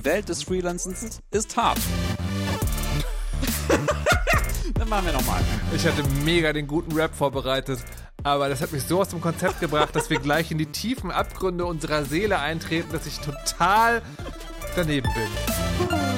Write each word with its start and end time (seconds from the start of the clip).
Die 0.00 0.06
Welt 0.06 0.30
des 0.30 0.44
Freelancens 0.44 1.20
ist 1.30 1.56
hart. 1.58 1.78
Dann 4.74 4.88
machen 4.88 5.04
wir 5.04 5.12
nochmal. 5.12 5.42
Ich 5.76 5.86
hatte 5.86 6.02
mega 6.24 6.54
den 6.54 6.66
guten 6.66 6.92
Rap 6.92 7.14
vorbereitet, 7.14 7.80
aber 8.22 8.48
das 8.48 8.62
hat 8.62 8.72
mich 8.72 8.84
so 8.84 9.02
aus 9.02 9.08
dem 9.08 9.20
Konzept 9.20 9.60
gebracht, 9.60 9.94
dass 9.94 10.08
wir 10.08 10.18
gleich 10.18 10.50
in 10.50 10.56
die 10.56 10.72
tiefen 10.72 11.10
Abgründe 11.10 11.66
unserer 11.66 12.06
Seele 12.06 12.38
eintreten, 12.38 12.90
dass 12.92 13.04
ich 13.04 13.18
total 13.18 14.00
daneben 14.74 15.10
bin. 15.12 16.09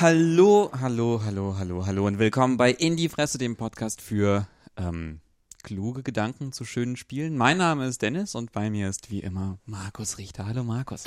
Hallo, 0.00 0.70
hallo, 0.80 1.20
hallo, 1.24 1.56
hallo, 1.58 1.84
hallo 1.86 2.06
und 2.06 2.18
willkommen 2.18 2.56
bei 2.56 2.70
In 2.70 2.96
die 2.96 3.10
Fresse, 3.10 3.36
dem 3.36 3.56
Podcast 3.56 4.00
für 4.00 4.46
ähm, 4.78 5.20
kluge 5.62 6.02
Gedanken 6.02 6.52
zu 6.52 6.64
schönen 6.64 6.96
Spielen. 6.96 7.36
Mein 7.36 7.58
Name 7.58 7.86
ist 7.86 8.00
Dennis 8.00 8.34
und 8.34 8.50
bei 8.52 8.70
mir 8.70 8.88
ist 8.88 9.10
wie 9.10 9.20
immer 9.20 9.58
Markus 9.66 10.16
Richter. 10.16 10.46
Hallo 10.46 10.64
Markus. 10.64 11.04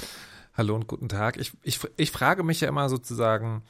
Hallo 0.54 0.76
und 0.76 0.86
guten 0.88 1.10
Tag. 1.10 1.38
Ich, 1.38 1.54
ich, 1.64 1.80
ich 1.98 2.12
frage 2.12 2.44
mich 2.44 2.62
ja 2.62 2.68
immer 2.68 2.88
sozusagen, 2.88 3.64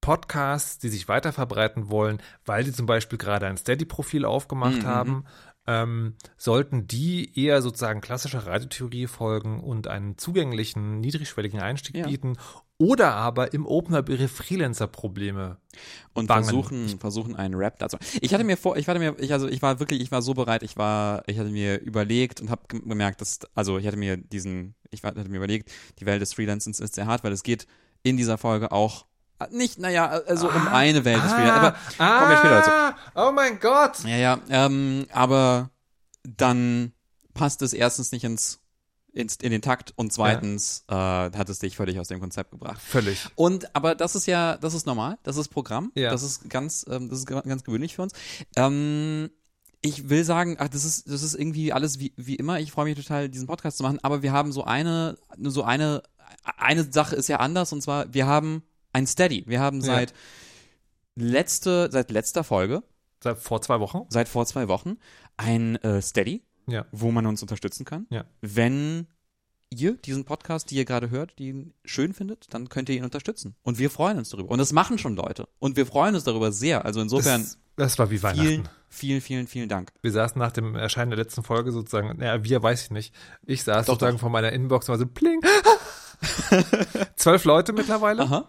Podcasts, 0.00 0.78
die 0.78 0.88
sich 0.88 1.06
weiter 1.08 1.32
verbreiten 1.32 1.88
wollen, 1.88 2.20
weil 2.44 2.64
sie 2.64 2.72
zum 2.72 2.86
Beispiel 2.86 3.16
gerade 3.16 3.46
ein 3.46 3.56
Steady-Profil 3.56 4.24
aufgemacht 4.24 4.82
Mhm. 4.82 4.86
haben, 4.86 5.24
ähm, 5.66 6.16
sollten 6.36 6.86
die 6.86 7.40
eher 7.42 7.62
sozusagen 7.62 8.02
klassischer 8.02 8.44
Radiotheorie 8.46 9.06
folgen 9.06 9.60
und 9.60 9.86
einen 9.86 10.18
zugänglichen, 10.18 11.00
niedrigschwelligen 11.00 11.58
Einstieg 11.60 11.96
Ja. 11.96 12.06
bieten 12.06 12.36
oder 12.78 13.14
aber 13.14 13.54
im 13.54 13.66
Opener 13.66 14.04
ihre 14.08 14.28
Freelancer-Probleme. 14.28 15.58
Und 16.12 16.26
Bangen. 16.26 16.44
versuchen, 16.44 16.98
versuchen 16.98 17.36
einen 17.36 17.54
Rap 17.54 17.78
dazu. 17.78 17.96
Ich 18.20 18.34
hatte 18.34 18.44
mir 18.44 18.56
vor, 18.56 18.76
ich 18.76 18.88
hatte 18.88 18.98
mir, 18.98 19.16
ich, 19.18 19.32
also 19.32 19.48
ich 19.48 19.62
war 19.62 19.80
wirklich, 19.80 20.00
ich 20.00 20.10
war 20.10 20.22
so 20.22 20.34
bereit, 20.34 20.62
ich 20.62 20.76
war, 20.76 21.22
ich 21.26 21.38
hatte 21.38 21.50
mir 21.50 21.80
überlegt 21.80 22.40
und 22.40 22.50
habe 22.50 22.62
gemerkt, 22.68 23.20
dass, 23.20 23.40
also 23.54 23.78
ich 23.78 23.86
hatte 23.86 23.96
mir 23.96 24.16
diesen, 24.16 24.74
ich 24.90 25.02
hatte 25.02 25.28
mir 25.28 25.36
überlegt, 25.36 25.70
die 25.98 26.06
Welt 26.06 26.20
des 26.20 26.34
Freelancens 26.34 26.80
ist 26.80 26.94
sehr 26.94 27.06
hart, 27.06 27.24
weil 27.24 27.32
es 27.32 27.42
geht 27.42 27.66
in 28.02 28.16
dieser 28.16 28.38
Folge 28.38 28.70
auch 28.72 29.06
nicht, 29.50 29.78
naja, 29.78 30.06
also 30.06 30.48
um 30.48 30.68
eine 30.68 31.04
Welt 31.04 31.22
des 31.22 31.32
Freelancens, 31.32 31.98
aber 31.98 32.18
kommen 32.18 32.30
wir 32.30 32.36
später 32.36 32.60
dazu. 32.60 32.96
Oh 33.16 33.32
mein 33.32 33.58
Gott! 33.58 34.04
Ja, 34.04 34.16
ja, 34.16 34.38
ähm, 34.48 35.06
aber 35.12 35.70
dann 36.22 36.92
passt 37.34 37.62
es 37.62 37.72
erstens 37.72 38.12
nicht 38.12 38.24
ins, 38.24 38.60
ins 39.14 39.36
in 39.36 39.50
den 39.50 39.62
Takt 39.62 39.92
und 39.96 40.12
zweitens 40.12 40.84
äh, 40.88 40.94
hat 40.94 41.48
es 41.48 41.58
dich 41.60 41.76
völlig 41.76 41.98
aus 42.00 42.08
dem 42.08 42.20
Konzept 42.20 42.50
gebracht. 42.50 42.80
Völlig. 42.82 43.26
Und 43.36 43.74
aber 43.74 43.94
das 43.94 44.14
ist 44.14 44.26
ja, 44.26 44.56
das 44.56 44.74
ist 44.74 44.86
normal, 44.86 45.18
das 45.22 45.36
ist 45.36 45.48
Programm, 45.48 45.92
Ja. 45.94 46.10
das 46.10 46.22
ist 46.22 46.50
ganz, 46.50 46.84
ähm, 46.90 47.08
das 47.08 47.20
ist 47.20 47.26
ga- 47.26 47.40
ganz 47.42 47.62
gewöhnlich 47.64 47.94
für 47.94 48.02
uns. 48.02 48.12
Ähm, 48.56 49.30
ich 49.82 50.08
will 50.08 50.24
sagen, 50.24 50.56
ach, 50.58 50.68
das 50.68 50.84
ist, 50.84 51.10
das 51.10 51.22
ist 51.22 51.34
irgendwie 51.34 51.72
alles 51.72 51.98
wie, 52.00 52.12
wie 52.16 52.36
immer. 52.36 52.58
Ich 52.58 52.72
freue 52.72 52.86
mich 52.86 52.96
total, 52.96 53.28
diesen 53.28 53.46
Podcast 53.46 53.76
zu 53.76 53.82
machen, 53.82 53.98
aber 54.02 54.22
wir 54.22 54.32
haben 54.32 54.50
so 54.50 54.64
eine, 54.64 55.16
nur 55.36 55.52
so 55.52 55.62
eine, 55.62 56.02
eine 56.56 56.84
Sache 56.90 57.14
ist 57.16 57.28
ja 57.28 57.36
anders 57.36 57.72
und 57.72 57.82
zwar, 57.82 58.12
wir 58.14 58.26
haben 58.26 58.62
ein 58.92 59.06
Steady. 59.06 59.44
Wir 59.46 59.60
haben 59.60 59.80
Ja. 59.80 59.86
seit 59.86 60.14
letzte, 61.16 61.88
seit 61.92 62.10
letzter 62.10 62.44
Folge, 62.44 62.82
Seit 63.22 63.38
vor 63.38 63.62
zwei 63.62 63.80
Wochen? 63.80 64.02
seit 64.08 64.28
vor 64.28 64.44
zwei 64.46 64.68
Wochen, 64.68 64.96
ein 65.36 65.76
äh, 65.76 66.02
Steady, 66.02 66.42
Ja. 66.66 66.86
wo 66.92 67.10
man 67.10 67.26
uns 67.26 67.42
unterstützen 67.42 67.84
kann. 67.84 68.06
Ja. 68.10 68.24
Wenn 68.40 69.06
ihr 69.70 69.96
diesen 69.96 70.24
Podcast, 70.24 70.70
die 70.70 70.76
ihr 70.76 70.84
gerade 70.84 71.10
hört, 71.10 71.38
die 71.38 71.48
ihn 71.48 71.74
schön 71.84 72.12
findet, 72.14 72.52
dann 72.54 72.68
könnt 72.68 72.88
ihr 72.88 72.96
ihn 72.96 73.04
unterstützen. 73.04 73.56
Und 73.62 73.78
wir 73.78 73.90
freuen 73.90 74.18
uns 74.18 74.28
darüber. 74.30 74.50
Und 74.50 74.58
das 74.58 74.72
machen 74.72 74.98
schon 74.98 75.16
Leute. 75.16 75.48
Und 75.58 75.76
wir 75.76 75.86
freuen 75.86 76.14
uns 76.14 76.24
darüber 76.24 76.52
sehr. 76.52 76.84
Also 76.84 77.00
insofern 77.00 77.42
Das, 77.42 77.58
das 77.76 77.98
war 77.98 78.10
wie 78.10 78.22
Weihnachten. 78.22 78.46
vielen, 78.48 78.68
vielen, 78.88 79.20
vielen, 79.20 79.46
vielen 79.48 79.68
Dank. 79.68 79.92
Wir 80.02 80.12
saßen 80.12 80.38
nach 80.38 80.52
dem 80.52 80.76
Erscheinen 80.76 81.10
der 81.10 81.18
letzten 81.18 81.42
Folge 81.42 81.72
sozusagen, 81.72 82.16
naja, 82.18 82.44
wir 82.44 82.62
weiß 82.62 82.84
ich 82.84 82.90
nicht. 82.90 83.14
Ich 83.46 83.64
saß 83.64 83.86
Doch, 83.86 83.94
sozusagen 83.94 84.16
doch. 84.16 84.20
vor 84.20 84.30
meiner 84.30 84.52
Inbox 84.52 84.88
und 84.88 84.92
war 84.92 84.98
so 84.98 85.06
pling. 85.06 85.40
Zwölf 87.16 87.44
Leute 87.44 87.72
mittlerweile. 87.72 88.22
Aha. 88.22 88.48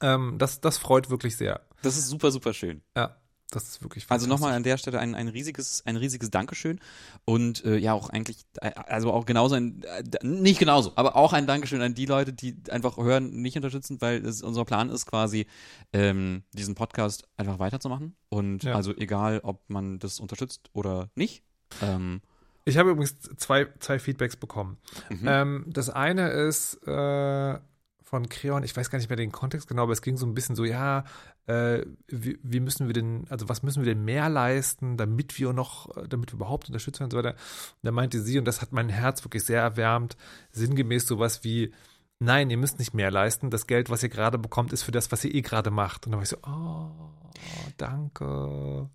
Ähm, 0.00 0.36
das, 0.38 0.60
das 0.60 0.78
freut 0.78 1.10
wirklich 1.10 1.36
sehr. 1.36 1.62
Das 1.82 1.96
ist 1.96 2.08
super, 2.08 2.30
super 2.30 2.54
schön. 2.54 2.82
Ja, 2.96 3.16
das 3.50 3.64
ist 3.68 3.82
wirklich 3.82 4.04
Also 4.08 4.26
nochmal 4.26 4.52
an 4.52 4.62
der 4.62 4.76
Stelle 4.76 4.98
ein, 4.98 5.14
ein 5.14 5.28
riesiges, 5.28 5.82
ein 5.86 5.96
riesiges 5.96 6.30
Dankeschön 6.30 6.80
und 7.24 7.64
äh, 7.64 7.76
ja 7.78 7.94
auch 7.94 8.10
eigentlich, 8.10 8.44
äh, 8.60 8.72
also 8.74 9.12
auch 9.12 9.24
genauso 9.24 9.54
ein, 9.54 9.82
äh, 9.84 10.02
nicht 10.26 10.58
genauso, 10.58 10.92
aber 10.96 11.16
auch 11.16 11.32
ein 11.32 11.46
Dankeschön 11.46 11.80
an 11.80 11.94
die 11.94 12.06
Leute, 12.06 12.32
die 12.32 12.56
einfach 12.70 12.96
hören, 12.98 13.30
nicht 13.40 13.56
unterstützen, 13.56 14.00
weil 14.00 14.24
es, 14.24 14.42
unser 14.42 14.64
Plan 14.64 14.90
ist 14.90 15.06
quasi, 15.06 15.46
ähm, 15.92 16.42
diesen 16.52 16.74
Podcast 16.74 17.26
einfach 17.36 17.58
weiterzumachen 17.58 18.16
und 18.28 18.64
Ja. 18.64 18.74
also 18.74 18.94
egal, 18.96 19.40
ob 19.42 19.62
man 19.70 19.98
das 19.98 20.20
unterstützt 20.20 20.68
oder 20.74 21.08
nicht. 21.14 21.42
Ähm, 21.80 22.20
Ich 22.66 22.76
habe 22.76 22.90
übrigens 22.90 23.18
zwei, 23.38 23.66
zwei 23.80 23.98
Feedbacks 23.98 24.36
bekommen. 24.36 24.76
mhm. 25.08 25.24
Ähm, 25.26 25.64
das 25.68 25.88
eine 25.88 26.28
ist 26.28 26.74
äh, 26.86 27.58
von 28.08 28.28
Creon, 28.28 28.62
ich 28.62 28.74
weiß 28.74 28.90
gar 28.90 28.98
nicht 28.98 29.10
mehr 29.10 29.16
den 29.16 29.32
Kontext 29.32 29.68
genau, 29.68 29.82
aber 29.82 29.92
es 29.92 30.00
ging 30.00 30.16
so 30.16 30.24
ein 30.24 30.34
bisschen 30.34 30.56
so, 30.56 30.64
ja, 30.64 31.04
äh, 31.46 31.84
wie, 32.06 32.38
wie 32.42 32.60
müssen 32.60 32.86
wir 32.86 32.94
denn, 32.94 33.26
also 33.28 33.48
was 33.50 33.62
müssen 33.62 33.84
wir 33.84 33.94
denn 33.94 34.04
mehr 34.04 34.30
leisten, 34.30 34.96
damit 34.96 35.38
wir 35.38 35.52
noch, 35.52 35.90
damit 36.08 36.32
wir 36.32 36.36
überhaupt 36.36 36.68
unterstützt 36.68 37.00
werden 37.00 37.08
und 37.08 37.10
so 37.12 37.18
weiter. 37.18 37.32
Und 37.36 37.82
da 37.82 37.92
meinte 37.92 38.22
sie, 38.22 38.38
und 38.38 38.46
das 38.46 38.62
hat 38.62 38.72
mein 38.72 38.88
Herz 38.88 39.24
wirklich 39.24 39.44
sehr 39.44 39.60
erwärmt, 39.60 40.16
sinngemäß 40.52 41.06
sowas 41.06 41.44
wie, 41.44 41.74
nein, 42.18 42.48
ihr 42.48 42.56
müsst 42.56 42.78
nicht 42.78 42.94
mehr 42.94 43.10
leisten, 43.10 43.50
das 43.50 43.66
Geld, 43.66 43.90
was 43.90 44.02
ihr 44.02 44.08
gerade 44.08 44.38
bekommt, 44.38 44.72
ist 44.72 44.84
für 44.84 44.92
das, 44.92 45.12
was 45.12 45.24
ihr 45.24 45.34
eh 45.34 45.42
gerade 45.42 45.70
macht. 45.70 46.06
Und 46.06 46.12
da 46.12 46.16
war 46.16 46.22
ich 46.22 46.30
so, 46.30 46.38
oh, 46.46 47.70
danke. 47.76 48.88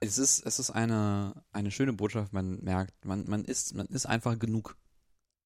es 0.00 0.16
ist, 0.16 0.44
es 0.46 0.58
ist 0.58 0.70
eine, 0.70 1.34
eine 1.52 1.70
schöne 1.70 1.92
Botschaft, 1.92 2.32
man 2.32 2.60
merkt, 2.62 3.04
man, 3.04 3.28
man 3.28 3.44
ist, 3.44 3.74
man 3.74 3.86
ist 3.86 4.06
einfach 4.06 4.38
genug. 4.38 4.76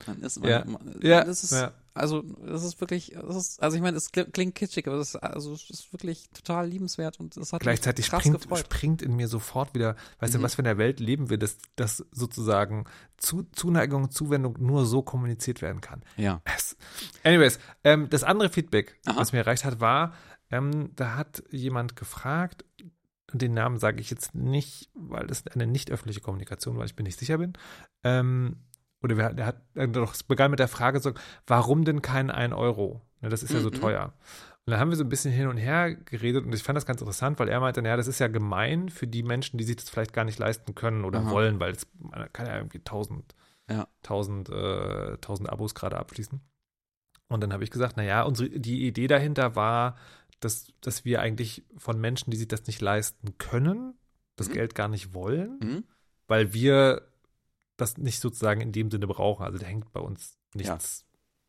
Man 0.07 0.23
ist, 0.23 0.41
man, 0.41 0.51
Ja. 0.51 0.65
man, 0.65 1.01
Ja, 1.03 1.25
das 1.25 1.43
ist, 1.43 1.53
ja. 1.53 1.73
Also, 1.99 2.23
das 2.23 2.65
ist 2.65 2.81
wirklich, 2.81 3.15
das 3.21 3.37
ist, 3.37 3.63
also 3.63 3.77
ich 3.77 3.83
meine, 3.83 3.97
es 3.97 4.13
kli- 4.13 4.31
klingt 4.31 4.55
kitschig, 4.55 4.87
aber 4.87 4.97
das 4.97 5.11
ist, 5.11 5.17
also, 5.17 5.53
es 5.53 5.69
ist 5.71 5.93
wirklich 5.93 6.29
total 6.31 6.69
liebenswert 6.69 7.21
und 7.21 7.37
es 7.37 7.53
hat 7.53 7.61
Gleichzeitig 7.61 8.07
springt, 8.07 8.41
gefreut. 8.41 8.61
springt 8.61 9.03
in 9.03 9.15
mir 9.17 9.29
sofort 9.29 9.75
wieder, 9.75 9.97
weißt 10.21 10.35
Mhm. 10.35 10.39
du, 10.39 10.43
was 10.45 10.55
für 10.55 10.63
eine 10.65 10.79
Welt 10.79 11.01
leben 11.01 11.29
wir, 11.31 11.39
dass, 11.39 11.59
dass 11.77 12.05
sozusagen 12.13 12.85
zu, 13.17 13.43
Zuneigung 13.53 14.11
Zuwendung 14.11 14.57
nur 14.61 14.87
so 14.87 15.03
kommuniziert 15.03 15.61
werden 15.63 15.81
kann. 15.81 16.03
Ja. 16.17 16.41
Es, 16.57 16.77
anyways, 17.25 17.59
ähm, 17.85 18.09
das 18.11 18.25
andere 18.25 18.49
Feedback, 18.49 18.99
Aha. 19.07 19.17
was 19.19 19.33
mir 19.33 19.39
erreicht 19.41 19.65
hat, 19.65 19.81
war, 19.81 20.15
ähm, 20.51 20.93
da 20.97 21.17
hat 21.17 21.43
jemand 21.51 21.97
gefragt, 21.97 22.65
den 23.35 23.53
Namen 23.53 23.79
sage 23.79 24.01
ich 24.01 24.09
jetzt 24.09 24.35
nicht, 24.35 24.89
weil 24.95 25.27
das 25.27 25.47
eine 25.49 25.67
nicht 25.67 25.91
öffentliche 25.91 26.23
Kommunikation 26.23 26.79
war, 26.79 26.87
ich 26.87 26.97
bin 26.97 27.05
nicht 27.05 27.19
sicher 27.19 27.37
bin. 27.37 27.53
Ähm, 28.03 28.57
oder 29.03 29.17
wer, 29.17 29.33
der 29.33 29.47
hat, 29.47 29.57
doch, 29.75 30.15
es 30.15 30.23
begann 30.23 30.51
mit 30.51 30.61
der 30.61 30.69
Frage 30.69 31.01
so, 31.01 31.13
warum 31.47 31.85
denn 31.85 32.03
kein 32.03 32.31
1 32.31 32.53
Euro? 32.53 33.03
Ne, 33.21 33.29
das 33.29 33.43
ist 33.43 33.53
ja 33.53 33.61
so 33.61 33.71
Mhm. 33.71 33.75
teuer. 33.75 34.13
Und 34.67 34.73
dann 34.73 34.81
haben 34.81 34.91
wir 34.91 34.97
so 34.97 35.05
ein 35.05 35.09
bisschen 35.09 35.33
hin 35.33 35.49
und 35.49 35.57
her 35.57 35.95
geredet 35.95 36.45
und 36.45 36.55
ich 36.55 36.63
fand 36.63 36.77
das 36.77 36.85
ganz 36.87 37.01
interessant, 37.01 37.39
weil 37.39 37.49
er 37.49 37.61
meinte, 37.61 37.81
naja, 37.81 37.97
das 37.97 38.07
ist 38.09 38.19
ja 38.19 38.29
gemein 38.29 38.91
für 38.91 39.07
die 39.07 39.23
Menschen, 39.23 39.57
die 39.57 39.65
sich 39.65 39.77
das 39.77 39.89
vielleicht 39.89 40.13
gar 40.13 40.25
nicht 40.25 40.39
leisten 40.39 40.75
können 40.75 41.05
oder 41.05 41.21
Aha. 41.21 41.31
wollen, 41.31 41.59
weil 41.59 41.73
es 41.73 41.87
man 41.99 42.31
kann 42.33 42.47
ja 42.47 42.57
irgendwie 42.57 42.81
tausend, 42.81 43.35
Ja. 43.71 43.89
tausend, 44.03 44.51
äh, 44.51 45.17
tausend 45.19 45.49
Abos 45.49 45.75
gerade 45.75 45.97
abschließen. 45.99 46.41
Und 47.29 47.43
dann 47.43 47.53
habe 47.53 47.65
ich 47.65 47.71
gesagt, 47.71 47.97
naja, 47.97 48.23
unsere, 48.23 48.51
die 48.51 48.87
Idee 48.87 49.07
dahinter 49.07 49.55
war, 49.57 49.97
dass, 50.41 50.73
dass 50.81 51.05
wir 51.05 51.21
eigentlich 51.21 51.65
von 51.77 52.01
Menschen, 52.01 52.31
die 52.31 52.37
sich 52.37 52.49
das 52.49 52.67
nicht 52.67 52.81
leisten 52.81 53.39
können, 53.39 53.95
das 54.37 54.49
Mhm. 54.49 54.53
Geld 54.53 54.75
gar 54.75 54.89
nicht 54.89 55.15
wollen, 55.15 55.59
Mhm. 55.63 55.85
weil 56.27 56.53
wir 56.53 57.03
das 57.79 57.97
nicht 57.97 58.21
sozusagen 58.21 58.61
in 58.61 58.73
dem 58.73 58.91
Sinne 58.91 59.07
brauchen. 59.07 59.45
Also 59.45 59.59
da 59.59 59.67
hängt 59.67 59.91
bei 59.93 60.01
uns 60.01 60.39
nichts 60.55 61.07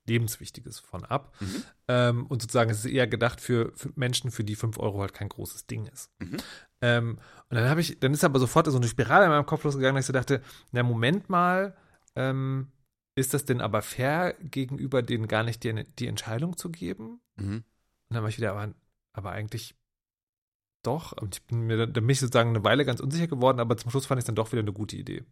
Lebenswichtiges 0.07 0.79
von 0.79 1.05
ab. 1.05 1.35
Mhm. 1.39 1.63
Ähm, 1.87 2.27
und 2.27 2.41
sozusagen 2.41 2.69
es 2.69 2.79
ist 2.79 2.91
eher 2.91 3.07
gedacht 3.07 3.41
für, 3.41 3.71
für 3.75 3.91
Menschen, 3.95 4.31
für 4.31 4.43
die 4.43 4.55
5 4.55 4.77
Euro 4.79 5.01
halt 5.01 5.13
kein 5.13 5.29
großes 5.29 5.67
Ding 5.67 5.85
ist. 5.87 6.11
Mhm. 6.19 6.37
Ähm, 6.81 7.19
und 7.49 7.55
dann 7.55 7.69
habe 7.69 7.81
ich, 7.81 7.99
dann 7.99 8.13
ist 8.13 8.23
aber 8.23 8.39
sofort 8.39 8.67
so 8.67 8.77
eine 8.77 8.87
Spirale 8.87 9.25
in 9.25 9.31
meinem 9.31 9.45
Kopf 9.45 9.63
losgegangen, 9.63 9.95
dass 9.95 10.05
ich 10.05 10.07
so 10.07 10.13
dachte, 10.13 10.41
na 10.71 10.83
Moment 10.83 11.29
mal, 11.29 11.75
ähm, 12.15 12.71
ist 13.15 13.33
das 13.33 13.45
denn 13.45 13.61
aber 13.61 13.81
fair, 13.81 14.35
gegenüber 14.41 15.01
denen 15.01 15.27
gar 15.27 15.43
nicht 15.43 15.63
die, 15.63 15.85
die 15.99 16.07
Entscheidung 16.07 16.57
zu 16.57 16.69
geben? 16.69 17.21
Mhm. 17.35 17.63
Und 18.09 18.15
dann 18.15 18.23
war 18.23 18.29
ich 18.29 18.37
wieder, 18.37 18.51
aber, 18.51 18.73
aber 19.13 19.31
eigentlich 19.31 19.75
doch. 20.83 21.11
Und 21.11 21.35
ich 21.35 21.43
bin 21.45 21.61
mir, 21.61 21.77
dann 21.77 21.93
bin 21.93 22.09
ich 22.09 22.19
sozusagen 22.19 22.49
eine 22.49 22.63
Weile 22.63 22.85
ganz 22.85 22.99
unsicher 22.99 23.27
geworden, 23.27 23.59
aber 23.59 23.77
zum 23.77 23.91
Schluss 23.91 24.05
fand 24.05 24.19
ich 24.19 24.23
es 24.23 24.27
dann 24.27 24.35
doch 24.35 24.51
wieder 24.51 24.61
eine 24.61 24.73
gute 24.73 24.95
Idee. 24.95 25.23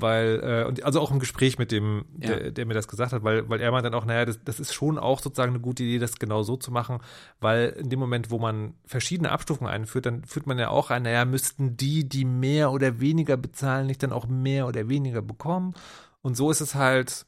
Weil, 0.00 0.40
äh, 0.42 0.68
und 0.68 0.82
also 0.84 1.00
auch 1.00 1.10
im 1.10 1.18
Gespräch 1.18 1.58
mit 1.58 1.72
dem, 1.72 2.04
Ja. 2.20 2.28
der, 2.36 2.50
der 2.52 2.66
mir 2.66 2.74
das 2.74 2.88
gesagt 2.88 3.12
hat, 3.12 3.24
weil, 3.24 3.48
weil 3.48 3.60
er 3.60 3.70
meint 3.72 3.84
dann 3.84 3.94
auch, 3.94 4.04
naja, 4.04 4.24
das, 4.24 4.38
das 4.44 4.60
ist 4.60 4.72
schon 4.72 4.98
auch 4.98 5.20
sozusagen 5.20 5.52
eine 5.52 5.60
gute 5.60 5.82
Idee, 5.82 5.98
das 5.98 6.18
genau 6.18 6.42
so 6.42 6.56
zu 6.56 6.70
machen, 6.70 6.98
weil 7.40 7.70
in 7.70 7.90
dem 7.90 7.98
Moment, 7.98 8.30
wo 8.30 8.38
man 8.38 8.74
verschiedene 8.84 9.30
Abstufungen 9.30 9.72
einführt, 9.72 10.06
dann 10.06 10.24
führt 10.24 10.46
man 10.46 10.58
ja 10.58 10.68
auch 10.70 10.90
ein, 10.90 11.02
naja, 11.02 11.24
müssten 11.24 11.76
die, 11.76 12.08
die 12.08 12.24
mehr 12.24 12.70
oder 12.72 13.00
weniger 13.00 13.36
bezahlen, 13.36 13.86
nicht 13.86 14.02
dann 14.02 14.12
auch 14.12 14.26
mehr 14.26 14.66
oder 14.66 14.88
weniger 14.88 15.22
bekommen. 15.22 15.74
Und 16.22 16.36
so 16.36 16.50
ist 16.50 16.60
es 16.60 16.74
halt 16.74 17.26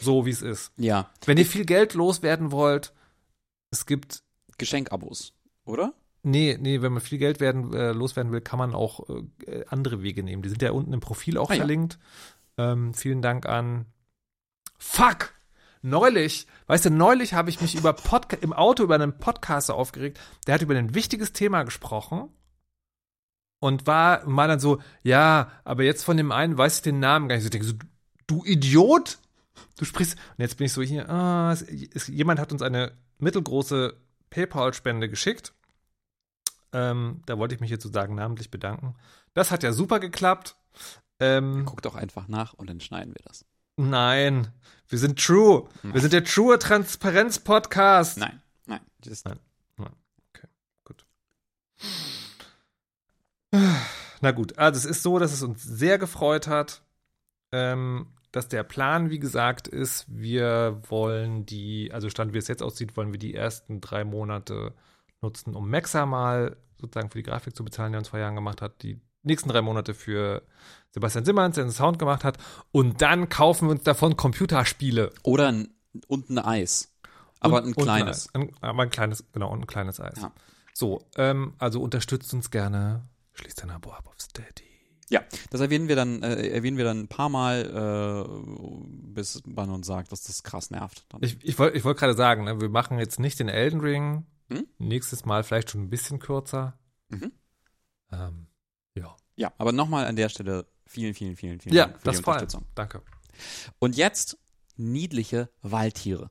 so, 0.00 0.26
wie 0.26 0.30
es 0.30 0.42
ist. 0.42 0.72
Ja, 0.76 1.10
Wenn 1.24 1.38
ihr 1.38 1.46
viel 1.46 1.64
Geld 1.64 1.94
loswerden 1.94 2.52
wollt, 2.52 2.92
es 3.70 3.86
gibt 3.86 4.22
Geschenkabos, 4.58 5.32
oder? 5.64 5.94
Nee, 6.22 6.58
nee, 6.60 6.82
wenn 6.82 6.92
man 6.92 7.00
viel 7.00 7.18
Geld 7.18 7.40
werden, 7.40 7.72
äh, 7.72 7.92
loswerden 7.92 8.32
will, 8.32 8.40
kann 8.40 8.58
man 8.58 8.74
auch 8.74 9.08
äh, 9.46 9.64
andere 9.68 10.02
Wege 10.02 10.22
nehmen. 10.22 10.42
Die 10.42 10.48
sind 10.48 10.62
ja 10.62 10.72
unten 10.72 10.92
im 10.92 11.00
Profil 11.00 11.38
auch 11.38 11.50
Ah, 11.50 11.54
ja. 11.54 11.58
verlinkt. 11.58 11.98
Ähm, 12.56 12.92
vielen 12.94 13.22
Dank 13.22 13.46
an 13.46 13.86
Fuck! 14.78 15.32
Neulich, 15.80 16.48
weißt 16.66 16.86
du, 16.86 16.90
neulich 16.90 17.34
habe 17.34 17.50
ich 17.50 17.60
mich 17.60 17.76
über 17.76 17.92
Podca 17.92 18.36
im 18.40 18.52
Auto 18.52 18.82
über 18.82 18.96
einen 18.96 19.16
Podcaster 19.18 19.76
aufgeregt, 19.76 20.18
der 20.46 20.54
hat 20.54 20.62
über 20.62 20.74
ein 20.74 20.92
wichtiges 20.94 21.32
Thema 21.32 21.62
gesprochen 21.62 22.30
und 23.60 23.86
war, 23.86 24.22
war 24.24 24.48
dann 24.48 24.58
so, 24.58 24.80
ja, 25.04 25.52
aber 25.64 25.84
jetzt 25.84 26.02
von 26.04 26.16
dem 26.16 26.32
einen 26.32 26.58
weiß 26.58 26.76
ich 26.78 26.82
den 26.82 26.98
Namen 26.98 27.28
gar 27.28 27.36
nicht. 27.36 27.44
Ich 27.44 27.50
denke 27.50 27.66
so, 27.66 27.74
du 28.26 28.44
Idiot! 28.44 29.18
Du 29.76 29.84
sprichst, 29.84 30.14
und 30.16 30.42
jetzt 30.42 30.56
bin 30.56 30.66
ich 30.66 30.72
so 30.72 30.82
hier, 30.82 31.08
ah, 31.08 31.52
es, 31.52 31.62
es, 31.62 32.08
jemand 32.08 32.40
hat 32.40 32.50
uns 32.52 32.62
eine 32.62 32.92
mittelgroße 33.18 33.94
PayPal-Spende 34.30 35.08
geschickt. 35.08 35.52
Ähm, 36.72 37.22
da 37.26 37.38
wollte 37.38 37.54
ich 37.54 37.60
mich 37.60 37.70
jetzt 37.70 37.82
sozusagen 37.82 38.14
namentlich 38.14 38.50
bedanken. 38.50 38.94
Das 39.34 39.50
hat 39.50 39.62
ja 39.62 39.72
super 39.72 40.00
geklappt. 40.00 40.56
Ähm, 41.20 41.64
Guck 41.66 41.82
doch 41.82 41.94
einfach 41.96 42.28
nach 42.28 42.54
und 42.54 42.68
dann 42.70 42.80
schneiden 42.80 43.14
wir 43.14 43.22
das. 43.24 43.44
nein, 43.76 44.48
wir 44.88 44.98
sind 44.98 45.18
true. 45.22 45.68
Wir 45.82 46.00
sind 46.00 46.12
der 46.12 46.24
true 46.24 46.58
Transparenz-Podcast. 46.58 48.18
Nein, 48.18 48.40
nein. 48.66 48.80
Das, 49.00 49.24
Nein. 49.24 49.38
Gut. 50.84 51.04
Na 54.20 54.30
gut, 54.32 54.58
also 54.58 54.78
es 54.78 54.84
ist 54.84 55.02
so, 55.02 55.18
dass 55.18 55.32
es 55.32 55.42
uns 55.42 55.62
sehr 55.62 55.98
gefreut 55.98 56.48
hat, 56.48 56.82
ähm, 57.52 58.08
dass 58.32 58.48
der 58.48 58.62
Plan, 58.62 59.10
wie 59.10 59.18
gesagt, 59.20 59.68
ist, 59.68 60.06
wir 60.08 60.80
wollen 60.88 61.46
die, 61.46 61.90
also 61.92 62.10
Stand 62.10 62.34
wie 62.34 62.38
es 62.38 62.48
jetzt 62.48 62.62
aussieht, 62.62 62.96
wollen 62.96 63.12
wir 63.12 63.18
die 63.18 63.34
ersten 63.34 63.80
drei 63.80 64.04
Monate 64.04 64.74
nutzen, 65.20 65.54
um 65.54 65.68
Maxa 65.70 66.06
mal 66.06 66.56
sozusagen 66.80 67.10
für 67.10 67.18
die 67.18 67.24
Grafik 67.24 67.56
zu 67.56 67.64
bezahlen, 67.64 67.92
der 67.92 67.98
uns 68.00 68.08
vor 68.08 68.18
Jahren 68.18 68.34
gemacht 68.34 68.62
hat, 68.62 68.82
die 68.82 69.00
nächsten 69.22 69.48
drei 69.48 69.62
Monate 69.62 69.94
für 69.94 70.42
Sebastian 70.90 71.24
Simmerns, 71.24 71.56
der 71.56 71.64
den 71.64 71.72
Sound 71.72 71.98
gemacht 71.98 72.24
hat, 72.24 72.38
und 72.70 73.02
dann 73.02 73.28
kaufen 73.28 73.68
wir 73.68 73.72
uns 73.72 73.82
davon 73.82 74.16
Computerspiele. 74.16 75.12
Oder 75.22 75.48
ein, 75.48 75.68
und 76.06 76.30
ein 76.30 76.38
Eis. 76.38 76.92
Aber 77.40 77.58
Und- 77.62 77.68
ein 77.68 77.74
kleines. 77.74 78.32
Ein, 78.34 78.50
aber 78.60 78.82
ein 78.82 78.90
kleines, 78.90 79.24
genau, 79.32 79.50
und 79.52 79.60
ein 79.60 79.66
kleines 79.66 80.00
Eis. 80.00 80.20
Ja. 80.20 80.32
So, 80.72 81.04
ähm, 81.16 81.54
also 81.58 81.82
unterstützt 81.82 82.32
uns 82.32 82.50
gerne. 82.50 83.02
Schließt 83.34 83.62
ein 83.64 83.70
Abo 83.70 83.90
ab 83.92 84.06
auf 84.08 84.20
Steady. 84.20 84.64
Ja, 85.10 85.22
das 85.50 85.60
erwähnen 85.60 85.88
wir 85.88 85.96
dann, 85.96 86.22
äh, 86.22 86.48
erwähnen 86.48 86.76
wir 86.76 86.84
dann 86.84 87.00
ein 87.00 87.08
paar 87.08 87.28
Mal, 87.28 88.26
äh, 88.26 88.88
bis 89.12 89.42
man 89.46 89.70
uns 89.70 89.86
sagt, 89.86 90.12
dass 90.12 90.24
das 90.24 90.42
krass 90.42 90.70
nervt. 90.70 91.04
Dann. 91.08 91.22
Ich, 91.22 91.42
ich 91.42 91.58
wollte 91.58 91.76
ich 91.78 91.84
wollt 91.84 91.98
gerade 91.98 92.14
sagen, 92.14 92.44
ne, 92.44 92.60
wir 92.60 92.68
machen 92.68 92.98
jetzt 92.98 93.18
nicht 93.18 93.40
den 93.40 93.48
Elden 93.48 93.80
Ring. 93.80 94.26
Hm? 94.50 94.66
Nächstes 94.78 95.24
Mal 95.24 95.44
vielleicht 95.44 95.70
schon 95.70 95.82
ein 95.82 95.90
bisschen 95.90 96.18
kürzer. 96.18 96.78
Mhm. 97.08 97.32
Ähm, 98.12 98.46
ja. 98.94 99.16
ja, 99.36 99.52
aber 99.58 99.72
nochmal 99.72 100.06
an 100.06 100.16
der 100.16 100.28
Stelle 100.28 100.66
vielen, 100.86 101.14
vielen, 101.14 101.36
vielen, 101.36 101.60
vielen 101.60 101.74
Ja, 101.74 101.86
Dank 101.86 101.98
für 101.98 102.04
das 102.04 102.16
die 102.16 102.22
vor 102.22 102.32
allem. 102.34 102.42
Unterstützung. 102.42 102.66
Danke. 102.74 103.02
Und 103.78 103.96
jetzt 103.96 104.38
niedliche 104.76 105.50
Waldtiere. 105.62 106.30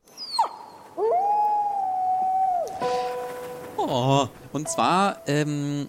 Oh, 3.77 4.27
und 4.51 4.67
zwar 4.67 5.21
ähm, 5.27 5.87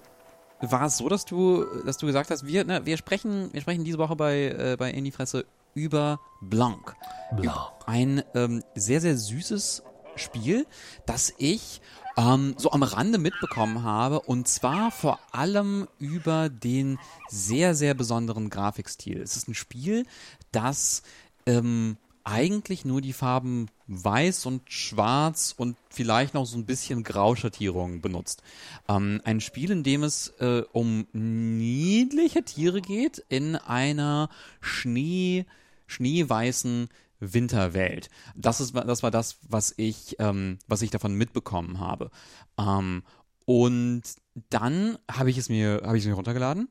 war 0.61 0.87
es 0.87 0.99
so, 0.99 1.09
dass 1.09 1.25
du, 1.25 1.65
dass 1.85 1.99
du 1.99 2.07
gesagt 2.07 2.31
hast, 2.31 2.47
wir, 2.47 2.65
ne, 2.65 2.85
wir 2.85 2.97
sprechen, 2.97 3.53
wir 3.53 3.61
sprechen 3.61 3.85
diese 3.85 3.99
Woche 3.99 4.15
bei 4.15 4.49
äh, 4.49 4.77
bei 4.79 4.91
In 4.91 5.05
die 5.05 5.11
Fresse 5.11 5.47
über 5.75 6.21
Blanc. 6.41 6.95
Blanc. 7.35 7.73
Ein 7.87 8.23
ähm, 8.35 8.63
sehr 8.75 9.01
sehr 9.01 9.17
süßes 9.17 9.83
Spiel, 10.17 10.67
das 11.07 11.33
ich 11.39 11.81
ähm, 12.19 12.55
so 12.59 12.73
am 12.73 12.83
Rande 12.83 13.19
mitbekommen 13.19 13.85
habe 13.85 14.21
und 14.21 14.49
zwar 14.49 14.91
vor 14.91 15.21
allem 15.31 15.87
über 16.01 16.49
den 16.49 16.99
sehr 17.29 17.75
sehr 17.75 17.95
besonderen 17.95 18.51
Grafikstil. 18.51 19.23
Es 19.23 19.37
ist 19.37 19.49
ein 19.49 19.55
Spiel, 19.55 20.05
das 20.51 21.03
ähm, 21.47 21.97
eigentlich 22.25 22.85
nur 22.85 23.01
die 23.01 23.13
Farben 23.15 23.69
weiß 23.87 24.45
und 24.47 24.71
schwarz 24.71 25.55
und 25.57 25.77
vielleicht 25.89 26.35
noch 26.35 26.45
so 26.45 26.59
ein 26.59 26.67
bisschen 26.67 27.05
Grauschattierung 27.05 28.03
benutzt. 28.03 28.43
Ähm, 28.89 29.23
ein 29.25 29.41
Spiel, 29.41 29.71
in 29.71 29.83
dem 29.83 30.03
es 30.03 30.29
äh, 30.41 30.63
um 30.73 31.07
niedliche 31.13 32.43
Tiere 32.43 32.83
geht 32.83 33.25
in 33.29 33.57
einer 33.57 34.29
Schnee, 34.61 35.47
schneeweißen 35.87 36.89
Winterwelt. 37.21 38.11
Das 38.37 38.61
ist, 38.61 38.75
das 38.75 39.03
war 39.03 39.11
das, 39.11 39.39
was 39.49 39.75
ich, 39.77 40.17
ähm, 40.19 40.59
was 40.67 40.83
ich 40.83 40.91
davon 40.91 41.15
mitbekommen 41.15 41.81
habe. 41.81 42.11
Ähm, 42.59 43.03
und 43.45 44.03
dann 44.51 44.99
habe 45.11 45.31
ich 45.31 45.39
es 45.39 45.49
mir, 45.49 45.83
habe 45.85 45.97
ich 45.97 46.05
es 46.05 46.09
mir 46.09 46.15
runtergeladen 46.15 46.69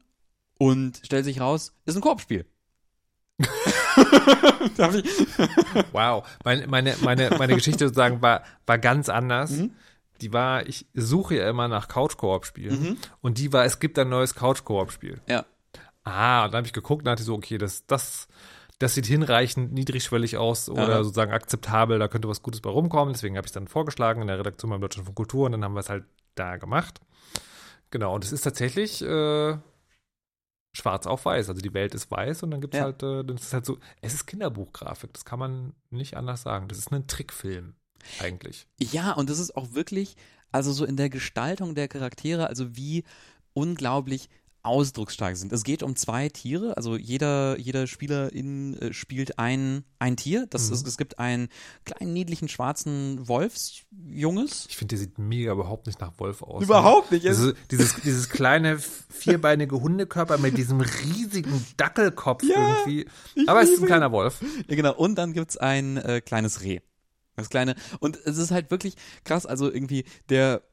und 0.57 1.01
stellt 1.03 1.25
sich 1.25 1.41
raus, 1.41 1.73
ist 1.85 1.95
ein 1.95 2.01
ich? 4.95 5.05
Wow. 5.91 6.27
Meine, 6.43 6.67
meine, 6.67 6.95
meine, 7.01 7.31
meine 7.37 7.55
Geschichte 7.55 7.85
sozusagen 7.85 8.21
war, 8.21 8.43
war 8.65 8.77
ganz 8.77 9.09
anders. 9.09 9.51
Mhm. 9.51 9.71
Die 10.21 10.33
war, 10.33 10.67
ich 10.67 10.87
suche 10.93 11.35
ja 11.35 11.49
immer 11.49 11.67
nach 11.67 11.87
Couch-Koop-Spielen. 11.87 12.81
Mhm. 12.81 12.97
Und 13.21 13.37
die 13.37 13.53
war, 13.53 13.65
es 13.65 13.79
gibt 13.79 13.99
ein 13.99 14.09
neues 14.09 14.33
Couch-Koop-Spiel. 14.33 15.21
Ja. 15.27 15.45
Ah, 16.03 16.45
und 16.45 16.53
dann 16.53 16.59
habe 16.59 16.67
ich 16.67 16.73
geguckt 16.73 17.01
und 17.01 17.05
dachte 17.05 17.23
so, 17.23 17.35
okay, 17.35 17.57
das, 17.57 17.85
das, 17.85 18.27
das 18.79 18.93
sieht 18.93 19.05
hinreichend 19.07 19.73
niedrigschwellig 19.73 20.37
aus 20.37 20.69
oder 20.69 20.95
Aha. 20.95 21.03
sozusagen 21.03 21.31
akzeptabel, 21.31 21.97
da 21.99 22.07
könnte 22.07 22.27
was 22.27 22.43
Gutes 22.43 22.61
bei 22.61 22.69
rumkommen. 22.69 23.13
Deswegen 23.13 23.35
habe 23.37 23.45
ich 23.45 23.49
es 23.49 23.53
dann 23.53 23.67
vorgeschlagen 23.67 24.21
in 24.21 24.27
der 24.27 24.39
Redaktion 24.39 24.69
beim 24.69 24.81
Deutschland 24.81 25.05
von 25.05 25.15
Kultur 25.15 25.45
und 25.45 25.53
dann 25.53 25.63
haben 25.63 25.73
wir 25.73 25.79
es 25.79 25.89
halt 25.89 26.05
da 26.35 26.57
gemacht. 26.57 27.01
Genau, 27.89 28.13
und 28.13 28.23
es 28.23 28.31
ist 28.31 28.41
tatsächlich 28.41 29.01
äh, 29.01 29.57
schwarz 30.75 31.07
auf 31.07 31.25
weiß. 31.25 31.49
Also 31.49 31.61
die 31.61 31.73
Welt 31.73 31.95
ist 31.95 32.11
weiß 32.11 32.43
und 32.43 32.51
dann 32.51 32.61
gibt 32.61 32.75
es 32.75 32.79
Ja. 32.79 32.85
halt, 32.85 33.01
äh, 33.01 33.23
das 33.23 33.41
ist 33.43 33.53
halt 33.53 33.65
so, 33.65 33.77
es 34.01 34.13
ist 34.13 34.27
Kinderbuchgrafik, 34.27 35.13
das 35.13 35.25
kann 35.25 35.39
man 35.39 35.73
nicht 35.89 36.15
anders 36.15 36.43
sagen. 36.43 36.67
Das 36.67 36.77
ist 36.77 36.91
ein 36.91 37.07
Trickfilm 37.07 37.75
eigentlich. 38.19 38.67
Ja, 38.79 39.13
und 39.13 39.29
das 39.29 39.39
ist 39.39 39.55
auch 39.55 39.73
wirklich, 39.73 40.15
also 40.51 40.71
so 40.71 40.85
in 40.85 40.97
der 40.97 41.09
Gestaltung 41.09 41.73
der 41.73 41.87
Charaktere, 41.87 42.47
also 42.47 42.75
wie 42.75 43.03
unglaublich 43.53 44.29
ausdrucksstark 44.67 45.35
sind. 45.37 45.51
Es 45.53 45.63
geht 45.63 45.81
um 45.83 45.95
zwei 45.95 46.29
Tiere, 46.29 46.77
also 46.77 46.95
jeder, 46.95 47.57
jeder 47.59 47.87
Spielerin 47.87 48.77
äh, 48.77 48.93
spielt 48.93 49.39
ein, 49.39 49.83
ein 49.99 50.17
Tier. 50.17 50.45
Das 50.49 50.67
Mhm. 50.67 50.73
ist, 50.75 50.87
es 50.87 50.97
gibt 50.97 51.17
einen 51.19 51.49
kleinen, 51.85 52.13
niedlichen, 52.13 52.47
schwarzen 52.47 53.27
Wolfsjunges. 53.27 54.67
Ich 54.69 54.77
finde, 54.77 54.95
der 54.95 54.99
sieht 54.99 55.17
mega 55.17 55.51
überhaupt 55.51 55.87
nicht 55.87 55.99
nach 55.99 56.13
Wolf 56.19 56.41
aus. 56.43 56.61
nicht. 57.11 57.27
Also 57.27 57.53
dieses, 57.71 57.95
dieses 58.01 58.29
kleine 58.29 58.79
vierbeinige 59.09 59.79
Hundekörper 59.81 60.37
mit 60.37 60.57
diesem 60.57 60.81
riesigen 60.81 61.65
Dackelkopf 61.77 62.43
Ja, 62.43 62.77
irgendwie. 62.85 63.07
Aber 63.47 63.61
es 63.61 63.69
ist 63.69 63.79
ein 63.81 63.85
kleiner 63.87 64.11
Wolf. 64.11 64.41
Ja, 64.67 64.75
genau. 64.75 64.93
Und 64.95 65.15
dann 65.15 65.33
gibt's 65.33 65.57
ein 65.57 65.97
äh, 65.97 66.21
kleines 66.21 66.61
Reh. 66.61 66.79
Das 67.35 67.49
kleine. 67.49 67.75
Und 67.99 68.17
es 68.25 68.37
ist 68.37 68.51
halt 68.51 68.71
wirklich 68.71 68.95
krass. 69.23 69.45
Also 69.45 69.71
irgendwie 69.71 70.05
der. 70.29 70.63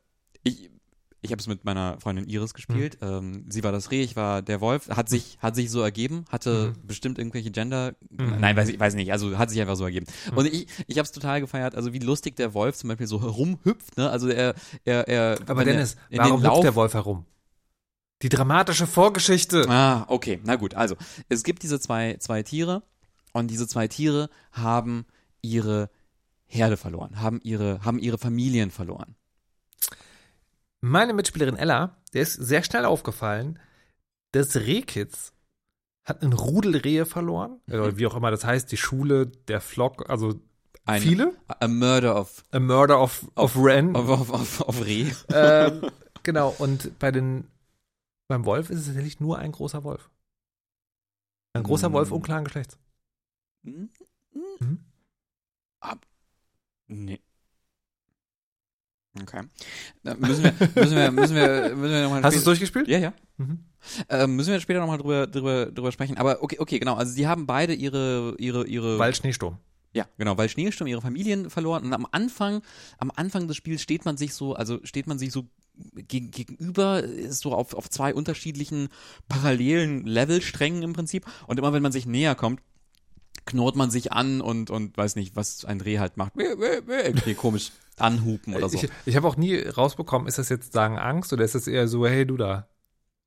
Ich, 0.43 0.71
ich 1.25 1.33
habe 1.33 1.41
es 1.41 1.47
mit 1.47 1.65
meiner 1.65 1.99
Freundin 2.01 2.27
Iris 2.27 2.53
gespielt. 2.53 2.99
Ähm, 3.01 3.47
sie 3.49 3.65
war 3.65 3.73
das 3.73 3.91
Reh, 3.91 4.03
ich 4.03 4.15
war 4.15 4.43
der 4.43 4.61
Wolf. 4.61 4.89
Hat 4.91 5.09
sich, 5.09 5.39
hat 5.41 5.57
sich 5.57 5.71
so 5.71 5.81
ergeben. 5.81 6.27
Hatte 6.29 6.75
bestimmt 6.87 7.19
irgendwelche 7.19 7.51
Gender. 7.51 7.95
Mhm. 8.11 8.37
Nein, 8.41 8.57
weiß 8.57 8.69
ich, 8.69 8.79
weiß 8.79 8.95
nicht. 8.95 9.11
Also 9.11 9.39
hat 9.39 9.51
sich 9.51 9.61
einfach 9.61 9.77
so 9.77 9.85
ergeben. 9.85 10.07
Und 10.35 10.47
ich, 10.47 10.67
ich 10.87 10.99
habe 10.99 11.07
es 11.07 11.13
total 11.13 11.41
gefeiert. 11.41 11.75
Also 11.75 11.93
wie 11.95 11.99
lustig 11.99 12.37
der 12.37 12.53
Wolf 12.53 12.77
zum 12.77 12.89
Beispiel 12.89 13.07
so 13.07 13.23
herumhüpft. 13.23 13.97
Ne? 13.97 14.11
Also 14.11 14.29
er, 14.29 14.55
er, 14.85 15.09
er. 15.09 15.39
Aber 15.47 15.63
er 15.63 15.65
Dennis, 15.65 15.97
in 16.11 16.19
warum 16.19 16.41
den 16.41 16.45
Lauf, 16.45 16.57
hüpft 16.57 16.65
der 16.65 16.75
Wolf 16.75 16.95
herum? 16.95 17.25
Die 18.23 18.29
dramatische 18.29 18.87
Vorgeschichte. 18.87 19.67
Ah, 19.69 20.05
okay, 20.09 20.41
na 20.45 20.57
gut. 20.57 20.75
Also, 20.75 20.97
es 21.29 21.43
gibt 21.43 21.63
diese 21.63 21.81
zwei, 21.81 22.17
zwei 22.19 22.43
Tiere 22.43 22.83
und 23.33 23.51
diese 23.51 23.67
zwei 23.67 23.89
Tiere 23.89 24.31
haben 24.53 25.07
ihre 25.43 25.91
Herde 26.47 26.77
verloren, 26.77 27.21
haben 27.21 27.41
ihre, 27.43 27.85
haben 27.85 27.99
ihre 27.99 28.19
Familien 28.19 28.71
verloren. 28.71 29.17
Meine 30.87 31.15
Mitspielerin 31.15 31.57
Ella, 31.57 31.97
der 32.13 32.21
ist 32.21 32.35
sehr 32.35 32.63
schnell 32.63 32.85
aufgefallen, 32.85 33.59
das 34.33 34.55
Rehkitz 34.57 35.33
hat 36.05 36.21
einen 36.23 36.35
Rudel 36.35 36.77
Rehe 36.77 37.07
verloren. 37.07 37.63
Oder 37.69 37.97
wie 37.97 38.07
auch 38.07 38.15
immer 38.15 38.31
das 38.31 38.45
heißt, 38.45 38.71
die 38.71 38.77
Schule, 38.77 39.27
der 39.27 39.63
Flock, 39.63 40.11
also 40.11 40.39
Ein, 40.85 41.01
viele. 41.01 41.35
A 41.49 41.67
murder 41.69 42.21
of, 42.21 42.45
A 42.51 42.61
Murder 42.61 43.01
of, 43.01 43.27
of 43.35 43.57
Ren. 43.57 43.97
of, 43.97 44.11
of, 44.11 44.31
of, 44.31 44.61
of 44.61 44.85
Reh. 44.85 45.11
ähm, 45.33 45.91
genau, 46.23 46.55
und 46.59 46.99
bei 46.99 47.11
den, 47.11 47.49
beim 48.29 48.45
Wolf 48.45 48.69
ist 48.69 48.81
es 48.81 48.87
tatsächlich 48.87 49.21
nur 49.21 49.39
ein 49.39 49.53
großer 49.53 49.85
Wolf. 49.85 50.11
Ein 51.55 51.63
großer 51.63 51.93
Wolf 51.95 52.11
Mm. 52.11 52.15
unklaren 52.15 52.45
Geschlechts. 52.45 52.77
Hm? 53.65 53.89
Mhm. 54.61 54.85
Ab. 55.81 56.07
Nee. 56.89 57.21
Okay. 59.21 59.43
Da 60.03 60.15
müssen 60.15 60.43
wir, 60.43 60.53
müssen 60.75 60.97
wir, 60.97 61.11
müssen 61.13 61.37
wir, 61.37 61.77
müssen 61.77 61.95
wir 61.95 62.03
nochmal 62.03 62.23
Hast 62.23 62.35
du 62.35 62.39
es 62.39 62.45
durchgespielt? 62.45 62.89
Ja, 62.89 62.99
ja. 62.99 63.13
Mhm. 63.37 63.61
Ähm, 64.09 64.37
müssen 64.37 64.53
wir 64.53 64.61
später 64.61 64.81
nochmal 64.81 64.99
drüber, 64.99 65.27
drüber, 65.27 65.67
drüber 65.67 65.93
sprechen. 65.93 66.17
Aber 66.17 66.43
okay, 66.43 66.57
okay, 66.59 66.79
genau. 66.79 66.95
Also 66.95 67.13
sie 67.13 67.27
haben 67.27 67.47
beide 67.47 67.75
ihre, 67.75 68.35
ihre, 68.39 68.67
ihre. 68.67 68.99
Weil 68.99 69.15
Schneesturm. 69.15 69.59
ja, 69.93 70.07
genau, 70.19 70.37
weil 70.37 70.49
Schneesturm 70.49 70.89
ihre 70.89 71.01
Familien 71.01 71.49
verloren. 71.49 71.85
Und 71.85 71.93
am 71.93 72.07
Anfang, 72.11 72.63
am 72.99 73.13
Anfang 73.15 73.47
des 73.47 73.57
Spiels 73.57 73.83
steht 73.83 74.05
man 74.05 74.17
sich 74.17 74.35
so, 74.35 74.55
also 74.55 74.81
steht 74.85 75.07
man 75.07 75.19
sich 75.19 75.31
so 75.31 75.47
geg 75.95 76.33
gegenüber, 76.33 77.03
ist 77.03 77.41
so 77.41 77.53
auf, 77.53 77.75
auf 77.75 77.89
zwei 77.91 78.15
unterschiedlichen 78.15 78.89
parallelen 79.29 80.07
Levelsträngen 80.07 80.83
im 80.83 80.93
Prinzip. 80.93 81.25
Und 81.47 81.59
immer 81.59 81.73
wenn 81.73 81.83
man 81.83 81.93
sich 81.93 82.07
näher 82.07 82.35
kommt, 82.35 82.61
knurrt 83.47 83.77
man 83.77 83.91
sich 83.91 84.13
an 84.13 84.41
und, 84.41 84.71
und 84.71 84.97
weiß 84.97 85.17
nicht, 85.17 85.37
was 85.37 85.65
ein 85.65 85.81
Reh 85.81 85.99
halt 85.99 86.17
macht. 86.17 86.33
Irgendwie 86.37 87.35
komisch 87.35 87.73
anhupen 87.99 88.55
oder 88.55 88.69
so. 88.69 88.79
Ich, 88.79 88.89
ich 89.07 89.17
habe 89.17 89.29
auch 89.29 89.37
nie 89.37 89.57
rausbekommen, 89.59 90.27
ist 90.27 90.39
das 90.39 90.49
jetzt 90.49 90.73
sagen 90.73 90.99
Angst 90.99 91.33
oder 91.33 91.45
ist 91.45 91.55
das 91.55 91.67
eher 91.67 91.87
so, 91.89 92.07
hey 92.07 92.27
du 92.27 92.37
da? 92.37 92.69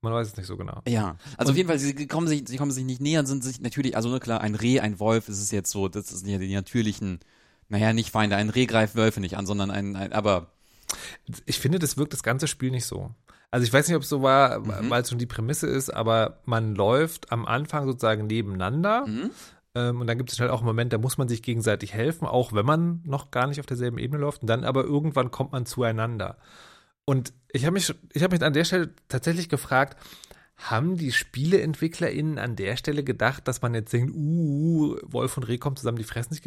Man 0.00 0.12
weiß 0.12 0.28
es 0.28 0.36
nicht 0.36 0.46
so 0.46 0.56
genau. 0.56 0.80
Ja, 0.86 1.16
also 1.36 1.50
auf 1.50 1.56
jeden 1.56 1.68
Fall, 1.68 1.78
sie 1.78 2.06
kommen 2.06 2.28
sich, 2.28 2.44
sie 2.46 2.56
kommen 2.56 2.70
sich 2.70 2.84
nicht 2.84 3.00
näher, 3.00 3.26
sind 3.26 3.42
sich 3.42 3.60
natürlich, 3.60 3.96
also 3.96 4.08
ne, 4.10 4.20
klar, 4.20 4.40
ein 4.40 4.54
Reh, 4.54 4.78
ein 4.80 5.00
Wolf, 5.00 5.28
ist 5.28 5.40
es 5.40 5.50
jetzt 5.50 5.70
so, 5.72 5.88
das 5.88 6.08
sind 6.08 6.28
ja 6.28 6.38
die 6.38 6.54
natürlichen, 6.54 7.18
naja, 7.68 7.92
nicht 7.92 8.10
Feinde, 8.12 8.36
ein 8.36 8.50
Reh 8.50 8.66
greift 8.66 8.94
Wölfe 8.94 9.20
nicht 9.20 9.36
an, 9.36 9.46
sondern 9.46 9.70
ein, 9.72 9.96
ein 9.96 10.12
aber 10.12 10.52
Ich 11.46 11.58
finde, 11.58 11.78
das 11.78 11.96
wirkt 11.96 12.12
das 12.12 12.22
ganze 12.22 12.46
Spiel 12.46 12.70
nicht 12.70 12.86
so. 12.86 13.10
Also 13.50 13.64
ich 13.66 13.72
weiß 13.72 13.88
nicht, 13.88 13.96
ob 13.96 14.02
es 14.02 14.08
so 14.08 14.22
war, 14.22 14.60
Mhm. 14.60 14.90
weil 14.90 15.02
es 15.02 15.08
schon 15.08 15.18
die 15.18 15.26
Prämisse 15.26 15.66
ist, 15.66 15.90
aber 15.90 16.38
man 16.44 16.74
läuft 16.74 17.32
am 17.32 17.44
Anfang 17.46 17.86
sozusagen 17.86 18.26
nebeneinander. 18.26 19.06
Mhm. 19.06 19.30
Ähm, 19.78 20.00
und 20.00 20.06
dann 20.06 20.18
gibt 20.18 20.32
es 20.32 20.40
halt 20.40 20.50
auch 20.50 20.58
einen 20.58 20.66
Moment, 20.66 20.92
da 20.92 20.98
muss 20.98 21.18
man 21.18 21.28
sich 21.28 21.42
gegenseitig 21.42 21.92
helfen, 21.94 22.26
auch 22.26 22.52
wenn 22.52 22.66
man 22.66 23.00
noch 23.04 23.30
gar 23.30 23.46
nicht 23.46 23.60
auf 23.60 23.66
derselben 23.66 23.98
Ebene 23.98 24.20
läuft. 24.20 24.42
Und 24.42 24.48
dann 24.48 24.64
aber 24.64 24.84
irgendwann 24.84 25.30
kommt 25.30 25.52
man 25.52 25.66
zueinander. 25.66 26.36
Und 27.04 27.32
ich 27.52 27.64
habe 27.64 27.74
mich, 27.74 27.94
ich 28.12 28.28
mich 28.28 28.42
an 28.42 28.52
der 28.52 28.64
Stelle 28.64 28.90
tatsächlich 29.08 29.48
gefragt, 29.48 29.96
haben 30.56 30.96
die 30.96 31.12
SpieleentwicklerInnen 31.12 32.38
an 32.38 32.56
der 32.56 32.76
Stelle 32.76 33.04
gedacht, 33.04 33.46
dass 33.46 33.62
man 33.62 33.74
jetzt 33.74 33.92
denkt, 33.92 34.12
uh, 34.12 34.96
Wolf 35.02 35.36
und 35.36 35.44
Reh 35.44 35.58
kommen 35.58 35.76
zusammen, 35.76 35.98
die 35.98 36.04
fressen 36.04 36.34
sich 36.34 36.42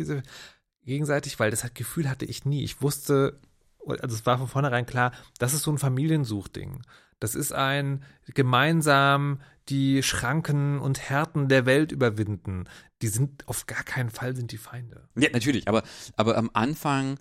gegenseitig? 0.83 1.39
Weil 1.39 1.49
das 1.49 1.73
Gefühl 1.73 2.09
hatte 2.09 2.25
ich 2.25 2.43
nie. 2.43 2.63
Ich 2.63 2.81
wusste, 2.81 3.39
also 3.87 4.13
es 4.13 4.25
war 4.25 4.37
von 4.37 4.49
vornherein 4.49 4.85
klar, 4.85 5.13
das 5.39 5.53
ist 5.53 5.63
so 5.63 5.71
ein 5.71 5.77
Familiensuchding. 5.77 6.81
Das 7.21 7.35
ist 7.35 7.53
ein 7.53 8.03
gemeinsam 8.33 9.39
die 9.71 10.03
Schranken 10.03 10.77
und 10.79 10.99
Härten 11.09 11.47
der 11.49 11.65
Welt 11.65 11.91
überwinden. 11.91 12.65
Die 13.01 13.07
sind 13.07 13.47
auf 13.47 13.65
gar 13.65 13.83
keinen 13.83 14.09
Fall 14.11 14.35
sind 14.35 14.51
die 14.51 14.57
Feinde. 14.57 15.07
ja, 15.17 15.29
natürlich, 15.33 15.67
aber, 15.67 15.81
aber 16.15 16.37
am 16.37 16.51
Anfang, 16.53 17.17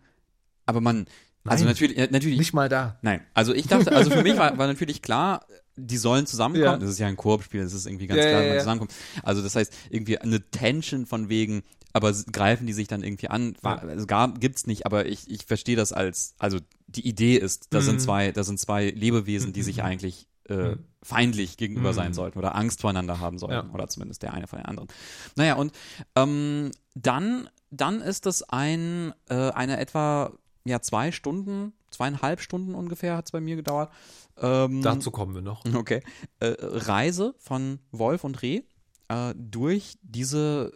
aber 0.66 0.80
man, 0.82 1.06
also 1.44 1.64
Nein. 1.64 1.72
natürlich, 1.72 1.96
ja, 1.96 2.06
natürlich, 2.10 2.38
Nicht 2.38 2.52
mal 2.52 2.68
da. 2.68 2.98
nein, 3.02 3.22
also 3.32 3.54
ich 3.54 3.66
dachte, 3.66 3.92
also 3.96 4.10
für 4.10 4.22
mich 4.22 4.36
war, 4.36 4.58
war 4.58 4.66
natürlich 4.66 5.00
klar, 5.00 5.46
die 5.76 5.96
sollen 5.96 6.26
zusammenkommen. 6.26 6.64
Ja. 6.74 6.76
Das 6.78 6.90
ist 6.90 6.98
ja 6.98 7.06
ein 7.06 7.16
Koop-Spiel, 7.16 7.62
das 7.62 7.72
ist 7.72 7.86
irgendwie 7.86 8.06
ganz 8.06 8.20
Ja, 8.22 8.28
klar, 8.28 8.40
ja, 8.40 8.40
wenn 8.42 8.48
man 8.50 8.58
zusammenkommt. 8.58 8.92
Also 9.22 9.40
das 9.40 9.56
heißt, 9.56 9.72
irgendwie 9.88 10.18
eine 10.18 10.42
Tension 10.50 11.06
von 11.06 11.30
wegen, 11.30 11.62
aber 11.94 12.12
greifen 12.30 12.66
die 12.66 12.74
sich 12.74 12.88
dann 12.88 13.02
irgendwie 13.02 13.28
an? 13.28 13.56
War, 13.62 13.80
also 13.82 14.04
gar, 14.06 14.34
gibt's 14.34 14.66
nicht, 14.66 14.84
aber 14.84 15.06
ich, 15.06 15.30
ich 15.30 15.46
verstehe 15.46 15.76
das 15.76 15.92
als, 15.94 16.34
also 16.38 16.58
die 16.88 17.08
Idee 17.08 17.36
ist, 17.36 17.68
sind 17.72 17.94
Mhm. 17.94 17.98
zwei, 18.00 18.32
das 18.32 18.46
sind 18.48 18.60
zwei 18.60 18.90
Lebewesen, 18.90 19.52
die 19.54 19.62
sich 19.62 19.78
Mhm. 19.78 19.82
eigentlich 19.84 20.26
äh, 20.50 20.74
Mhm. 20.74 20.84
feindlich 21.02 21.56
gegenüber 21.56 21.94
sein 21.94 22.08
Mhm. 22.10 22.14
sollten 22.14 22.38
oder 22.38 22.54
Angst 22.56 22.80
voreinander 22.82 23.20
haben 23.20 23.38
sollten 23.38 23.68
Ja. 23.68 23.74
oder 23.74 23.88
zumindest 23.88 24.22
der 24.22 24.34
eine 24.34 24.46
von 24.46 24.58
den 24.58 24.66
anderen. 24.66 24.88
Naja, 25.36 25.54
und 25.54 25.72
ähm, 26.16 26.70
dann, 26.94 27.48
dann 27.70 28.00
ist 28.02 28.26
es 28.26 28.42
ein, 28.42 29.14
äh, 29.28 29.50
eine 29.50 29.78
etwa 29.78 30.32
ja, 30.64 30.80
zwei 30.80 31.10
Stunden, 31.12 31.72
zweieinhalb 31.90 32.40
Stunden 32.40 32.74
ungefähr 32.74 33.16
hat 33.16 33.26
es 33.26 33.32
bei 33.32 33.40
mir 33.40 33.56
gedauert. 33.56 33.90
Ähm, 34.36 34.82
Dazu 34.82 35.10
kommen 35.10 35.34
wir 35.34 35.42
noch. 35.42 35.64
Okay. 35.74 36.02
Äh, 36.40 36.54
Reise 36.60 37.34
von 37.38 37.78
Wolf 37.92 38.24
und 38.24 38.42
Reh 38.42 38.62
äh, 39.08 39.34
durch 39.36 39.96
diese 40.02 40.72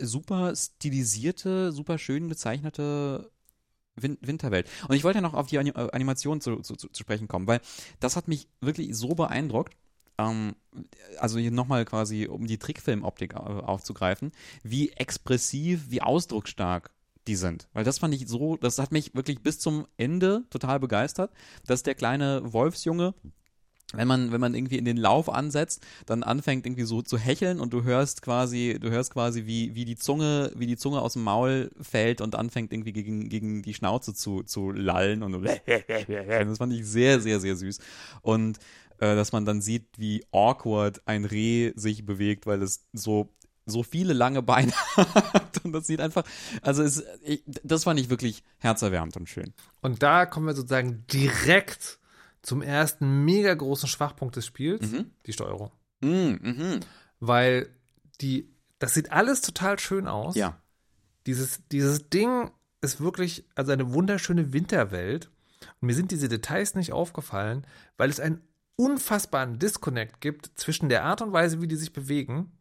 super 0.00 0.56
stilisierte, 0.56 1.70
super 1.72 1.98
schön 1.98 2.28
gezeichnete 2.28 3.30
Win 3.96 4.18
Winterwelt. 4.20 4.68
Und 4.88 4.96
ich 4.96 5.04
wollte 5.04 5.18
ja 5.18 5.22
noch 5.22 5.34
auf 5.34 5.46
die 5.46 5.58
Ani 5.58 5.70
äh, 5.70 5.90
Animation 5.92 6.40
zu, 6.40 6.56
zu, 6.60 6.76
zu 6.76 6.88
sprechen 6.94 7.28
kommen, 7.28 7.46
weil 7.46 7.60
das 8.00 8.16
hat 8.16 8.28
mich 8.28 8.48
wirklich 8.60 8.94
so 8.96 9.08
beeindruckt. 9.08 9.74
Ähm, 10.18 10.54
also 11.18 11.38
hier 11.38 11.50
nochmal 11.50 11.84
quasi, 11.84 12.26
um 12.26 12.46
die 12.46 12.58
Trickfilmoptik 12.58 13.34
äh, 13.34 13.36
aufzugreifen, 13.36 14.32
wie 14.62 14.90
expressiv, 14.90 15.90
wie 15.90 16.02
ausdrucksstark 16.02 16.90
die 17.26 17.36
sind. 17.36 17.68
Weil 17.72 17.84
das 17.84 17.98
fand 17.98 18.14
ich 18.14 18.28
so, 18.28 18.56
das 18.56 18.78
hat 18.78 18.92
mich 18.92 19.14
wirklich 19.14 19.42
bis 19.42 19.58
zum 19.58 19.86
Ende 19.96 20.44
total 20.50 20.78
begeistert, 20.78 21.32
dass 21.66 21.82
der 21.82 21.94
kleine 21.94 22.52
Wolfsjunge 22.52 23.14
wenn 23.96 24.08
man, 24.08 24.32
wenn 24.32 24.40
man 24.40 24.54
irgendwie 24.54 24.78
in 24.78 24.84
den 24.84 24.96
Lauf 24.96 25.28
ansetzt, 25.28 25.84
dann 26.06 26.22
anfängt 26.22 26.66
irgendwie 26.66 26.84
so 26.84 27.02
zu 27.02 27.18
hecheln 27.18 27.60
und 27.60 27.72
du 27.72 27.84
hörst 27.84 28.22
quasi, 28.22 28.78
du 28.80 28.90
hörst 28.90 29.12
quasi, 29.12 29.46
wie, 29.46 29.74
wie 29.74 29.84
die 29.84 29.96
Zunge, 29.96 30.52
wie 30.54 30.66
die 30.66 30.76
Zunge 30.76 31.00
aus 31.00 31.14
dem 31.14 31.22
Maul 31.22 31.70
fällt 31.80 32.20
und 32.20 32.34
anfängt 32.34 32.72
irgendwie 32.72 32.92
gegen, 32.92 33.28
gegen 33.28 33.62
die 33.62 33.74
Schnauze 33.74 34.14
zu, 34.14 34.42
zu 34.42 34.70
lallen 34.70 35.22
und 35.22 35.32
so. 35.32 35.40
das 36.38 36.58
fand 36.58 36.72
ich 36.72 36.86
sehr, 36.86 37.20
sehr, 37.20 37.40
sehr 37.40 37.56
süß. 37.56 37.78
Und 38.22 38.58
äh, 38.98 39.14
dass 39.16 39.32
man 39.32 39.44
dann 39.44 39.60
sieht, 39.60 39.86
wie 39.96 40.24
awkward 40.32 41.02
ein 41.06 41.24
Reh 41.24 41.72
sich 41.74 42.06
bewegt, 42.06 42.46
weil 42.46 42.62
es 42.62 42.86
so 42.92 43.30
so 43.66 43.82
viele 43.82 44.12
lange 44.12 44.42
Beine 44.42 44.72
hat 44.96 45.64
und 45.64 45.72
das 45.72 45.86
sieht 45.86 46.00
einfach, 46.00 46.24
also 46.62 46.82
es, 46.82 47.02
ich, 47.22 47.42
das 47.46 47.84
fand 47.84 47.98
ich 47.98 48.10
wirklich 48.10 48.42
herzerwärmend 48.58 49.16
und 49.16 49.28
schön. 49.28 49.54
Und 49.80 50.02
da 50.02 50.26
kommen 50.26 50.46
wir 50.46 50.54
sozusagen 50.54 51.06
direkt 51.10 51.98
zum 52.44 52.62
ersten 52.62 53.24
mega 53.24 53.52
großen 53.54 53.88
Schwachpunkt 53.88 54.36
des 54.36 54.46
Spiels, 54.46 54.90
Mhm. 54.92 55.10
die 55.26 55.32
Steuerung. 55.32 55.72
Mm, 56.00 56.34
mhm. 56.40 56.80
Weil 57.18 57.68
die, 58.20 58.54
das 58.78 58.94
sieht 58.94 59.10
alles 59.10 59.40
total 59.40 59.78
schön 59.78 60.06
aus. 60.06 60.36
Ja. 60.36 60.60
Dieses, 61.26 61.62
dieses 61.72 62.10
Ding 62.10 62.50
ist 62.82 63.00
wirklich, 63.00 63.48
also 63.54 63.72
eine 63.72 63.92
wunderschöne 63.94 64.52
Winterwelt. 64.52 65.30
Und 65.80 65.86
mir 65.86 65.94
sind 65.94 66.10
diese 66.10 66.28
Details 66.28 66.74
nicht 66.74 66.92
aufgefallen, 66.92 67.66
weil 67.96 68.10
es 68.10 68.20
einen 68.20 68.42
unfassbaren 68.76 69.58
Disconnect 69.58 70.20
gibt 70.20 70.50
zwischen 70.56 70.90
der 70.90 71.04
Art 71.04 71.22
und 71.22 71.32
Weise, 71.32 71.62
wie 71.62 71.68
die 71.68 71.76
sich 71.76 71.94
bewegen 71.94 72.52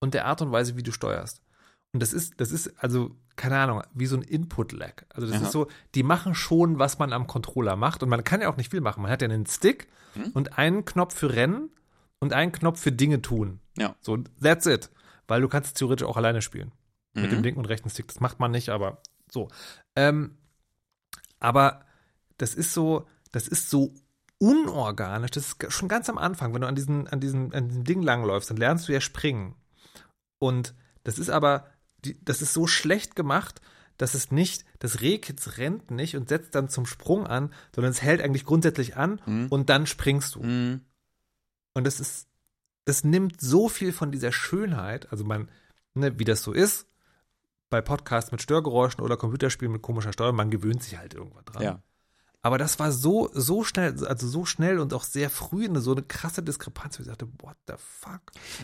und 0.00 0.14
der 0.14 0.24
Art 0.26 0.42
und 0.42 0.50
Weise, 0.50 0.76
wie 0.76 0.82
du 0.82 0.90
steuerst. 0.90 1.42
Und 1.92 2.00
das 2.00 2.12
ist, 2.12 2.40
das 2.40 2.50
ist, 2.50 2.72
also, 2.82 3.14
keine 3.36 3.58
Ahnung, 3.58 3.82
wie 3.94 4.06
so 4.06 4.16
ein 4.16 4.22
Input-Lag. 4.22 5.04
Also, 5.14 5.26
das 5.26 5.36
Aha. 5.36 5.44
ist 5.46 5.52
so, 5.52 5.68
die 5.94 6.02
machen 6.02 6.34
schon, 6.34 6.78
was 6.78 6.98
man 6.98 7.12
am 7.12 7.26
Controller 7.26 7.76
macht. 7.76 8.02
Und 8.02 8.08
man 8.08 8.24
kann 8.24 8.40
ja 8.40 8.48
auch 8.50 8.56
nicht 8.56 8.70
viel 8.70 8.80
machen. 8.80 9.02
Man 9.02 9.10
hat 9.10 9.22
ja 9.22 9.28
einen 9.28 9.46
Stick 9.46 9.88
Hm? 10.14 10.30
und 10.34 10.58
einen 10.58 10.84
Knopf 10.84 11.14
für 11.14 11.32
Rennen 11.34 11.70
und 12.20 12.32
einen 12.34 12.52
Knopf 12.52 12.80
für 12.80 12.92
Dinge 12.92 13.22
tun. 13.22 13.60
Ja. 13.78 13.94
So, 14.00 14.18
that's 14.42 14.66
it. 14.66 14.90
Weil 15.26 15.40
du 15.40 15.48
kannst 15.48 15.76
theoretisch 15.78 16.06
auch 16.06 16.16
alleine 16.18 16.42
spielen. 16.42 16.72
Mit 17.14 17.24
Mhm. 17.26 17.30
dem 17.36 17.42
linken 17.42 17.60
und 17.60 17.66
rechten 17.66 17.88
Stick. 17.90 18.08
Das 18.08 18.20
macht 18.20 18.38
man 18.40 18.50
nicht, 18.50 18.68
aber 18.68 19.00
so. 19.30 19.48
Ähm, 19.96 20.36
aber 21.40 21.84
das 22.38 22.54
ist 22.54 22.74
so, 22.74 23.06
das 23.32 23.48
ist 23.48 23.70
so 23.70 23.94
unorganisch. 24.38 25.30
Das 25.30 25.46
ist 25.54 25.72
schon 25.72 25.88
ganz 25.88 26.08
am 26.08 26.18
Anfang, 26.18 26.52
wenn 26.54 26.60
du 26.62 26.66
an 26.66 26.74
diesen, 26.74 27.08
an 27.08 27.20
diesen, 27.20 27.54
an 27.54 27.68
diesem 27.68 27.84
Ding 27.84 28.02
langläufst, 28.02 28.50
dann 28.50 28.56
lernst 28.56 28.88
du 28.88 28.92
ja 28.92 29.00
springen. 29.00 29.54
Und 30.38 30.74
das 31.04 31.18
ist 31.18 31.30
aber, 31.30 31.66
die, 32.04 32.22
das 32.24 32.42
ist 32.42 32.52
so 32.52 32.66
schlecht 32.66 33.16
gemacht, 33.16 33.60
dass 33.98 34.14
es 34.14 34.30
nicht, 34.30 34.64
das 34.78 35.00
Rehkitz 35.00 35.58
rennt 35.58 35.90
nicht 35.90 36.16
und 36.16 36.28
setzt 36.28 36.54
dann 36.54 36.68
zum 36.68 36.86
Sprung 36.86 37.26
an, 37.26 37.52
sondern 37.74 37.92
es 37.92 38.02
hält 38.02 38.20
eigentlich 38.20 38.44
grundsätzlich 38.44 38.96
an 38.96 39.20
Mhm. 39.26 39.46
und 39.48 39.68
dann 39.70 39.86
springst 39.86 40.34
du. 40.34 40.42
Mhm. 40.42 40.80
Und 41.74 41.84
das 41.86 42.00
ist, 42.00 42.26
das 42.84 43.04
nimmt 43.04 43.40
so 43.40 43.68
viel 43.68 43.92
von 43.92 44.10
dieser 44.10 44.32
Schönheit, 44.32 45.10
also 45.12 45.24
man, 45.24 45.48
ne, 45.94 46.18
wie 46.18 46.24
das 46.24 46.42
so 46.42 46.52
ist, 46.52 46.86
bei 47.70 47.80
Podcasts 47.80 48.32
mit 48.32 48.42
Störgeräuschen 48.42 49.02
oder 49.02 49.16
Computerspielen 49.16 49.72
mit 49.72 49.82
komischer 49.82 50.12
Steuerung, 50.12 50.36
man 50.36 50.50
gewöhnt 50.50 50.82
sich 50.82 50.98
halt 50.98 51.14
irgendwann 51.14 51.44
dran. 51.44 51.62
Ja. 51.62 51.82
Aber 52.44 52.58
das 52.58 52.78
war 52.80 52.90
so, 52.90 53.30
so 53.32 53.62
schnell, 53.62 54.04
also 54.04 54.26
so 54.26 54.44
schnell 54.44 54.80
und 54.80 54.92
auch 54.94 55.04
sehr 55.04 55.30
früh 55.30 55.64
eine, 55.64 55.80
so 55.80 55.92
eine 55.92 56.02
krasse 56.02 56.42
Diskrepanz, 56.42 56.98
wo 56.98 57.02
ich 57.02 57.08
dachte, 57.08 57.28
what 57.40 57.56
the 57.68 57.74
fuck? 57.78 58.20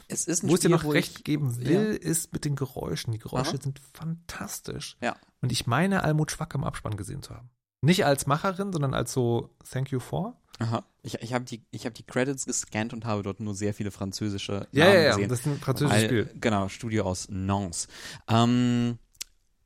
Es 0.08 0.26
ist 0.26 0.42
ein 0.42 0.48
Wo 0.50 0.54
ich 0.54 0.60
dir 0.60 0.68
Spiel, 0.68 0.76
noch 0.88 0.92
recht 0.92 1.18
ich, 1.18 1.24
geben 1.24 1.56
will, 1.58 1.94
ist 1.94 2.32
mit 2.32 2.44
den 2.44 2.56
Geräuschen. 2.56 3.12
Die 3.12 3.18
Geräusche 3.20 3.52
Aha. 3.54 3.62
sind 3.62 3.80
fantastisch. 3.94 4.96
Ja. 5.00 5.16
Und 5.42 5.52
ich 5.52 5.66
meine, 5.68 6.02
Almut 6.02 6.32
Schwack 6.32 6.54
im 6.56 6.64
Abspann 6.64 6.96
gesehen 6.96 7.22
zu 7.22 7.34
haben. 7.34 7.50
Nicht 7.80 8.04
als 8.04 8.26
Macherin, 8.26 8.72
sondern 8.72 8.94
als 8.94 9.12
so 9.12 9.54
Thank 9.70 9.92
you 9.92 10.00
for. 10.00 10.36
Aha. 10.58 10.84
Ich, 11.02 11.14
ich 11.22 11.32
habe 11.32 11.44
die, 11.44 11.64
ich 11.70 11.86
hab 11.86 11.94
die 11.94 12.02
Credits 12.02 12.46
gescannt 12.46 12.92
und 12.92 13.04
habe 13.04 13.22
dort 13.22 13.38
nur 13.38 13.54
sehr 13.54 13.72
viele 13.74 13.92
französische 13.92 14.66
Ja, 14.72 14.86
Namen 14.86 14.96
ja, 14.96 15.00
ja. 15.02 15.08
gesehen. 15.14 15.28
Das 15.28 15.38
ist 15.40 15.46
ein 15.46 15.60
französisches 15.60 16.02
Weil- 16.02 16.08
Spiel. 16.24 16.40
Genau, 16.40 16.68
Studio 16.68 17.04
aus 17.04 17.28
Nantes. 17.30 17.86
Ähm, 18.26 18.98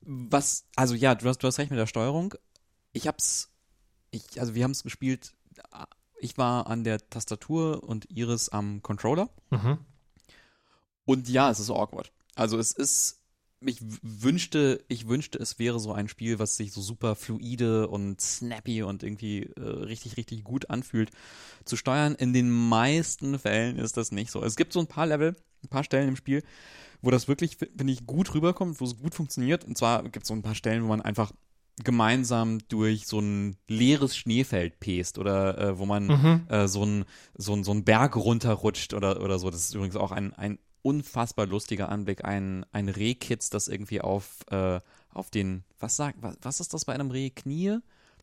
was, 0.02 0.66
also 0.76 0.94
ja, 0.94 1.14
du 1.14 1.26
hast, 1.30 1.38
du 1.38 1.46
hast 1.46 1.58
recht 1.58 1.70
mit 1.70 1.80
der 1.80 1.86
Steuerung. 1.86 2.34
Ich 2.92 3.06
hab's, 3.08 3.48
ich, 4.12 4.40
also 4.40 4.54
wir 4.54 4.62
haben 4.62 4.70
es 4.70 4.84
gespielt, 4.84 5.32
ich 6.20 6.38
war 6.38 6.68
an 6.68 6.84
der 6.84 6.98
Tastatur 7.10 7.82
und 7.82 8.08
Iris 8.10 8.48
am 8.48 8.80
Controller. 8.82 9.28
Mhm. 9.50 9.78
Und 11.04 11.28
ja, 11.28 11.50
es 11.50 11.58
ist 11.58 11.70
awkward. 11.70 12.12
Also 12.36 12.58
es 12.58 12.72
ist, 12.72 13.20
ich 13.60 13.80
wünschte, 14.02 14.84
ich 14.86 15.08
wünschte, 15.08 15.38
es 15.38 15.58
wäre 15.58 15.80
so 15.80 15.92
ein 15.92 16.08
Spiel, 16.08 16.38
was 16.38 16.56
sich 16.56 16.72
so 16.72 16.80
super 16.80 17.16
fluide 17.16 17.88
und 17.88 18.20
snappy 18.20 18.82
und 18.82 19.02
irgendwie 19.02 19.50
äh, 19.56 19.60
richtig, 19.60 20.16
richtig 20.16 20.44
gut 20.44 20.70
anfühlt 20.70 21.10
zu 21.64 21.76
steuern. 21.76 22.14
In 22.14 22.32
den 22.32 22.50
meisten 22.50 23.38
Fällen 23.38 23.78
ist 23.78 23.96
das 23.96 24.12
nicht 24.12 24.30
so. 24.30 24.44
Es 24.44 24.56
gibt 24.56 24.72
so 24.72 24.80
ein 24.80 24.86
paar 24.86 25.06
Level, 25.06 25.34
ein 25.64 25.68
paar 25.68 25.84
Stellen 25.84 26.08
im 26.08 26.16
Spiel, 26.16 26.44
wo 27.00 27.10
das 27.10 27.26
wirklich, 27.26 27.56
finde 27.56 27.92
ich, 27.92 28.06
gut 28.06 28.32
rüberkommt, 28.34 28.80
wo 28.80 28.84
es 28.84 28.96
gut 28.96 29.14
funktioniert. 29.14 29.64
Und 29.64 29.76
zwar 29.76 30.04
gibt 30.04 30.22
es 30.22 30.28
so 30.28 30.34
ein 30.34 30.42
paar 30.42 30.54
Stellen, 30.54 30.84
wo 30.84 30.88
man 30.88 31.00
einfach 31.00 31.32
gemeinsam 31.82 32.58
durch 32.68 33.06
so 33.06 33.18
ein 33.20 33.56
leeres 33.68 34.16
Schneefeld 34.16 34.78
pest 34.80 35.18
oder 35.18 35.58
äh, 35.58 35.78
wo 35.78 35.86
man 35.86 36.06
Mhm. 36.06 36.46
äh, 36.48 36.68
so 36.68 36.84
ein 36.84 37.04
so 37.34 37.54
ein 37.54 37.64
so 37.64 37.72
ein 37.72 37.84
Berg 37.84 38.16
runterrutscht 38.16 38.94
oder 38.94 39.22
oder 39.22 39.38
so. 39.38 39.50
Das 39.50 39.60
ist 39.60 39.74
übrigens 39.74 39.96
auch 39.96 40.12
ein 40.12 40.32
ein 40.34 40.58
unfassbar 40.82 41.46
lustiger 41.46 41.88
Anblick. 41.88 42.24
Ein 42.24 42.66
ein 42.72 42.88
Rehkitz, 42.88 43.50
das 43.50 43.68
irgendwie 43.68 44.00
auf 44.00 44.40
äh, 44.50 44.80
auf 45.14 45.30
den 45.30 45.64
was 45.78 45.96
sagt 45.96 46.18
was, 46.22 46.36
was 46.42 46.60
ist 46.60 46.74
das 46.74 46.84
bei 46.84 46.92
einem 46.94 47.10
Reh 47.10 47.30
Knie? 47.30 47.78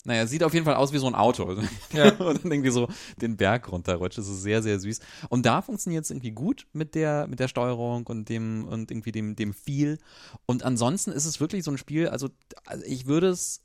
Naja, 0.09 0.25
sieht 0.25 0.43
auf 0.43 0.55
jeden 0.55 0.65
Fall 0.65 0.73
aus 0.73 0.91
wie 0.91 0.97
so 0.97 1.05
ein 1.05 1.13
Auto. 1.13 1.55
Ja. 1.93 2.11
und 2.13 2.43
dann 2.43 2.51
irgendwie 2.51 2.71
so 2.71 2.87
den 3.17 3.37
Berg 3.37 3.71
runterrutscht. 3.71 4.17
Das 4.17 4.27
ist 4.27 4.41
sehr, 4.41 4.63
sehr 4.63 4.79
süß. 4.79 4.99
Und 5.29 5.45
da 5.45 5.61
funktioniert 5.61 6.03
es 6.03 6.09
irgendwie 6.09 6.31
gut 6.31 6.65
mit 6.73 6.95
der, 6.95 7.27
mit 7.27 7.39
der 7.39 7.47
Steuerung 7.47 8.07
und 8.07 8.27
dem, 8.27 8.65
und 8.65 8.89
irgendwie 8.89 9.11
dem, 9.11 9.35
dem 9.35 9.53
Feel. 9.53 9.99
Und 10.47 10.63
ansonsten 10.63 11.11
ist 11.11 11.25
es 11.25 11.39
wirklich 11.39 11.63
so 11.63 11.69
ein 11.69 11.77
Spiel, 11.77 12.07
also, 12.07 12.29
also 12.65 12.83
ich 12.85 13.05
würde 13.05 13.27
es 13.29 13.61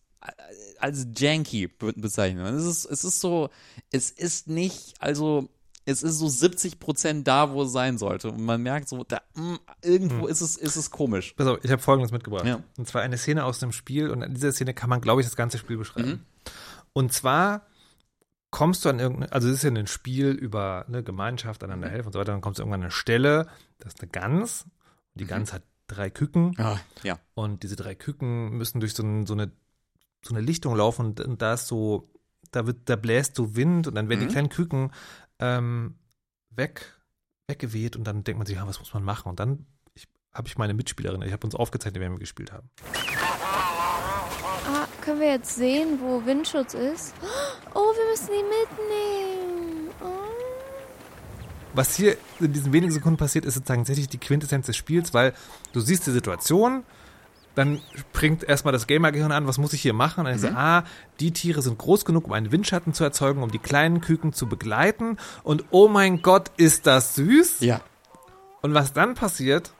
als 0.79 1.07
janky 1.17 1.69
be 1.69 1.95
bezeichnen. 1.95 2.45
Es 2.55 2.67
ist, 2.67 2.85
es 2.85 3.05
ist 3.05 3.21
so, 3.21 3.49
es 3.91 4.11
ist 4.11 4.49
nicht, 4.49 4.95
also, 4.99 5.49
es 5.87 6.03
ist 6.03 6.19
so 6.19 6.29
70 6.29 6.79
Prozent 6.79 7.27
da, 7.27 7.53
wo 7.53 7.63
es 7.63 7.73
sein 7.73 7.97
sollte. 7.97 8.31
Und 8.31 8.43
man 8.43 8.63
merkt 8.63 8.89
so, 8.89 9.03
da, 9.05 9.23
mm, 9.35 9.55
irgendwo 9.83 10.27
ist 10.27 10.43
es, 10.43 10.57
ist 10.57 10.77
es 10.77 10.91
komisch. 10.91 11.33
Pass 11.37 11.47
auf, 11.47 11.59
ich 11.63 11.71
habe 11.71 11.81
Folgendes 11.81 12.13
mitgebracht. 12.13 12.47
Ja. 12.47 12.63
Und 12.77 12.87
zwar 12.87 13.01
eine 13.01 13.17
Szene 13.17 13.45
aus 13.45 13.61
dem 13.61 13.73
Spiel 13.73 14.11
und 14.11 14.23
an 14.23 14.35
dieser 14.35 14.53
Szene 14.53 14.75
kann 14.75 14.91
man, 14.91 15.01
glaube 15.01 15.23
ich, 15.23 15.27
das 15.27 15.37
ganze 15.37 15.57
Spiel 15.57 15.79
beschreiben. 15.79 16.09
Mhm. 16.09 16.21
Und 16.95 17.13
zwar 17.13 17.67
kommst 18.51 18.85
du 18.85 18.89
an 18.89 19.01
irgendeine, 19.01 19.33
also 19.33 19.49
es 19.49 19.57
ist 19.57 19.63
ja 19.65 19.71
ein 19.71 19.87
Spiel 19.87 20.29
über 20.31 20.85
eine 20.89 21.03
Gemeinschaft, 21.03 21.63
einander 21.65 21.89
Mhm. 21.89 21.93
helfen 21.93 22.07
und 22.07 22.13
so 22.15 22.19
weiter, 22.21 22.33
dann 22.33 22.41
kommst 22.41 22.59
du 22.59 22.63
irgendwann 22.63 22.81
an 22.81 22.85
eine 22.85 22.91
Stelle, 22.93 23.49
das 23.79 23.95
ist 23.95 24.01
eine 24.01 24.11
Gans, 24.11 24.65
die 25.15 25.25
Mhm. 25.25 25.29
Gans 25.29 25.53
hat 25.53 25.63
drei 25.89 26.09
Küken 26.09 26.55
Ah, 26.59 26.79
ja. 27.03 27.19
und 27.35 27.63
diese 27.65 27.77
drei 27.77 27.95
Küken 27.95 28.51
müssen 28.51 28.79
durch 28.81 28.95
so, 28.95 29.03
ein, 29.03 29.27
so, 29.27 29.35
eine, 29.35 29.51
so 30.25 30.35
eine 30.35 30.41
Lichtung 30.41 30.75
laufen 30.77 31.05
und, 31.07 31.21
und 31.21 31.43
da 31.43 31.55
ist 31.55 31.67
so, 31.67 32.11
da 32.53 32.65
wird, 32.67 32.89
da 32.89 32.95
bläst 32.97 33.35
so 33.35 33.57
Wind 33.57 33.89
und 33.89 33.97
dann 33.97 34.09
werden 34.09 34.21
Mhm. 34.21 34.29
die 34.29 34.33
kleinen 34.33 34.49
Küken 34.49 34.93
ähm, 35.41 35.97
weg, 36.51 36.95
weggeweht 37.49 37.97
und 37.97 38.05
dann 38.05 38.23
denkt 38.23 38.39
man 38.39 38.47
sich, 38.47 38.55
ja, 38.57 38.67
was 38.69 38.79
muss 38.79 38.95
man 38.95 39.03
machen? 39.03 39.29
Und 39.29 39.41
dann 39.41 39.67
habe 40.33 40.47
ich 40.49 40.57
meine 40.59 40.75
Mitspielerin, 40.75 41.23
ich 41.23 41.33
habe 41.33 41.45
uns 41.47 41.55
aufgezeichnet, 41.57 42.01
während 42.01 42.15
wir 42.17 42.21
gespielt 42.21 42.53
haben. 42.53 42.71
Können 45.05 45.21
wir 45.21 45.33
jetzt 45.33 45.57
sehen, 45.57 45.99
wo 46.01 46.25
Windschutz 46.25 46.75
ist? 46.75 47.15
Oh, 47.75 47.93
wir 47.95 48.11
müssen 48.11 48.29
die 48.29 48.43
mitnehmen. 48.43 49.89
Oh. 50.03 50.07
was 51.75 51.97
hier 51.97 52.17
in 52.41 52.53
diesen 52.53 52.73
wenigen 52.73 52.93
Sekunden 52.93 53.17
passiert, 53.19 53.45
ist 53.45 53.55
sozusagen 53.55 53.81
tatsächlich 53.83 54.09
die 54.09 54.19
Quintessenz 54.19 54.67
des 54.67 54.77
Spiels, 54.77 55.13
weil 55.13 55.35
du 55.73 55.81
siehst 55.81 56.07
die 56.07 56.13
Situation, 56.13 56.85
dann 57.57 57.81
springt 57.97 58.45
erstmal 58.45 58.73
das 58.73 58.87
Gamer-Gehirn 58.87 59.31
an, 59.33 59.47
was 59.47 59.59
muss 59.59 59.73
ich 59.73 59.83
hier 59.83 59.93
machen? 59.93 60.21
Und 60.21 60.27
dann 60.27 60.35
ist 60.37 60.43
Mhm. 60.43 60.49
so, 60.49 60.55
ah, 60.55 60.85
die 61.21 61.33
Tiere 61.33 61.63
sind 61.63 61.77
groß 61.79 62.05
genug, 62.05 62.27
um 62.27 62.33
einen 62.33 62.51
Windschatten 62.53 62.95
zu 62.95 63.05
erzeugen, 63.05 63.43
um 63.43 63.51
die 63.51 63.59
kleinen 63.59 64.01
Küken 64.01 64.33
zu 64.33 64.47
begleiten. 64.49 65.19
Und 65.43 65.65
oh 65.71 65.89
mein 65.89 66.23
Gott, 66.23 66.51
ist 66.57 66.87
das 66.87 67.15
süß? 67.17 67.61
Ja. 67.61 67.81
Und 68.63 68.73
was 68.75 68.93
dann 68.93 69.15
passiert, 69.15 69.73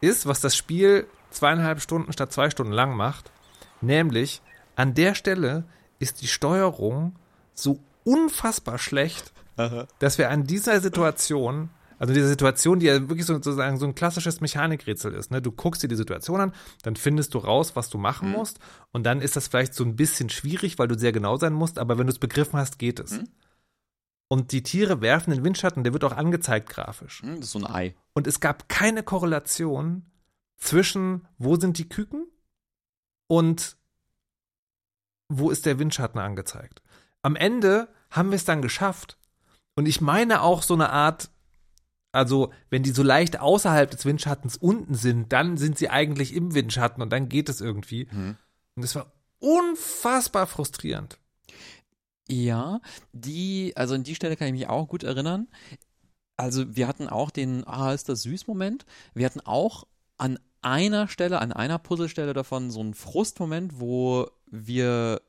ist, 0.00 0.26
was 0.26 0.40
das 0.40 0.56
Spiel 0.56 1.06
zweieinhalb 1.30 1.80
Stunden 1.80 2.12
statt 2.12 2.32
zwei 2.32 2.50
Stunden 2.50 2.72
lang 2.72 2.94
macht, 2.96 3.30
nämlich 3.80 4.42
an 4.78 4.94
der 4.94 5.14
Stelle 5.16 5.64
ist 5.98 6.22
die 6.22 6.28
Steuerung 6.28 7.16
so 7.52 7.80
unfassbar 8.04 8.78
schlecht, 8.78 9.32
dass 9.98 10.18
wir 10.18 10.30
an 10.30 10.44
dieser 10.44 10.80
Situation, 10.80 11.70
also 11.98 12.14
dieser 12.14 12.28
Situation, 12.28 12.78
die 12.78 12.86
ja 12.86 13.08
wirklich 13.08 13.26
so, 13.26 13.34
sozusagen 13.34 13.76
so 13.76 13.86
ein 13.86 13.96
klassisches 13.96 14.40
Mechanikrätsel 14.40 15.12
ist, 15.14 15.32
ne? 15.32 15.42
Du 15.42 15.50
guckst 15.50 15.82
dir 15.82 15.88
die 15.88 15.96
Situation 15.96 16.40
an, 16.40 16.52
dann 16.82 16.94
findest 16.94 17.34
du 17.34 17.38
raus, 17.38 17.74
was 17.74 17.90
du 17.90 17.98
machen 17.98 18.30
musst, 18.30 18.60
und 18.92 19.02
dann 19.02 19.20
ist 19.20 19.34
das 19.34 19.48
vielleicht 19.48 19.74
so 19.74 19.82
ein 19.82 19.96
bisschen 19.96 20.30
schwierig, 20.30 20.78
weil 20.78 20.86
du 20.86 20.96
sehr 20.96 21.10
genau 21.10 21.36
sein 21.38 21.52
musst, 21.54 21.80
aber 21.80 21.98
wenn 21.98 22.06
du 22.06 22.12
es 22.12 22.20
begriffen 22.20 22.56
hast, 22.56 22.78
geht 22.78 23.00
es. 23.00 23.10
Mhm. 23.10 23.28
Und 24.28 24.52
die 24.52 24.62
Tiere 24.62 25.00
werfen 25.00 25.32
den 25.32 25.42
Windschatten, 25.42 25.82
der 25.82 25.92
wird 25.92 26.04
auch 26.04 26.16
angezeigt 26.16 26.68
grafisch. 26.68 27.22
Hm, 27.22 27.36
Das 27.36 27.46
ist 27.46 27.52
so 27.52 27.58
ein 27.58 27.66
Ei. 27.66 27.96
Und 28.12 28.28
es 28.28 28.38
gab 28.38 28.68
keine 28.68 29.02
Korrelation 29.02 30.04
zwischen, 30.56 31.26
wo 31.38 31.56
sind 31.56 31.78
die 31.78 31.88
Küken 31.88 32.26
und 33.26 33.77
wo 35.28 35.50
ist 35.50 35.66
der 35.66 35.78
Windschatten 35.78 36.20
angezeigt. 36.20 36.82
Am 37.22 37.36
Ende 37.36 37.88
haben 38.10 38.30
wir 38.30 38.36
es 38.36 38.44
dann 38.44 38.62
geschafft. 38.62 39.18
Und 39.74 39.86
ich 39.86 40.00
meine 40.00 40.42
auch 40.42 40.62
so 40.62 40.74
eine 40.74 40.90
Art, 40.90 41.30
also 42.12 42.52
wenn 42.70 42.82
die 42.82 42.90
so 42.90 43.02
leicht 43.02 43.38
außerhalb 43.38 43.90
des 43.90 44.04
Windschattens 44.04 44.56
unten 44.56 44.94
sind, 44.94 45.32
dann 45.32 45.56
sind 45.56 45.78
sie 45.78 45.90
eigentlich 45.90 46.34
im 46.34 46.54
Windschatten 46.54 47.02
und 47.02 47.10
dann 47.10 47.28
geht 47.28 47.48
es 47.48 47.60
irgendwie. 47.60 48.08
Mhm. 48.10 48.36
Und 48.74 48.82
es 48.82 48.94
war 48.94 49.12
unfassbar 49.38 50.46
frustrierend. 50.46 51.18
Ja, 52.30 52.80
die, 53.12 53.72
also 53.76 53.94
an 53.94 54.04
die 54.04 54.14
Stelle 54.14 54.36
kann 54.36 54.48
ich 54.48 54.52
mich 54.52 54.68
auch 54.68 54.88
gut 54.88 55.02
erinnern. 55.02 55.48
Also 56.36 56.76
wir 56.76 56.86
hatten 56.86 57.08
auch 57.08 57.30
den, 57.30 57.66
ah, 57.66 57.92
ist 57.92 58.08
das 58.08 58.22
süß 58.22 58.46
Moment. 58.46 58.84
Wir 59.14 59.26
hatten 59.26 59.40
auch 59.40 59.86
an 60.18 60.38
einer 60.62 61.08
Stelle, 61.08 61.40
an 61.40 61.52
einer 61.52 61.78
Puzzlestelle 61.78 62.32
davon 62.32 62.70
so 62.70 62.80
einen 62.80 62.94
Frustmoment, 62.94 63.80
wo 63.80 64.28
wir 64.50 65.20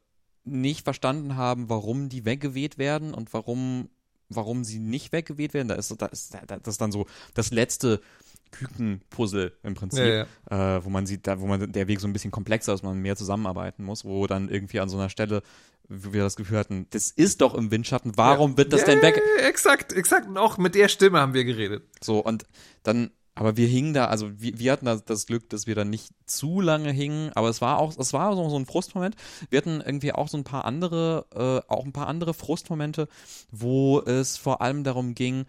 nicht 0.45 0.83
verstanden 0.83 1.35
haben, 1.35 1.69
warum 1.69 2.09
die 2.09 2.25
weggeweht 2.25 2.77
werden 2.77 3.13
und 3.13 3.33
warum, 3.33 3.89
warum 4.29 4.63
sie 4.63 4.79
nicht 4.79 5.11
weggeweht 5.11 5.53
werden. 5.53 5.67
Da 5.67 5.75
ist, 5.75 5.93
da 6.01 6.05
ist, 6.07 6.33
da, 6.33 6.57
das 6.57 6.73
ist 6.75 6.81
dann 6.81 6.91
so 6.91 7.05
das 7.33 7.51
letzte 7.51 8.01
Kükenpuzzle 8.51 9.53
im 9.63 9.75
Prinzip 9.75 9.99
Ja, 10.05 10.25
ja. 10.49 10.77
äh, 10.77 10.85
wo 10.85 10.89
man 10.89 11.05
sieht, 11.05 11.27
da, 11.27 11.39
wo 11.39 11.45
man 11.45 11.71
der 11.71 11.87
Weg 11.87 11.99
so 11.99 12.07
ein 12.07 12.13
bisschen 12.13 12.31
komplexer 12.31 12.73
ist, 12.73 12.83
man 12.83 12.97
mehr 12.97 13.15
zusammenarbeiten 13.15 13.83
muss, 13.83 14.05
wo 14.05 14.25
dann 14.27 14.49
irgendwie 14.49 14.79
an 14.79 14.89
so 14.89 14.97
einer 14.97 15.09
Stelle, 15.09 15.43
wo 15.87 16.13
wir 16.13 16.23
das 16.23 16.35
Gefühl 16.35 16.57
hatten, 16.57 16.87
das 16.91 17.11
ist 17.11 17.41
doch 17.41 17.53
im 17.53 17.69
Windschatten, 17.71 18.17
warum 18.17 18.57
wird 18.57 18.73
das 18.73 18.81
Ja, 18.81 18.87
denn 18.87 19.01
weg? 19.01 19.21
Exakt, 19.47 19.93
exakt. 19.93 20.27
Und 20.27 20.37
auch 20.37 20.57
mit 20.57 20.75
der 20.75 20.87
Stimme 20.87 21.19
haben 21.19 21.33
wir 21.33 21.45
geredet. 21.45 21.83
So, 22.01 22.19
und 22.19 22.45
dann, 22.83 23.11
aber 23.39 23.55
wir 23.55 23.67
hingen 23.67 23.93
da, 23.93 24.07
also 24.07 24.29
wir, 24.41 24.59
wir 24.59 24.69
hatten 24.73 24.85
das, 24.85 25.05
das 25.05 25.25
Glück, 25.25 25.49
dass 25.49 25.65
wir 25.65 25.73
dann 25.73 25.89
nicht 25.89 26.11
zu 26.25 26.59
lange 26.59 26.91
hingen, 26.91 27.31
aber 27.35 27.47
es 27.47 27.61
war 27.61 27.79
auch, 27.79 27.97
es 27.97 28.11
war 28.11 28.35
so, 28.35 28.49
so 28.49 28.57
ein 28.57 28.65
Frustmoment. 28.65 29.15
Wir 29.49 29.59
hatten 29.59 29.79
irgendwie 29.79 30.11
auch 30.11 30.27
so 30.27 30.37
ein 30.37 30.43
paar 30.43 30.65
andere, 30.65 31.25
äh, 31.33 31.71
auch 31.71 31.85
ein 31.85 31.93
paar 31.93 32.07
andere 32.07 32.33
Frustmomente, 32.33 33.07
wo 33.49 34.01
es 34.01 34.35
vor 34.35 34.61
allem 34.61 34.83
darum 34.83 35.15
ging, 35.15 35.45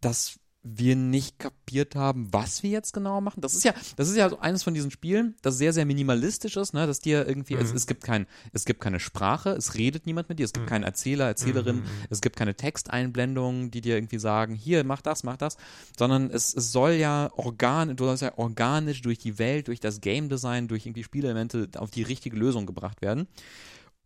dass 0.00 0.38
wir 0.68 0.96
nicht 0.96 1.38
kapiert 1.38 1.94
haben, 1.94 2.32
was 2.32 2.62
wir 2.62 2.70
jetzt 2.70 2.92
genau 2.92 3.20
machen. 3.20 3.40
Das 3.40 3.54
ist 3.54 3.64
ja, 3.64 3.72
das 3.96 4.08
ist 4.08 4.16
ja 4.16 4.28
so 4.28 4.40
eines 4.40 4.64
von 4.64 4.74
diesen 4.74 4.90
Spielen, 4.90 5.36
das 5.42 5.58
sehr, 5.58 5.72
sehr 5.72 5.86
minimalistisch 5.86 6.56
ist, 6.56 6.74
ne, 6.74 6.86
dass 6.86 7.00
dir 7.00 7.26
irgendwie, 7.26 7.54
es, 7.54 7.72
es 7.72 7.86
gibt 7.86 8.02
kein, 8.02 8.26
es 8.52 8.64
gibt 8.64 8.80
keine 8.80 8.98
Sprache, 8.98 9.50
es 9.50 9.74
redet 9.74 10.06
niemand 10.06 10.28
mit 10.28 10.38
dir, 10.38 10.44
es 10.44 10.52
gibt 10.52 10.66
keinen 10.66 10.82
Erzähler, 10.82 11.26
Erzählerin, 11.26 11.82
es 12.10 12.20
gibt 12.20 12.36
keine 12.36 12.54
Texteinblendungen, 12.54 13.70
die 13.70 13.80
dir 13.80 13.94
irgendwie 13.96 14.18
sagen, 14.18 14.54
hier, 14.54 14.82
mach 14.82 15.02
das, 15.02 15.22
mach 15.22 15.36
das, 15.36 15.56
sondern 15.96 16.30
es, 16.30 16.54
es 16.54 16.72
soll 16.72 16.92
ja 16.92 17.30
organ, 17.36 17.96
du 17.96 18.04
sollst 18.04 18.22
ja 18.22 18.36
organisch 18.36 19.02
durch 19.02 19.18
die 19.18 19.38
Welt, 19.38 19.68
durch 19.68 19.80
das 19.80 20.00
Game 20.00 20.28
Design, 20.28 20.66
durch 20.66 20.86
irgendwie 20.86 21.04
Spielelemente 21.04 21.68
auf 21.76 21.90
die 21.90 22.02
richtige 22.02 22.36
Lösung 22.36 22.66
gebracht 22.66 23.02
werden. 23.02 23.28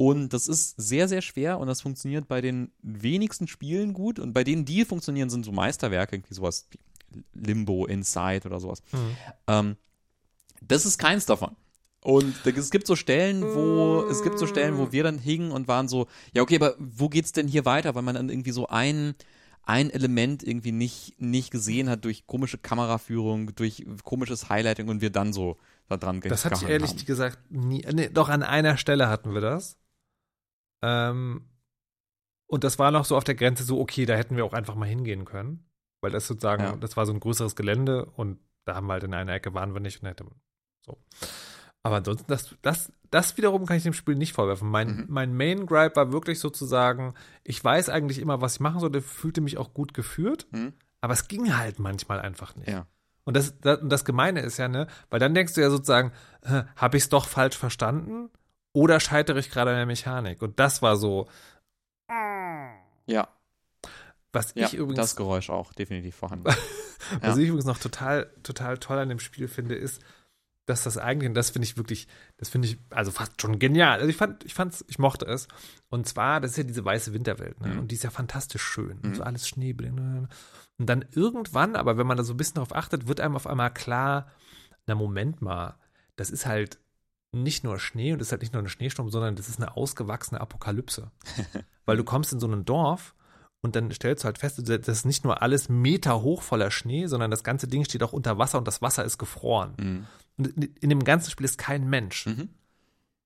Und 0.01 0.33
das 0.33 0.49
ist 0.49 0.77
sehr, 0.79 1.09
sehr 1.09 1.21
schwer 1.21 1.59
und 1.59 1.67
das 1.67 1.83
funktioniert 1.83 2.27
bei 2.27 2.41
den 2.41 2.73
wenigsten 2.81 3.47
Spielen 3.47 3.93
gut. 3.93 4.19
Und 4.19 4.33
bei 4.33 4.45
denen, 4.45 4.65
die 4.65 4.87
funktionieren, 4.87 5.29
sind 5.29 5.45
so 5.45 5.53
Meisterwerke, 5.53 6.17
irgendwie 6.17 6.33
sowas 6.33 6.69
wie 6.71 7.23
Limbo, 7.35 7.85
Inside 7.85 8.47
oder 8.47 8.61
sowas. 8.61 8.83
Ähm, 9.47 9.77
das 10.63 10.87
ist 10.87 10.97
keins 10.97 11.27
davon. 11.27 11.55
Und 12.03 12.35
es 12.47 12.71
gibt 12.71 12.87
so 12.87 12.97
Stellen, 12.97 13.43
wo, 13.43 14.07
es 14.11 14.23
gibt 14.23 14.39
so 14.39 14.47
Stellen, 14.47 14.79
wo 14.79 14.91
wir 14.91 15.03
dann 15.03 15.19
hingen 15.19 15.51
und 15.53 15.69
waren 15.69 15.87
so, 15.87 16.07
ja, 16.33 16.41
okay, 16.41 16.57
aber 16.57 16.77
wo 16.79 17.11
geht's 17.11 17.33
denn 17.33 17.47
hier 17.47 17.67
weiter? 17.67 17.95
Weil 17.95 18.01
man 18.01 18.15
dann 18.15 18.31
irgendwie 18.31 18.53
so 18.53 18.69
ein, 18.69 19.15
ein 19.65 19.91
Element 19.91 20.43
irgendwie 20.43 20.73
nicht, 20.73 21.21
nicht 21.21 21.51
gesehen 21.51 21.91
hat 21.91 22.07
durch 22.07 22.27
komische 22.27 22.57
Kameraführung, 22.57 23.55
durch 23.55 23.85
komisches 24.03 24.49
Highlighting 24.49 24.89
und 24.89 25.03
wir 25.03 25.11
dann 25.11 25.35
so 25.35 25.59
da 25.91 25.99
dran 25.99 26.23
Das 26.23 26.47
hatte 26.47 26.55
ich 26.65 26.71
ehrlich 26.71 26.93
haben. 26.93 27.05
gesagt 27.05 27.51
nie. 27.51 27.85
Nee, 27.93 28.09
doch 28.09 28.31
an 28.31 28.43
einer 28.43 28.79
Stelle 28.79 29.11
hatten 29.11 29.35
wir 29.35 29.43
das. 29.43 29.77
Ähm, 30.83 31.47
und 32.47 32.65
das 32.65 32.79
war 32.79 32.91
noch 32.91 33.05
so 33.05 33.17
auf 33.17 33.25
der 33.25 33.35
Grenze 33.37 33.63
so, 33.63 33.81
okay, 33.81 34.07
da 34.07 34.15
hätten 34.15 34.37
wir 34.37 34.45
auch 34.45 34.53
einfach 34.55 34.75
mal 34.75 34.89
hingehen 34.89 35.25
können. 35.25 35.67
Weil 36.01 36.11
das 36.11 36.27
sozusagen, 36.27 36.63
Ja. 36.63 36.77
das 36.77 36.97
war 36.97 37.07
so 37.07 37.13
ein 37.13 37.21
größeres 37.21 37.55
Gelände 37.57 38.07
und 38.07 38.39
da 38.65 38.75
haben 38.75 38.87
wir 38.87 38.95
halt 38.95 39.05
in 39.05 39.15
einer 39.15 39.33
Ecke 39.33 39.53
waren 39.55 39.75
wir 39.75 39.81
nicht 39.81 40.03
und 40.03 40.09
hätte 40.09 40.25
so. 40.85 40.99
Aber 41.83 41.97
ansonsten, 41.97 42.27
das, 42.29 42.55
das, 42.63 42.93
das 43.11 43.37
wiederum 43.37 43.67
kann 43.67 43.77
ich 43.77 43.83
dem 43.85 43.93
Spiel 43.93 44.15
nicht 44.15 44.33
vorwerfen. 44.35 44.69
Mein, 44.69 44.89
Mhm. 44.97 45.05
mein 45.09 45.35
Main 45.37 45.67
Gripe 45.67 45.97
war 45.97 46.13
wirklich 46.13 46.39
sozusagen, 46.41 47.15
ich 47.45 47.63
weiß 47.63 47.89
eigentlich 47.89 48.19
immer, 48.19 48.41
was 48.41 48.55
ich 48.55 48.61
machen 48.61 48.81
sollte, 48.81 49.01
fühlte 49.03 49.41
mich 49.41 49.57
auch 49.59 49.73
gut 49.75 49.95
geführt, 49.95 50.47
Mhm. 50.53 50.73
aber 51.01 51.13
es 51.15 51.29
ging 51.29 51.57
halt 51.57 51.79
manchmal 51.79 52.21
einfach 52.21 52.55
nicht. 52.57 52.69
Ja. 52.69 52.87
Und 53.25 53.37
das, 53.37 53.59
das, 53.61 53.79
das 53.83 54.05
Gemeine 54.05 54.41
ist 54.41 54.57
ja, 54.59 54.69
ne, 54.69 54.87
weil 55.11 55.21
dann 55.21 55.35
denkst 55.35 55.55
du 55.55 55.61
ja 55.61 55.71
sozusagen, 55.71 56.13
äh, 56.43 56.65
habe 56.77 56.97
ich 56.97 57.05
es 57.05 57.09
doch 57.11 57.27
falsch 57.27 57.57
verstanden 57.57 58.31
oder 58.73 59.01
scheitere 59.01 59.39
ich 59.39 59.51
gerade 59.51 59.71
an 59.71 59.77
der 59.77 59.87
Mechanik? 59.87 60.43
Und 60.43 60.59
das 60.59 60.83
war 60.83 60.97
so, 60.97 61.29
Ja, 63.07 63.29
was 64.33 64.53
ja 64.55 64.67
ich 64.67 64.75
übrigens 64.75 64.97
das 64.97 65.17
Geräusch 65.17 65.51
auch 65.51 65.73
definitiv 65.73 66.15
vorhanden. 66.15 66.45
Was 67.23 67.37
Ja. 67.37 67.43
ich 67.43 67.49
übrigens 67.49 67.65
noch 67.65 67.79
total, 67.79 68.31
total 68.45 68.79
toll 68.79 68.99
an 68.99 69.09
dem 69.09 69.19
Spiel 69.19 69.49
finde, 69.49 69.75
ist, 69.75 70.01
dass 70.67 70.85
das 70.85 70.99
eigentlich, 70.99 71.29
und 71.29 71.35
das 71.35 71.51
finde 71.51 71.65
ich 71.67 71.77
wirklich, 71.77 72.07
das 72.37 72.49
finde 72.51 72.69
ich 72.69 72.79
also 72.91 73.11
fast 73.11 73.41
schon 73.43 73.59
genial. 73.59 73.99
Also 73.99 74.09
ich 74.09 74.17
fand, 74.17 74.45
ich 74.45 74.55
fand's, 74.55 74.85
ich 74.87 75.01
mochte 75.01 75.25
es. 75.27 75.49
Und 75.89 76.07
zwar, 76.07 76.41
das 76.41 76.53
ist 76.53 76.57
ja 76.59 76.63
diese 76.63 76.85
weiße 76.85 77.13
Winterwelt, 77.13 77.61
ne? 77.61 77.69
Mhm. 77.69 77.79
Und 77.81 77.91
die 77.91 77.97
ist 77.97 78.05
ja 78.05 78.11
fantastisch 78.11 78.63
schön. 78.63 78.99
Mhm. 78.99 79.05
Und 79.05 79.15
so 79.17 79.23
alles 79.25 79.49
Schneebedingt. 79.49 79.99
Und 80.79 80.87
dann 80.87 81.05
irgendwann, 81.11 81.75
aber 81.75 81.97
wenn 81.99 82.07
man 82.07 82.17
da 82.17 82.23
so 82.23 82.35
ein 82.35 82.37
bisschen 82.37 82.57
drauf 82.57 82.75
achtet, 82.77 83.09
wird 83.09 83.21
einem 83.21 83.35
auf 83.35 83.49
einmal 83.49 83.73
klar, 83.75 84.31
na 84.87 84.95
Moment 84.95 85.43
mal, 85.43 85.75
das 86.15 86.31
ist 86.31 86.47
halt 86.47 86.79
nicht 87.33 87.65
nur 87.65 87.79
Schnee 87.79 88.13
und 88.13 88.19
das 88.19 88.29
ist 88.29 88.33
halt 88.33 88.43
nicht 88.43 88.53
nur 88.53 88.63
ein 88.63 88.69
Schneesturm, 88.69 89.11
sondern 89.11 89.37
das 89.37 89.49
ist 89.49 89.61
eine 89.61 89.77
ausgewachsene 89.77 90.41
Apokalypse. 90.41 91.11
Weil 91.85 91.97
du 91.97 92.05
kommst 92.05 92.33
in 92.33 92.41
so 92.41 92.49
ein 92.49 92.65
Dorf 92.65 93.15
und 93.61 93.77
dann 93.77 93.91
stellst 93.93 94.25
du 94.25 94.27
halt 94.27 94.39
fest, 94.39 94.61
das 94.67 94.89
ist 94.89 95.05
nicht 95.05 95.25
nur 95.25 95.43
alles 95.43 95.69
Meter 95.69 96.23
hoch 96.23 96.43
voller 96.43 96.71
Schnee, 96.71 97.07
sondern 97.07 97.31
das 97.31 97.45
ganze 97.45 97.69
Ding 97.69 97.85
steht 97.85 98.03
auch 98.03 98.13
unter 98.13 98.39
Wasser 98.39 98.59
und 98.59 98.67
das 98.67 98.83
Wasser 98.83 99.05
ist 99.05 99.19
gefroren. 99.19 99.75
Mhm. 99.79 100.07
Und 100.39 100.47
in 100.57 100.75
in 100.81 100.89
dem 100.89 101.05
ganzen 101.05 101.31
Spiel 101.31 101.45
ist 101.45 101.59
kein 101.59 101.89
Mensch. 101.89 102.27
Mhm. 102.27 102.49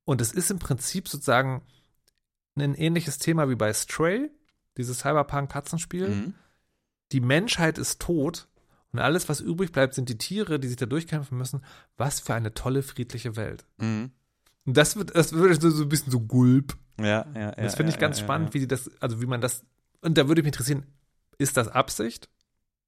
Und 0.05 0.21
es 0.21 0.33
ist 0.33 0.51
im 0.51 0.59
Prinzip 0.59 1.09
sozusagen 1.09 1.63
ein 2.57 2.75
ähnliches 2.75 3.19
Thema 3.19 3.49
wie 3.49 3.55
bei 3.55 3.73
Stray, 3.73 4.31
dieses 4.77 4.99
Cyberpunk-Katzenspiel. 4.99 6.09
Mhm. 6.09 6.35
Die 7.13 7.21
Menschheit 7.21 7.79
ist 7.79 8.01
tot 8.01 8.49
und 8.95 9.01
alles, 9.01 9.29
was 9.29 9.41
übrig 9.41 9.73
bleibt, 9.73 9.93
sind 9.95 10.09
die 10.09 10.17
Tiere, 10.19 10.59
die 10.59 10.69
sich 10.69 10.77
da 10.79 10.87
durchkämpfen 10.87 11.37
müssen. 11.37 11.63
Was 11.97 12.21
für 12.21 12.33
eine 12.35 12.55
tolle, 12.55 12.83
friedliche 12.83 13.37
Welt. 13.37 13.65
Mhm. 13.77 14.11
Und 14.65 14.77
das 14.77 14.97
wird, 14.97 15.15
das 15.15 15.33
wird 15.35 15.61
so 15.61 15.69
so 15.71 15.83
ein 15.83 15.89
bisschen 15.91 16.11
so 16.11 16.21
gulp. 16.21 16.77
Ja, 16.99 17.27
ja, 17.35 17.41
ja. 17.41 17.51
Das 17.53 17.75
finde 17.75 17.91
ich 17.91 17.97
ja, 17.97 18.01
ganz 18.01 18.19
ja, 18.19 18.25
spannend, 18.25 18.55
wie 18.55 18.61
die 18.61 18.69
das, 18.69 18.91
also 19.01 19.21
wie 19.21 19.27
man 19.27 19.41
das, 19.43 19.65
und 20.01 20.17
da 20.17 20.29
würde 20.29 20.43
mich 20.43 20.49
interessieren, 20.53 20.87
ist 21.39 21.57
das 21.57 21.69
Absicht, 21.69 22.29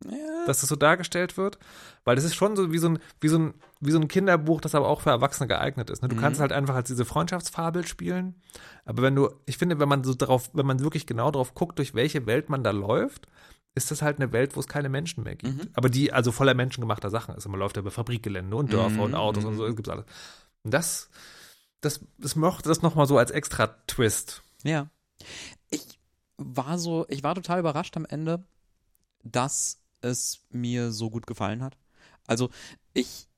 Ja. 0.04 0.12
ja. 0.12 0.46
dass 0.46 0.60
das 0.60 0.68
so 0.68 0.76
dargestellt 0.76 1.36
wird? 1.36 1.58
Weil 2.04 2.14
das 2.16 2.24
ist 2.24 2.36
schon 2.36 2.54
so 2.54 2.70
wie 2.72 2.78
so 2.78 2.88
ein, 2.90 2.98
wie 3.20 3.28
so 3.28 3.38
ein, 3.38 3.54
wie 3.80 3.90
so 3.90 3.98
ein 3.98 4.06
Kinderbuch, 4.08 4.60
das 4.60 4.74
aber 4.76 4.86
auch 4.88 5.00
für 5.00 5.10
Erwachsene 5.10 5.48
geeignet 5.48 5.90
ist. 5.90 6.02
Ne? 6.02 6.08
Du 6.08 6.14
Mhm. 6.16 6.20
kannst 6.20 6.40
halt 6.40 6.52
einfach 6.52 6.76
als 6.76 6.86
diese 6.86 7.04
Freundschaftsfabel 7.04 7.84
spielen. 7.86 8.36
Aber 8.84 9.02
wenn 9.02 9.16
du, 9.16 9.28
ich 9.46 9.58
finde, 9.58 9.80
wenn 9.80 9.88
man 9.88 10.04
so 10.04 10.14
drauf, 10.14 10.50
wenn 10.52 10.66
man 10.66 10.78
wirklich 10.80 11.04
genau 11.06 11.32
drauf 11.32 11.54
guckt, 11.54 11.78
durch 11.78 11.94
welche 11.94 12.26
Welt 12.26 12.48
man 12.48 12.62
da 12.62 12.70
läuft, 12.70 13.26
ist 13.76 13.90
das 13.92 14.02
halt 14.02 14.16
eine 14.18 14.32
Welt, 14.32 14.56
wo 14.56 14.60
es 14.60 14.66
keine 14.66 14.88
Menschen 14.88 15.22
mehr 15.22 15.36
gibt. 15.36 15.54
Mhm. 15.54 15.68
Aber 15.74 15.88
die 15.88 16.12
also 16.12 16.32
voller 16.32 16.54
menschengemachter 16.54 17.10
Sachen 17.10 17.34
ist. 17.36 17.44
Und 17.46 17.52
man 17.52 17.60
läuft 17.60 17.76
ja 17.76 17.80
über 17.82 17.90
Fabrikgelände 17.92 18.56
und 18.56 18.72
Dörfer 18.72 18.90
Mhm, 18.96 19.00
und 19.00 19.14
Autos 19.14 19.44
und 19.44 19.52
mhm. 19.52 19.58
so, 19.58 19.74
gibt's 19.74 19.88
alles. 19.90 20.06
Und 20.64 20.72
das, 20.74 21.08
das, 21.82 22.00
das 22.18 22.34
mochte 22.36 22.68
das 22.68 22.82
nochmal 22.82 23.06
so 23.06 23.18
als 23.18 23.30
extra 23.30 23.66
Twist. 23.86 24.42
Ja. 24.64 24.88
Ich 25.70 26.00
war 26.38 26.78
so, 26.78 27.06
ich 27.08 27.22
war 27.22 27.34
total 27.34 27.60
überrascht 27.60 27.96
am 27.96 28.06
Ende, 28.06 28.44
dass 29.22 29.78
es 30.00 30.40
mir 30.50 30.90
so 30.90 31.10
gut 31.10 31.26
gefallen 31.26 31.62
hat. 31.62 31.76
Also 32.26 32.50
ich 32.94 33.28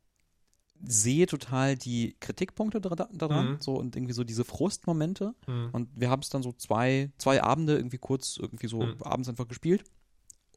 sehe 0.81 1.27
total 1.27 1.74
die 1.77 2.16
Kritikpunkte 2.20 2.81
daran, 2.81 3.53
Mhm. 3.55 3.57
so 3.61 3.74
und 3.74 3.96
irgendwie 3.96 4.12
so 4.14 4.22
diese 4.22 4.44
Frustmomente. 4.44 5.35
Mhm. 5.48 5.70
Und 5.72 5.88
wir 5.96 6.11
haben 6.11 6.22
es 6.22 6.29
dann 6.29 6.44
so 6.44 6.53
zwei, 6.53 7.11
zwei 7.18 7.42
Abende 7.42 7.77
irgendwie 7.77 7.98
kurz 7.98 8.37
irgendwie 8.37 8.68
so 8.68 8.83
Mhm. 8.83 9.03
abends 9.03 9.29
einfach 9.29 9.48
gespielt 9.48 9.83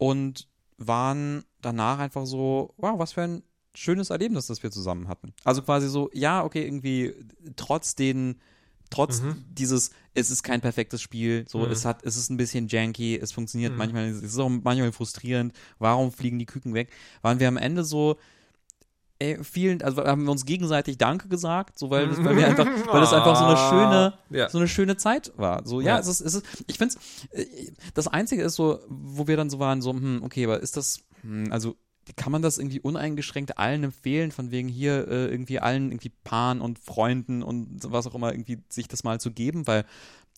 und 0.01 0.47
waren 0.79 1.43
danach 1.61 1.99
einfach 1.99 2.25
so, 2.25 2.73
wow, 2.77 2.97
was 2.97 3.13
für 3.13 3.21
ein 3.21 3.43
schönes 3.75 4.09
Erlebnis, 4.09 4.47
das 4.47 4.63
wir 4.63 4.71
zusammen 4.71 5.07
hatten. 5.07 5.31
Also 5.43 5.61
quasi 5.61 5.87
so, 5.87 6.09
ja, 6.11 6.43
okay, 6.43 6.65
irgendwie 6.65 7.13
trotz 7.55 7.93
den, 7.93 8.41
trotz 8.89 9.21
Mhm. 9.21 9.45
dieses, 9.51 9.91
es 10.15 10.31
ist 10.31 10.41
kein 10.41 10.59
perfektes 10.59 11.03
Spiel, 11.03 11.45
so, 11.47 11.59
Mhm. 11.59 11.71
es 11.71 11.85
hat, 11.85 12.03
es 12.03 12.17
ist 12.17 12.31
ein 12.31 12.37
bisschen 12.37 12.67
janky, 12.67 13.15
es 13.15 13.31
funktioniert 13.31 13.73
Mhm. 13.73 13.77
manchmal, 13.77 14.05
es 14.05 14.23
ist 14.23 14.39
auch 14.39 14.49
manchmal 14.49 14.91
frustrierend, 14.91 15.53
warum 15.77 16.11
fliegen 16.11 16.39
die 16.39 16.47
Küken 16.47 16.73
weg? 16.73 16.89
Waren 17.21 17.39
wir 17.39 17.47
am 17.47 17.57
Ende 17.57 17.83
so, 17.83 18.17
ey, 19.21 19.43
vielen, 19.43 19.81
also 19.83 20.03
haben 20.03 20.23
wir 20.23 20.31
uns 20.31 20.45
gegenseitig 20.45 20.97
Danke 20.97 21.27
gesagt, 21.27 21.77
so 21.77 21.89
weil, 21.89 22.07
das, 22.07 22.17
weil 22.23 22.35
wir 22.37 22.47
einfach, 22.47 22.65
weil 22.65 23.01
das 23.01 23.13
einfach 23.13 23.35
so 23.35 23.45
eine 23.45 23.57
schöne, 23.57 24.13
Ja. 24.29 24.49
so 24.49 24.57
eine 24.57 24.67
schöne 24.67 24.97
Zeit 24.97 25.31
war. 25.37 25.65
So, 25.67 25.79
ja, 25.81 25.87
Ja. 25.95 25.99
es 25.99 26.07
ist, 26.07 26.21
es 26.21 26.33
ist, 26.35 26.45
ich 26.67 26.77
finde 26.77 26.95
das 27.93 28.07
Einzige 28.07 28.41
ist 28.43 28.55
so, 28.55 28.79
wo 28.89 29.27
wir 29.27 29.37
dann 29.37 29.49
so 29.49 29.59
waren, 29.59 29.81
so, 29.81 29.91
hm, 29.93 30.21
okay, 30.23 30.45
aber 30.45 30.59
ist 30.59 30.75
das, 30.77 31.01
hm, 31.21 31.51
also, 31.51 31.75
kann 32.17 32.31
man 32.31 32.41
das 32.41 32.57
irgendwie 32.57 32.79
uneingeschränkt 32.81 33.57
allen 33.59 33.83
empfehlen, 33.83 34.31
von 34.31 34.49
wegen 34.49 34.67
hier 34.67 35.07
äh, 35.07 35.27
irgendwie 35.27 35.59
allen 35.59 35.91
irgendwie 35.91 36.11
Paaren 36.23 36.59
und 36.59 36.79
Freunden 36.79 37.43
und 37.43 37.79
was 37.91 38.07
auch 38.07 38.15
immer 38.15 38.33
irgendwie 38.33 38.57
sich 38.69 38.87
das 38.87 39.03
mal 39.03 39.19
zu 39.21 39.31
geben, 39.31 39.67
weil 39.67 39.85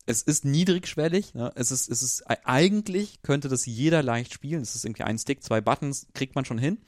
es 0.06 0.22
ist 0.22 0.44
niedrigschwellig, 0.44 1.34
ne? 1.34 1.54
es 1.56 1.72
ist, 1.72 1.90
es 1.90 2.04
ist, 2.04 2.24
e- 2.30 2.36
eigentlich 2.44 3.22
könnte 3.22 3.48
das 3.48 3.66
jeder 3.66 4.04
leicht 4.04 4.34
spielen, 4.34 4.62
es 4.62 4.76
ist 4.76 4.84
irgendwie 4.84 5.04
ein 5.04 5.18
Stick, 5.18 5.42
zwei 5.42 5.62
Buttons, 5.62 6.08
kriegt 6.14 6.36
man 6.36 6.44
schon 6.44 6.58
hin. 6.58 6.80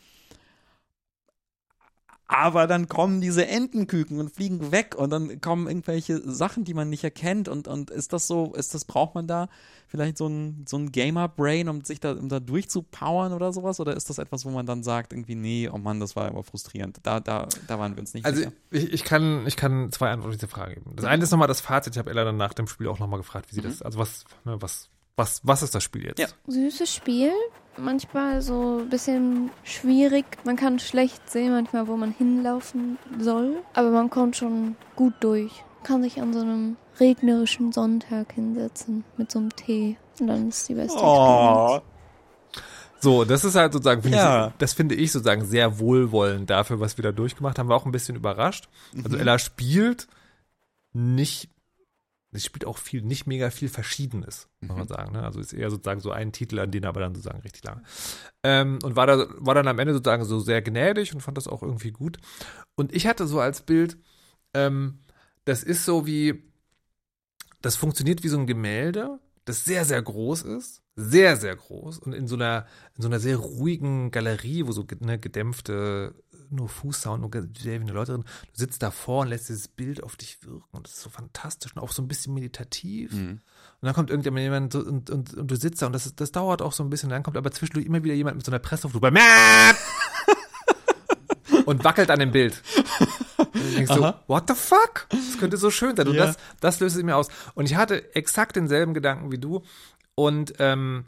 Aber 2.27 2.65
dann 2.65 2.89
kommen 2.89 3.21
diese 3.21 3.45
Entenküken 3.47 4.19
und 4.19 4.33
fliegen 4.33 4.71
weg 4.71 4.95
und 4.95 5.11
dann 5.11 5.41
kommen 5.41 5.67
irgendwelche 5.67 6.19
Sachen, 6.29 6.63
die 6.63 6.73
man 6.73 6.89
nicht 6.89 7.03
erkennt 7.03 7.47
und, 7.47 7.67
und 7.67 7.91
ist 7.91 8.13
das 8.13 8.25
so, 8.25 8.53
ist 8.55 8.73
das, 8.73 8.85
braucht 8.85 9.13
man 9.13 9.27
da 9.27 9.47
vielleicht 9.87 10.17
so 10.17 10.27
ein, 10.27 10.65
so 10.67 10.77
ein 10.77 10.91
Gamer-Brain, 10.91 11.69
um 11.69 11.83
sich 11.85 11.99
da, 11.99 12.13
um 12.13 12.27
da 12.27 12.39
durchzupowern 12.39 13.31
oder 13.31 13.53
sowas? 13.53 13.79
Oder 13.79 13.95
ist 13.95 14.09
das 14.09 14.17
etwas, 14.17 14.43
wo 14.43 14.49
man 14.49 14.65
dann 14.65 14.81
sagt, 14.81 15.13
irgendwie, 15.13 15.35
nee, 15.35 15.69
oh 15.71 15.77
Mann, 15.77 15.99
das 15.99 16.15
war 16.15 16.25
aber 16.25 16.43
frustrierend. 16.43 16.97
Da, 17.03 17.19
da, 17.19 17.47
da 17.67 17.77
waren 17.79 17.95
wir 17.95 17.99
uns 17.99 18.15
nicht 18.15 18.25
Also 18.25 18.39
sicher. 18.39 18.53
ich, 18.71 18.91
ich, 18.91 19.03
kann, 19.03 19.45
ich 19.45 19.55
kann 19.55 19.91
zwei 19.91 20.09
Antworten 20.09 20.33
auf 20.33 20.39
diese 20.39 20.47
Frage 20.47 20.75
geben. 20.75 20.93
Das 20.95 21.05
eine 21.05 21.23
ist 21.23 21.31
nochmal 21.31 21.47
das 21.47 21.61
Fazit. 21.61 21.93
Ich 21.93 21.99
habe 21.99 22.09
Ella 22.09 22.23
dann 22.23 22.37
nach 22.37 22.53
dem 22.53 22.67
Spiel 22.67 22.87
auch 22.87 22.97
nochmal 22.97 23.19
gefragt, 23.19 23.51
wie 23.51 23.55
sie 23.55 23.61
das, 23.61 23.83
also 23.83 23.99
was, 23.99 24.25
ne, 24.45 24.59
was, 24.59 24.89
was, 25.15 25.41
was 25.43 25.63
ist 25.63 25.73
das 25.75 25.83
Spiel 25.83 26.05
jetzt? 26.05 26.19
Ja. 26.19 26.27
Süßes 26.47 26.93
Spiel. 26.93 27.31
Manchmal 27.77 28.41
so 28.41 28.79
ein 28.79 28.89
bisschen 28.89 29.49
schwierig. 29.63 30.25
Man 30.45 30.55
kann 30.55 30.79
schlecht 30.79 31.29
sehen, 31.29 31.51
manchmal, 31.51 31.87
wo 31.87 31.97
man 31.97 32.11
hinlaufen 32.11 32.97
soll. 33.19 33.61
Aber 33.73 33.89
man 33.91 34.09
kommt 34.09 34.37
schon 34.37 34.75
gut 34.95 35.13
durch. 35.19 35.51
Kann 35.83 36.01
sich 36.03 36.21
an 36.21 36.33
so 36.33 36.39
einem 36.39 36.77
regnerischen 36.99 37.71
Sonntag 37.73 38.31
hinsetzen 38.33 39.03
mit 39.17 39.29
so 39.31 39.39
einem 39.39 39.53
Tee. 39.55 39.97
Und 40.19 40.27
dann 40.27 40.47
ist 40.49 40.67
die 40.69 40.73
beste 40.75 40.97
Oh. 41.01 41.81
So, 43.01 43.25
das 43.25 43.43
ist 43.43 43.55
halt 43.55 43.73
sozusagen, 43.73 44.01
finde 44.01 44.17
Ja. 44.17 44.47
ich, 44.47 44.53
das 44.57 44.73
finde 44.73 44.95
ich 44.95 45.11
sozusagen 45.11 45.43
sehr 45.45 45.77
wohlwollend 45.79 46.49
dafür, 46.49 46.79
was 46.79 46.97
wir 46.97 47.03
da 47.03 47.11
durchgemacht 47.11 47.59
haben. 47.59 47.67
War 47.67 47.75
auch 47.75 47.85
ein 47.85 47.91
bisschen 47.91 48.15
überrascht. 48.15 48.69
Also 49.03 49.17
Ella 49.17 49.37
spielt 49.37 50.07
nicht, 50.93 51.49
sie 52.35 52.41
spielt 52.41 52.65
auch 52.65 52.77
viel, 52.77 53.01
nicht 53.01 53.27
mega 53.27 53.49
viel 53.49 53.69
Verschiedenes, 53.69 54.47
muss 54.61 54.77
man 54.77 54.87
sagen. 54.87 55.13
Ne? 55.13 55.23
Also 55.23 55.39
ist 55.39 55.53
eher 55.53 55.69
sozusagen 55.69 56.01
so 56.01 56.11
ein 56.11 56.31
Titel, 56.31 56.59
an 56.59 56.71
den 56.71 56.85
aber 56.85 56.99
dann 56.99 57.15
sozusagen 57.15 57.41
richtig 57.41 57.63
lange. 57.63 57.83
Ähm, 58.43 58.79
und 58.83 58.95
war, 58.95 59.07
da, 59.07 59.27
war 59.37 59.55
dann 59.55 59.67
am 59.67 59.79
Ende 59.79 59.93
sozusagen 59.93 60.25
so 60.25 60.39
sehr 60.39 60.61
gnädig 60.61 61.13
und 61.13 61.21
fand 61.21 61.37
das 61.37 61.47
auch 61.47 61.63
irgendwie 61.63 61.91
gut. 61.91 62.17
Und 62.75 62.93
ich 62.93 63.07
hatte 63.07 63.27
so 63.27 63.39
als 63.39 63.61
Bild, 63.61 63.97
ähm, 64.53 64.99
das 65.45 65.63
ist 65.63 65.85
so 65.85 66.05
wie, 66.05 66.43
das 67.61 67.75
funktioniert 67.75 68.23
wie 68.23 68.29
so 68.29 68.37
ein 68.37 68.47
Gemälde, 68.47 69.19
das 69.45 69.63
sehr, 69.63 69.85
sehr 69.85 70.01
groß 70.01 70.41
ist. 70.41 70.81
Sehr, 70.95 71.35
sehr 71.35 71.55
groß. 71.55 71.99
Und 71.99 72.13
in 72.13 72.27
so 72.27 72.35
einer, 72.35 72.65
in 72.95 73.01
so 73.01 73.09
einer 73.09 73.19
sehr 73.19 73.37
ruhigen 73.37 74.11
Galerie, 74.11 74.65
wo 74.65 74.71
so 74.71 74.85
ne, 74.99 75.19
gedämpfte, 75.19 76.15
nur 76.51 76.69
Fußsound, 76.69 77.21
nur 77.21 77.31
sehr 77.57 77.79
wenige 77.79 77.93
Leute 77.93 78.13
drin. 78.13 78.23
Du 78.23 78.59
sitzt 78.59 78.83
davor 78.83 79.21
und 79.21 79.29
lässt 79.29 79.49
dieses 79.49 79.67
Bild 79.67 80.03
auf 80.03 80.15
dich 80.15 80.43
wirken. 80.43 80.63
Und 80.71 80.87
das 80.87 80.95
ist 80.95 81.01
so 81.01 81.09
fantastisch 81.09 81.75
und 81.75 81.81
auch 81.81 81.91
so 81.91 82.01
ein 82.01 82.07
bisschen 82.07 82.33
meditativ. 82.33 83.13
Mhm. 83.13 83.29
Und 83.31 83.41
dann 83.81 83.93
kommt 83.93 84.09
irgendjemand 84.09 84.73
so, 84.73 84.79
und, 84.79 85.09
und, 85.09 85.33
und 85.33 85.51
du 85.51 85.55
sitzt 85.55 85.81
da 85.81 85.87
und 85.87 85.93
das, 85.93 86.13
das 86.15 86.31
dauert 86.31 86.61
auch 86.61 86.73
so 86.73 86.83
ein 86.83 86.89
bisschen. 86.89 87.09
Dann 87.09 87.23
kommt 87.23 87.37
aber 87.37 87.51
zwischendurch 87.51 87.85
immer 87.85 88.03
wieder 88.03 88.13
jemand 88.13 88.37
mit 88.37 88.45
so 88.45 88.51
einer 88.51 88.59
Presslufthupe 88.59 89.07
und 91.65 91.83
wackelt 91.83 92.09
an 92.09 92.19
dem 92.19 92.31
Bild. 92.31 92.61
Und 93.37 93.55
du 93.55 93.75
denkst 93.75 93.93
so, 93.93 94.03
Aha. 94.03 94.23
what 94.27 94.45
the 94.47 94.55
fuck? 94.55 95.07
Das 95.09 95.37
könnte 95.39 95.57
so 95.57 95.71
schön 95.71 95.95
sein. 95.95 96.07
Und 96.07 96.15
Ja. 96.15 96.27
das, 96.27 96.37
das 96.61 96.79
löst 96.79 96.95
es 96.95 97.03
mir 97.03 97.15
aus. 97.15 97.27
Und 97.53 97.65
ich 97.65 97.75
hatte 97.75 98.15
exakt 98.15 98.55
denselben 98.55 98.93
Gedanken 98.93 99.31
wie 99.31 99.37
du. 99.37 99.63
Und, 100.15 100.53
ähm, 100.59 101.05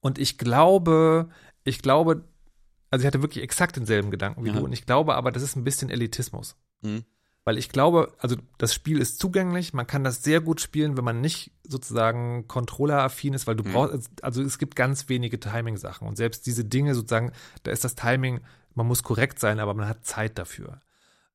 und 0.00 0.18
ich 0.18 0.38
glaube, 0.38 1.30
ich 1.64 1.80
glaube, 1.80 2.24
also 2.92 3.02
ich 3.02 3.06
hatte 3.08 3.22
wirklich 3.22 3.42
exakt 3.42 3.74
denselben 3.76 4.10
Gedanken 4.12 4.44
wie 4.44 4.48
Ja. 4.50 4.54
du. 4.54 4.60
Und 4.64 4.72
ich 4.72 4.86
glaube 4.86 5.14
aber, 5.16 5.32
das 5.32 5.42
ist 5.42 5.56
ein 5.56 5.64
bisschen 5.64 5.90
Elitismus. 5.90 6.54
Mhm. 6.82 7.04
Weil 7.44 7.58
ich 7.58 7.70
glaube, 7.70 8.12
also 8.18 8.36
das 8.58 8.72
Spiel 8.72 8.98
ist 9.00 9.18
zugänglich, 9.18 9.74
man 9.74 9.88
kann 9.88 10.04
das 10.04 10.22
sehr 10.22 10.40
gut 10.40 10.60
spielen, 10.60 10.96
wenn 10.96 11.02
man 11.04 11.20
nicht 11.20 11.50
sozusagen 11.66 12.46
Controller-affin 12.46 13.34
ist, 13.34 13.48
weil 13.48 13.56
du 13.56 13.64
Mhm. 13.64 13.72
brauchst, 13.72 14.08
also 14.22 14.42
es 14.42 14.58
gibt 14.58 14.76
ganz 14.76 15.08
wenige 15.08 15.40
Timing-Sachen 15.40 16.06
und 16.06 16.14
selbst 16.16 16.46
diese 16.46 16.64
Dinge 16.64 16.94
sozusagen, 16.94 17.32
da 17.64 17.72
ist 17.72 17.82
das 17.82 17.96
Timing, 17.96 18.40
man 18.74 18.86
muss 18.86 19.02
korrekt 19.02 19.40
sein, 19.40 19.58
aber 19.58 19.74
man 19.74 19.88
hat 19.88 20.04
Zeit 20.06 20.38
dafür. 20.38 20.82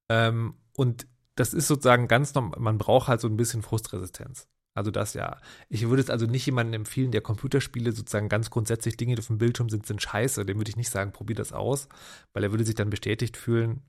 Ähm, 0.08 0.54
und 0.78 1.08
das 1.36 1.54
ist 1.54 1.68
sozusagen 1.68 2.08
ganz 2.08 2.34
normal, 2.34 2.58
man 2.60 2.78
braucht 2.78 3.10
halt 3.10 3.20
so 3.20 3.28
ein 3.28 3.36
bisschen 3.36 3.62
Frustresistenz. 3.62 4.48
Also 4.78 4.92
das 4.92 5.16
ja. 5.16 5.38
Ich 5.70 5.90
würde 5.90 6.04
es 6.04 6.12
also 6.12 6.28
nicht 6.28 6.46
jemandem 6.46 6.82
empfehlen, 6.82 7.12
der 7.12 7.22
Computerspiele 7.22 7.94
sozusagen 7.94 8.30
ganz 8.30 8.52
grundsätzlich 8.52 8.96
Dinge, 8.96 9.16
die 9.16 9.22
auf 9.22 9.28
dem 9.28 9.40
Bildschirm 9.40 9.70
sind, 9.70 9.88
sind 9.88 10.04
scheiße. 10.04 10.46
Dem 10.46 10.58
würde 10.58 10.70
ich 10.70 10.78
nicht 10.78 10.92
sagen, 10.92 11.12
probier 11.12 11.36
das 11.36 11.52
aus, 11.52 11.90
weil 12.34 12.44
er 12.44 12.52
würde 12.52 12.64
sich 12.64 12.76
dann 12.76 12.92
bestätigt 12.92 13.38
fühlen. 13.38 13.82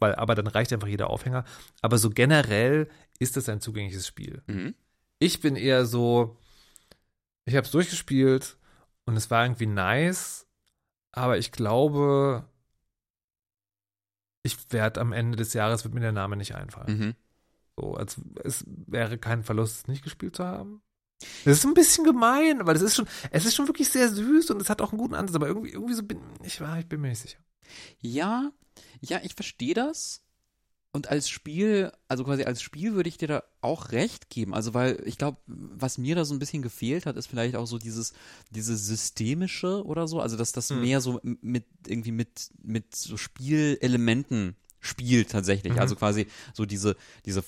Weil, 0.00 0.16
aber 0.16 0.34
dann 0.34 0.48
reicht 0.48 0.72
einfach 0.72 0.88
jeder 0.88 1.08
Aufhänger. 1.08 1.44
Aber 1.82 1.98
so 1.98 2.10
generell 2.10 2.88
ist 3.20 3.36
es 3.36 3.48
ein 3.48 3.60
zugängliches 3.60 4.08
Spiel. 4.08 4.42
Mhm. 4.48 4.74
Ich 5.20 5.40
bin 5.40 5.54
eher 5.54 5.86
so, 5.86 6.36
ich 7.44 7.54
habe 7.54 7.64
es 7.64 7.70
durchgespielt 7.70 8.56
und 9.04 9.16
es 9.16 9.30
war 9.30 9.44
irgendwie 9.44 9.66
nice, 9.66 10.48
aber 11.12 11.38
ich 11.38 11.52
glaube, 11.52 12.44
ich 14.42 14.72
werde 14.72 15.00
am 15.00 15.12
Ende 15.12 15.36
des 15.36 15.52
Jahres 15.52 15.84
wird 15.84 15.94
mir 15.94 16.00
der 16.00 16.10
Name 16.10 16.36
nicht 16.36 16.56
einfallen. 16.56 16.98
Mhm. 16.98 17.14
So, 17.76 17.94
als 17.94 18.20
es 18.44 18.64
wäre 18.66 19.18
kein 19.18 19.44
Verlust, 19.44 19.76
es 19.76 19.88
nicht 19.88 20.02
gespielt 20.04 20.36
zu 20.36 20.44
haben. 20.44 20.82
Das 21.44 21.58
ist 21.58 21.64
ein 21.64 21.74
bisschen 21.74 22.04
gemein, 22.04 22.66
weil 22.66 22.76
es 22.76 22.82
ist 22.82 22.96
schon, 22.96 23.06
es 23.30 23.46
ist 23.46 23.54
schon 23.54 23.68
wirklich 23.68 23.88
sehr 23.88 24.08
süß 24.08 24.50
und 24.50 24.60
es 24.60 24.68
hat 24.68 24.80
auch 24.82 24.92
einen 24.92 25.00
guten 25.00 25.14
Ansatz, 25.14 25.36
aber 25.36 25.46
irgendwie, 25.46 25.70
irgendwie 25.70 25.94
so 25.94 26.02
bin 26.02 26.20
ich, 26.42 26.60
ich 26.60 26.86
bin 26.86 27.00
mir 27.00 27.08
nicht 27.08 27.20
sicher. 27.20 27.38
Ja, 28.00 28.50
ja, 29.00 29.20
ich 29.22 29.34
verstehe 29.34 29.74
das. 29.74 30.22
Und 30.94 31.08
als 31.08 31.30
Spiel, 31.30 31.90
also 32.06 32.22
quasi 32.22 32.42
als 32.42 32.60
Spiel 32.60 32.92
würde 32.92 33.08
ich 33.08 33.16
dir 33.16 33.28
da 33.28 33.42
auch 33.62 33.92
recht 33.92 34.28
geben. 34.28 34.52
Also, 34.52 34.74
weil 34.74 35.02
ich 35.06 35.16
glaube, 35.16 35.38
was 35.46 35.96
mir 35.96 36.14
da 36.14 36.26
so 36.26 36.34
ein 36.34 36.38
bisschen 36.38 36.60
gefehlt 36.60 37.06
hat, 37.06 37.16
ist 37.16 37.28
vielleicht 37.28 37.56
auch 37.56 37.64
so 37.66 37.78
dieses, 37.78 38.12
dieses 38.50 38.86
systemische 38.86 39.86
oder 39.86 40.06
so. 40.06 40.20
Also, 40.20 40.36
dass 40.36 40.52
das 40.52 40.68
Hm. 40.68 40.82
mehr 40.82 41.00
so 41.00 41.18
mit, 41.22 41.64
irgendwie 41.86 42.12
mit, 42.12 42.50
mit 42.62 42.94
so 42.94 43.16
Spielelementen 43.16 44.54
spielt 44.82 45.30
tatsächlich. 45.30 45.72
Mhm. 45.72 45.78
Also 45.78 45.96
quasi 45.96 46.26
so 46.52 46.66
diese, 46.66 46.96
diese 47.24 47.42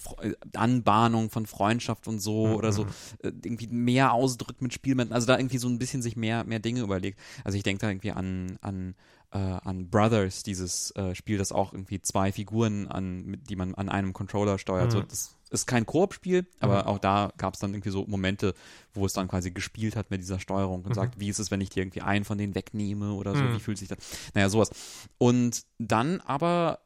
Anbahnung 0.54 1.30
von 1.30 1.46
Freundschaft 1.46 2.08
und 2.08 2.20
so 2.20 2.46
Mhm. 2.46 2.54
oder 2.54 2.72
so 2.72 2.84
äh, 3.22 3.32
irgendwie 3.44 3.66
mehr 3.66 4.12
ausdrückt 4.12 4.62
mit 4.62 4.72
Spielmenten. 4.72 5.14
Also 5.14 5.26
da 5.26 5.36
irgendwie 5.38 5.58
so 5.58 5.68
ein 5.68 5.78
bisschen 5.78 6.00
sich 6.00 6.16
mehr, 6.16 6.44
mehr 6.44 6.60
Dinge 6.60 6.80
überlegt. 6.80 7.18
Also 7.44 7.56
ich 7.58 7.64
denke 7.64 7.80
da 7.82 7.90
irgendwie 7.90 8.12
an, 8.12 8.56
an 8.62 8.94
äh, 9.32 9.38
an 9.38 9.90
Brothers, 9.90 10.44
dieses 10.44 10.92
äh, 10.92 11.14
Spiel, 11.16 11.38
das 11.38 11.50
auch 11.50 11.72
irgendwie 11.72 12.00
zwei 12.00 12.30
Figuren 12.30 12.86
an, 12.86 13.24
mit, 13.24 13.50
die 13.50 13.56
man 13.56 13.74
an 13.74 13.88
einem 13.88 14.12
Controller 14.12 14.58
steuert. 14.58 14.92
So, 14.92 15.00
Mhm. 15.00 15.08
das 15.08 15.34
ist 15.54 15.66
kein 15.66 15.86
Koop-Spiel, 15.86 16.46
aber 16.60 16.82
Mhm. 16.82 16.88
auch 16.88 16.98
da 16.98 17.32
gab 17.38 17.54
es 17.54 17.60
dann 17.60 17.72
irgendwie 17.72 17.90
so 17.90 18.04
Momente, 18.06 18.54
wo 18.92 19.06
es 19.06 19.12
dann 19.12 19.26
quasi 19.28 19.50
gespielt 19.50 19.96
hat 19.96 20.10
mit 20.10 20.20
dieser 20.20 20.38
Steuerung 20.38 20.82
und 20.82 20.90
Mhm. 20.90 20.94
sagt, 20.94 21.18
wie 21.20 21.28
ist 21.28 21.38
es, 21.38 21.50
wenn 21.50 21.60
ich 21.60 21.70
dir 21.70 21.82
irgendwie 21.82 22.02
einen 22.02 22.24
von 22.24 22.38
denen 22.38 22.54
wegnehme 22.54 23.12
oder 23.14 23.34
so, 23.34 23.44
Mhm. 23.44 23.52
wie 23.54 23.60
fühlt 23.60 23.78
sich 23.78 23.88
das? 23.88 23.98
Naja, 24.34 24.48
sowas. 24.48 24.70
Und 25.18 25.62
dann 25.78 26.20
aber, 26.20 26.78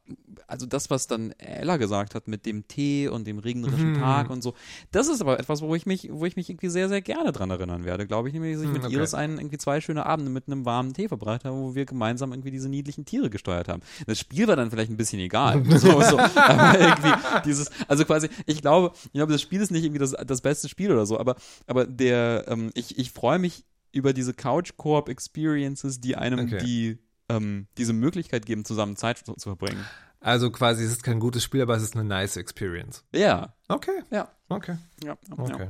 also 0.47 0.67
das, 0.67 0.91
was 0.91 1.07
dann 1.07 1.33
Ella 1.33 1.77
gesagt 1.77 2.15
hat 2.15 2.29
mit 2.29 2.47
dem 2.47 2.67
Tee 2.69 3.09
und 3.09 3.27
dem 3.27 3.39
regnerischen 3.39 3.91
Mhm. 3.93 3.99
Tag 3.99 4.31
und 4.31 4.43
so, 4.43 4.55
das 4.91 5.09
ist 5.09 5.21
aber 5.21 5.39
etwas, 5.39 5.61
wo 5.63 5.75
ich 5.75 5.85
mich, 5.87 6.09
wo 6.11 6.25
ich 6.25 6.37
mich 6.37 6.49
irgendwie 6.49 6.69
sehr, 6.69 6.89
sehr 6.89 7.03
gerne 7.03 7.33
dran 7.33 7.51
erinnern 7.51 7.85
werde, 7.85 8.07
glaube 8.07 8.29
ich, 8.29 8.35
nämlich, 8.35 8.55
dass 8.55 8.63
ich 8.63 8.69
Mhm, 8.69 8.75
mit 8.75 8.85
okay. 8.85 8.95
Iris 8.95 9.15
einen 9.15 9.39
irgendwie 9.39 9.59
zwei 9.59 9.81
schöne 9.81 10.07
Abende 10.07 10.31
mit 10.31 10.47
einem 10.47 10.65
warmen 10.65 10.95
Tee 10.95 11.09
verbracht 11.09 11.45
habe, 11.45 11.57
wo 11.57 11.75
wir 11.75 11.85
gemeinsam 11.85 12.33
irgendwie 12.33 12.51
diese 12.51 12.69
niedlichen 12.69 13.05
Tiere 13.05 13.29
gesteuert 13.31 13.69
haben. 13.69 13.83
Das 14.07 14.19
Spiel 14.19 14.49
war 14.49 14.57
dann 14.57 14.71
vielleicht 14.71 14.91
ein 14.91 14.97
bisschen 14.97 15.21
egal. 15.21 15.63
so, 15.79 16.01
so. 16.03 16.19
Aber 16.19 16.79
irgendwie 16.81 17.13
dieses, 17.45 17.71
also 17.87 18.05
quasi, 18.05 18.29
ich 18.47 18.58
glaube, 18.63 18.95
ich 19.05 19.13
glaube, 19.13 19.33
das 19.33 19.43
Spiel 19.43 19.61
ist 19.61 19.71
nicht 19.71 19.85
irgendwie 19.85 19.99
das, 20.01 20.13
das 20.27 20.41
beste 20.41 20.69
Spiel 20.69 20.93
oder 20.93 21.07
so, 21.07 21.19
aber, 21.19 21.37
aber 21.67 21.87
der, 21.87 22.45
ähm, 22.49 22.71
ich, 22.75 22.99
ich 22.99 23.11
freue 23.13 23.39
mich 23.39 23.65
über 23.93 24.13
diese 24.13 24.35
Couch-Coop-Experiences, 24.35 26.01
die 26.01 26.17
einem 26.17 26.41
Okay. 26.41 26.59
die, 26.59 26.99
ähm, 27.29 27.67
diese 27.77 27.93
Möglichkeit 27.93 28.47
geben, 28.47 28.65
zusammen 28.65 28.97
Zeit 28.97 29.19
zu, 29.19 29.35
zu 29.35 29.49
verbringen. 29.49 29.85
Also 30.21 30.51
quasi, 30.51 30.85
es 30.85 30.91
ist 30.91 31.03
kein 31.05 31.21
gutes 31.21 31.45
Spiel, 31.45 31.63
aber 31.63 31.77
es 31.77 31.83
ist 31.83 31.95
eine 31.95 32.05
nice 32.05 32.37
Experience. 32.37 33.05
Ja, 33.15 33.55
Okay, 33.69 34.03
ja, 34.11 34.29
okay, 34.49 34.77
ja. 35.05 35.17
ja. 35.29 35.45
okay. 35.55 35.69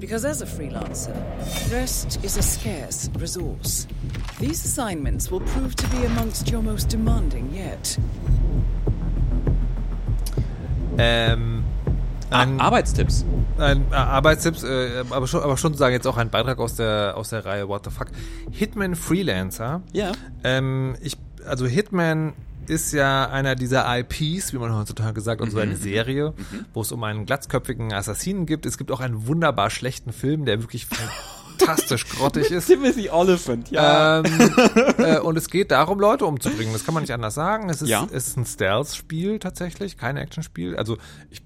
Because 0.00 0.26
as 0.26 0.42
a 0.42 0.46
freelancer, 0.46 1.14
rest 1.70 2.18
is 2.24 2.36
a 2.38 2.42
scarce 2.42 3.10
resource. 3.18 3.86
These 4.40 4.64
assignments 4.64 5.30
will 5.30 5.40
prove 5.40 5.74
to 5.76 5.86
be 5.88 6.06
amongst 6.06 6.50
your 6.50 6.62
most 6.62 6.90
demanding 6.90 7.52
yet. 7.54 7.98
Ähm, 10.98 11.64
ein, 12.30 12.60
Arbeitstipps. 12.60 13.24
ein 13.58 13.92
Arbeitstipps, 13.92 14.62
äh, 14.64 15.04
aber 15.10 15.26
schon, 15.26 15.42
aber 15.42 15.56
schon 15.56 15.74
sagen 15.74 15.94
jetzt 15.94 16.06
auch 16.06 16.16
ein 16.16 16.30
Beitrag 16.30 16.58
aus 16.58 16.74
der 16.76 17.14
aus 17.16 17.30
der 17.30 17.44
Reihe 17.44 17.68
What 17.68 17.84
the 17.84 17.90
fuck. 17.90 18.08
Hitman 18.50 18.94
Freelancer. 18.94 19.82
Ja. 19.92 20.12
Ähm, 20.44 20.96
ich, 21.00 21.16
also 21.46 21.66
Hitman 21.66 22.34
ist 22.66 22.92
ja 22.92 23.26
einer 23.30 23.54
dieser 23.54 23.86
IPs, 23.98 24.52
wie 24.52 24.58
man 24.58 24.74
heutzutage 24.76 25.20
sagt, 25.22 25.40
und 25.40 25.50
so 25.50 25.58
eine 25.58 25.74
Serie, 25.76 26.34
wo 26.74 26.82
es 26.82 26.92
um 26.92 27.02
einen 27.02 27.24
glatzköpfigen 27.24 27.94
Assassinen 27.94 28.44
gibt. 28.44 28.66
Es 28.66 28.76
gibt 28.76 28.90
auch 28.92 29.00
einen 29.00 29.26
wunderbar 29.26 29.70
schlechten 29.70 30.12
Film, 30.12 30.44
der 30.44 30.60
wirklich 30.60 30.86
fantastisch 30.86 32.06
grottig 32.10 32.50
ist. 32.50 32.66
Timothy 32.66 33.08
Oliphant, 33.08 33.70
Ähm, 33.72 34.24
äh, 34.98 35.18
und 35.18 35.38
es 35.38 35.48
geht 35.48 35.70
darum, 35.70 35.98
Leute 35.98 36.26
umzubringen. 36.26 36.74
Das 36.74 36.84
kann 36.84 36.92
man 36.92 37.02
nicht 37.04 37.12
anders 37.14 37.34
sagen. 37.34 37.70
Es 37.70 37.80
ist, 37.80 37.88
Ja. 37.88 38.06
es 38.12 38.28
ist 38.28 38.36
ein 38.36 38.44
Stealth-Spiel 38.44 39.38
tatsächlich, 39.38 39.96
kein 39.96 40.18
Action-Spiel. 40.18 40.76
Also 40.76 40.98
ich, 41.30 41.40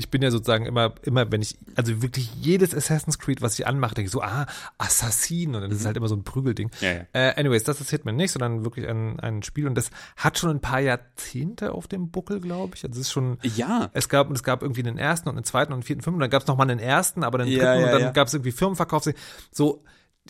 ich 0.00 0.08
bin 0.10 0.22
ja 0.22 0.30
sozusagen 0.30 0.64
immer, 0.64 0.94
immer, 1.02 1.30
wenn 1.30 1.42
ich, 1.42 1.58
also 1.76 2.00
wirklich 2.00 2.30
jedes 2.40 2.74
Assassin's 2.74 3.18
Creed, 3.18 3.42
was 3.42 3.58
ich 3.58 3.66
anmache, 3.66 3.94
denke 3.94 4.06
ich 4.06 4.12
so, 4.12 4.22
ah, 4.22 4.46
Assassin. 4.78 5.54
Und 5.54 5.60
dann 5.60 5.70
ist 5.70 5.80
es 5.80 5.84
halt 5.86 5.98
immer 5.98 6.08
so 6.08 6.16
ein 6.16 6.24
Prügelding. 6.24 6.70
Ja, 6.80 6.92
ja. 6.92 7.00
Äh, 7.12 7.34
anyways, 7.38 7.64
das 7.64 7.82
ist 7.82 7.90
Hitman 7.90 8.16
nicht, 8.16 8.32
sondern 8.32 8.64
wirklich 8.64 8.88
ein, 8.88 9.20
ein 9.20 9.42
Spiel. 9.42 9.66
Und 9.66 9.74
das 9.74 9.90
hat 10.16 10.38
schon 10.38 10.48
ein 10.48 10.60
paar 10.60 10.80
Jahrzehnte 10.80 11.72
auf 11.72 11.86
dem 11.86 12.10
Buckel, 12.10 12.40
glaube 12.40 12.76
ich. 12.76 12.82
Also 12.84 12.98
es 12.98 13.08
ist 13.08 13.12
schon, 13.12 13.36
Ja. 13.42 13.90
es 13.92 14.08
gab, 14.08 14.30
es 14.30 14.42
gab 14.42 14.62
irgendwie 14.62 14.80
einen 14.80 14.96
ersten 14.96 15.28
und 15.28 15.36
einen 15.36 15.44
zweiten 15.44 15.72
und 15.72 15.76
einen 15.80 15.82
vierten, 15.82 16.00
fünften, 16.02 16.14
und 16.16 16.20
dann 16.20 16.30
gab 16.30 16.40
es 16.42 16.48
nochmal 16.48 16.70
einen 16.70 16.80
ersten, 16.80 17.22
aber 17.22 17.40
einen 17.40 17.50
Ja, 17.50 17.74
dritten 17.74 17.84
und 17.84 18.00
dann 18.00 18.12
gab 18.14 18.28
es 18.28 18.32
irgendwie 18.34 18.52
Firmenverkauf. 18.52 19.04
So, 19.52 19.84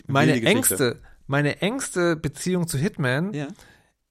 meine 0.05 0.33
engste, 0.43 0.99
meine 1.27 1.61
engste 1.61 2.17
Beziehung 2.17 2.67
zu 2.67 2.77
Hitman 2.77 3.31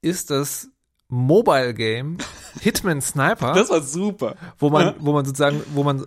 ist 0.01 0.31
das 0.31 0.71
Mobile 1.11 1.75
Game 1.75 2.19
Hitman 2.61 3.01
Sniper, 3.01 3.53
Das 3.55 3.71
war 3.71 3.83
super. 3.83 4.37
wo 4.59 4.71
man, 4.71 4.95
wo 4.99 5.13
man 5.13 5.25
sozusagen, 5.25 5.63
wo 5.75 5.83
man 5.83 6.05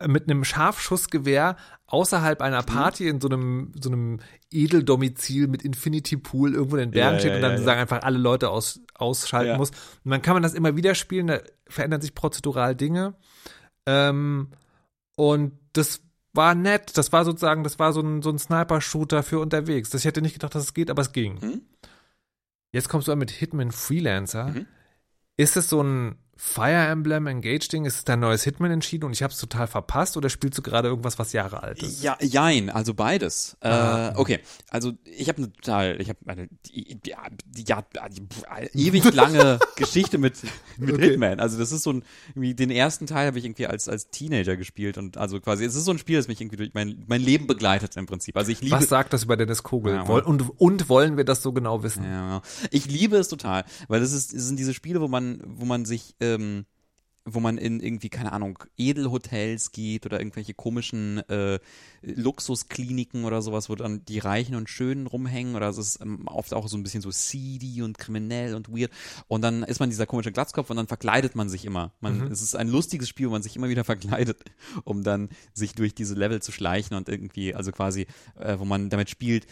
äh, 0.00 0.08
mit 0.08 0.24
einem 0.24 0.44
Scharfschussgewehr 0.44 1.56
außerhalb 1.86 2.40
einer 2.40 2.62
Party 2.62 3.08
in 3.08 3.20
so 3.20 3.28
einem, 3.28 3.72
so 3.80 3.90
einem 3.90 4.20
Edeldomizil 4.50 5.48
mit 5.48 5.62
Infinity 5.62 6.16
Pool 6.16 6.54
irgendwo 6.54 6.76
in 6.76 6.82
den 6.82 6.90
Bergen 6.92 7.14
Ja, 7.14 7.20
steht 7.20 7.30
ja, 7.30 7.36
und 7.36 7.42
dann 7.42 7.50
ja, 7.52 7.56
sozusagen 7.56 7.80
einfach 7.80 8.02
alle 8.02 8.18
Leute 8.18 8.50
aus, 8.50 8.80
ausschalten 8.94 9.56
muss. 9.56 9.70
Und 10.04 10.10
dann 10.10 10.22
kann 10.22 10.34
man 10.34 10.42
das 10.42 10.54
immer 10.54 10.76
wieder 10.76 10.94
spielen, 10.94 11.26
da 11.26 11.40
verändern 11.68 12.00
sich 12.00 12.14
prozedural 12.14 12.76
Dinge. 12.76 13.14
Ähm, 13.86 14.48
und 15.16 15.52
das 15.72 16.02
war 16.32 16.54
nett. 16.54 16.96
Das 16.96 17.12
war 17.12 17.24
sozusagen, 17.24 17.64
das 17.64 17.78
war 17.78 17.92
so 17.92 18.00
ein, 18.00 18.22
so 18.22 18.30
ein 18.30 18.38
Sniper-Shooter 18.38 19.22
für 19.22 19.40
unterwegs. 19.40 19.90
Das, 19.90 20.02
ich 20.02 20.04
hätte 20.04 20.22
nicht 20.22 20.34
gedacht, 20.34 20.54
dass 20.54 20.62
es 20.62 20.74
geht, 20.74 20.90
aber 20.90 21.02
es 21.02 21.12
ging. 21.12 21.38
Mhm. 21.40 21.62
Jetzt 22.72 22.88
kommst 22.88 23.08
du 23.08 23.12
an 23.12 23.18
mit 23.18 23.30
Hitman 23.30 23.72
Freelancer. 23.72 24.48
Mhm. 24.48 24.66
Ist 25.36 25.56
es 25.56 25.68
so 25.68 25.82
ein 25.82 26.16
Fire 26.40 26.86
Emblem 26.88 27.26
Engage 27.26 27.68
Ding? 27.68 27.84
Ist 27.84 27.96
es 27.96 28.04
dein 28.04 28.20
neues 28.20 28.44
Hitman 28.44 28.70
entschieden 28.70 29.04
und 29.04 29.12
ich 29.12 29.22
habe 29.22 29.32
es 29.32 29.38
total 29.38 29.66
verpasst 29.66 30.16
oder 30.16 30.28
spielst 30.30 30.56
du 30.58 30.62
gerade 30.62 30.88
irgendwas, 30.88 31.18
was 31.18 31.32
Jahre 31.32 31.62
alt 31.62 31.82
ist? 31.82 32.02
Ja, 32.02 32.16
jein, 32.20 32.70
also 32.70 32.94
beides. 32.94 33.56
Ah. 33.60 34.10
Äh, 34.10 34.12
okay, 34.16 34.40
also 34.70 34.92
ich 35.04 35.28
habe 35.28 35.38
eine 35.38 35.52
total, 35.52 36.00
ich 36.00 36.08
habe 36.08 36.18
eine 36.26 36.48
ja, 37.04 37.22
die 38.12 38.86
ewig 38.86 39.12
lange 39.12 39.58
Geschichte 39.76 40.18
mit, 40.18 40.34
mit 40.76 40.98
Okay. 40.98 41.10
Hitman. 41.10 41.40
Also 41.40 41.58
das 41.58 41.72
ist 41.72 41.82
so 41.82 41.92
ein, 41.92 42.04
den 42.34 42.70
ersten 42.70 43.06
Teil 43.06 43.26
habe 43.26 43.38
ich 43.38 43.44
irgendwie 43.44 43.66
als 43.66 43.88
als 43.88 44.10
Teenager 44.10 44.56
gespielt 44.56 44.98
und 44.98 45.16
also 45.16 45.40
quasi 45.40 45.64
es 45.64 45.74
ist 45.74 45.84
so 45.84 45.92
ein 45.92 45.98
Spiel, 45.98 46.16
das 46.16 46.28
mich 46.28 46.40
irgendwie 46.40 46.56
durch 46.56 46.70
mein 46.74 47.04
mein 47.06 47.20
Leben 47.20 47.46
begleitet 47.46 47.96
im 47.96 48.06
Prinzip. 48.06 48.36
Also 48.36 48.50
ich 48.50 48.60
liebe 48.60 48.76
Was 48.76 48.88
sagt 48.88 49.12
das 49.12 49.24
über 49.24 49.36
Dennis 49.36 49.62
Kogel? 49.62 49.94
Ja, 49.94 50.02
und, 50.02 50.42
und 50.58 50.88
wollen 50.88 51.16
wir 51.16 51.24
das 51.24 51.42
so 51.42 51.52
genau 51.52 51.82
wissen? 51.82 52.04
Ja, 52.04 52.42
ich 52.70 52.86
liebe 52.86 53.16
es 53.16 53.28
total, 53.28 53.64
weil 53.88 54.00
das 54.00 54.12
ist, 54.12 54.34
das 54.34 54.42
sind 54.42 54.58
diese 54.58 54.74
Spiele, 54.74 55.00
wo 55.00 55.08
man, 55.08 55.42
wo 55.44 55.64
man 55.64 55.84
sich, 55.84 56.14
ähm, 56.34 56.66
wo 57.34 57.40
man 57.40 57.58
in 57.58 57.80
irgendwie, 57.80 58.08
keine 58.08 58.32
Ahnung, 58.32 58.58
Edelhotels 58.76 59.72
geht 59.72 60.06
oder 60.06 60.20
irgendwelche 60.20 60.54
komischen 60.54 61.18
äh, 61.28 61.58
Luxuskliniken 62.02 63.24
oder 63.24 63.42
sowas, 63.42 63.68
wo 63.68 63.74
dann 63.74 64.04
die 64.04 64.18
Reichen 64.18 64.54
und 64.54 64.70
Schönen 64.70 65.06
rumhängen 65.06 65.54
oder 65.54 65.68
es 65.68 65.78
ist 65.78 66.00
ähm, 66.00 66.26
oft 66.26 66.54
auch 66.54 66.68
so 66.68 66.76
ein 66.76 66.82
bisschen 66.82 67.02
so 67.02 67.10
seedy 67.10 67.82
und 67.82 67.98
kriminell 67.98 68.54
und 68.54 68.68
weird 68.68 68.90
und 69.26 69.42
dann 69.42 69.62
ist 69.62 69.80
man 69.80 69.90
dieser 69.90 70.06
komische 70.06 70.32
Glatzkopf 70.32 70.70
und 70.70 70.76
dann 70.76 70.86
verkleidet 70.86 71.34
man 71.34 71.48
sich 71.48 71.64
immer. 71.64 71.92
Man, 72.00 72.30
Es 72.32 72.42
ist 72.42 72.54
ein 72.56 72.68
lustiges 72.68 73.08
Spiel, 73.08 73.28
wo 73.28 73.32
man 73.32 73.42
sich 73.42 73.56
immer 73.56 73.68
wieder 73.68 73.84
verkleidet, 73.84 74.44
um 74.84 75.02
dann 75.02 75.28
sich 75.52 75.74
durch 75.74 75.94
diese 75.94 76.14
Level 76.14 76.40
zu 76.40 76.52
schleichen 76.52 76.96
und 76.96 77.08
irgendwie, 77.08 77.54
also 77.54 77.72
quasi, 77.72 78.06
äh, 78.36 78.58
wo 78.58 78.64
man 78.64 78.90
damit 78.90 79.10
spielt, 79.10 79.46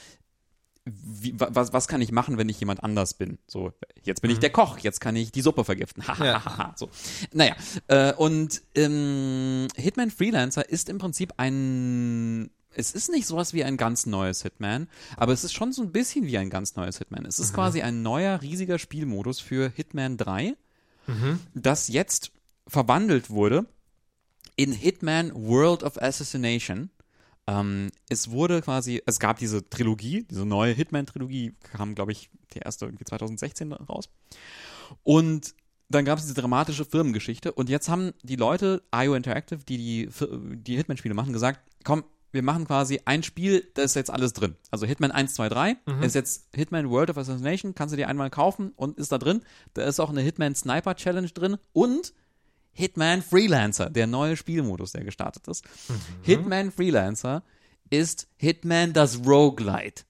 wie, 0.87 1.39
wa- 1.39 1.49
was, 1.51 1.73
was 1.73 1.89
kann 1.89 2.01
ich 2.01 2.13
machen, 2.13 2.39
wenn 2.39 2.49
ich 2.49 2.61
jemand 2.61 2.83
anders 2.85 3.15
bin? 3.15 3.39
So, 3.47 3.73
jetzt 4.05 4.23
bin 4.23 4.31
ich 4.31 4.39
der 4.39 4.51
Koch, 4.51 4.79
jetzt 4.79 5.01
kann 5.01 5.17
ich 5.17 5.33
die 5.33 5.43
Suppe 5.43 5.65
vergiften. 5.65 6.03
Ja. 6.21 6.75
so. 6.77 6.89
Naja, 7.33 7.55
äh, 7.89 8.13
und 8.15 8.63
ähm, 8.75 9.67
Hitman 9.77 10.11
Freelancer 10.11 10.69
ist 10.69 10.89
im 10.89 10.99
Prinzip 10.99 11.35
ein 11.39 12.51
es 12.79 12.93
ist 12.93 13.11
nicht 13.11 13.27
sowas 13.27 13.55
wie 13.55 13.65
ein 13.65 13.79
ganz 13.79 14.05
neues 14.05 14.43
Hitman, 14.43 14.87
aber 15.17 15.33
es 15.33 15.45
ist 15.45 15.55
schon 15.55 15.73
so 15.73 15.81
ein 15.83 15.93
bisschen 15.93 16.27
wie 16.27 16.37
ein 16.37 16.51
ganz 16.51 16.77
neues 16.77 16.99
Hitman. 16.99 17.25
Es 17.25 17.39
ist 17.39 17.55
quasi 17.55 17.81
ein 17.81 18.03
neuer, 18.03 18.43
riesiger 18.43 18.79
Spielmodus 18.79 19.41
für 19.41 19.71
Hitman 19.75 20.19
3, 20.19 20.55
das 21.55 21.89
jetzt 21.89 22.33
verwandelt 22.69 23.31
wurde 23.31 23.65
in 24.57 24.73
Hitman 24.73 25.33
World 25.35 25.85
of 25.85 25.97
Assassination. 26.03 26.91
Ähm, 27.47 27.91
es 28.09 28.31
wurde 28.31 28.61
quasi, 28.63 29.03
es 29.07 29.19
gab 29.21 29.39
diese 29.39 29.69
Trilogie, 29.69 30.25
diese 30.31 30.45
neue 30.45 30.73
Hitman-Trilogie, 30.73 31.55
kam, 31.73 31.95
glaube 31.95 32.13
ich, 32.13 32.31
die 32.55 32.59
erste 32.59 32.87
irgendwie 32.87 33.05
2016 33.05 33.73
raus. 33.73 34.09
Und 35.03 35.55
dann 35.89 36.05
gab 36.05 36.19
es 36.19 36.25
diese 36.25 36.35
dramatische 36.41 36.85
Firmengeschichte 36.85 37.53
und 37.53 37.69
jetzt 37.69 37.89
haben 37.89 38.13
die 38.23 38.37
Leute, 38.37 38.83
IO 38.95 39.15
Interactive, 39.15 39.61
die 39.65 39.77
die, 39.79 40.09
die 40.65 40.77
Hitman-Spiele 40.77 41.15
machen, 41.15 41.33
gesagt, 41.33 41.61
komm, 41.85 42.03
wir 42.33 42.43
machen 42.43 42.67
quasi 42.67 43.01
ein 43.05 43.23
Spiel, 43.23 43.67
da 43.75 43.83
ist 43.83 43.95
jetzt 43.95 44.11
alles 44.11 44.33
drin. 44.33 44.57
Also 44.71 44.85
Hitman 44.85 45.13
1, 45.13 45.35
2, 45.35 45.49
3 45.49 45.77
Mhm. 45.87 46.03
ist 46.03 46.15
jetzt 46.15 46.49
Hitman 46.55 46.91
World 46.91 47.11
of 47.11 47.19
Assassination, 47.19 47.75
kannst 47.75 47.93
du 47.93 47.97
dir 47.97 48.09
einmal 48.09 48.31
kaufen 48.31 48.73
und 48.77 48.99
ist 48.99 49.13
da 49.13 49.19
drin. 49.19 49.43
Da 49.75 49.85
ist 49.85 50.01
auch 50.01 50.11
eine 50.11 50.21
Hitman 50.21 50.55
Sniper 50.55 50.97
Challenge 50.97 51.29
drin 51.29 51.57
und 51.73 52.13
Hitman 52.77 53.23
Freelancer, 53.23 53.91
der 53.91 54.07
neue 54.07 54.37
Spielmodus, 54.37 54.93
der 54.93 55.05
gestartet 55.05 55.49
ist. 55.49 55.65
Mhm. 55.89 55.95
Hitman 56.23 56.71
Freelancer 56.73 57.43
ist 57.91 58.29
Hitman 58.37 58.93
das 58.93 59.25
Roguelite. 59.27 60.05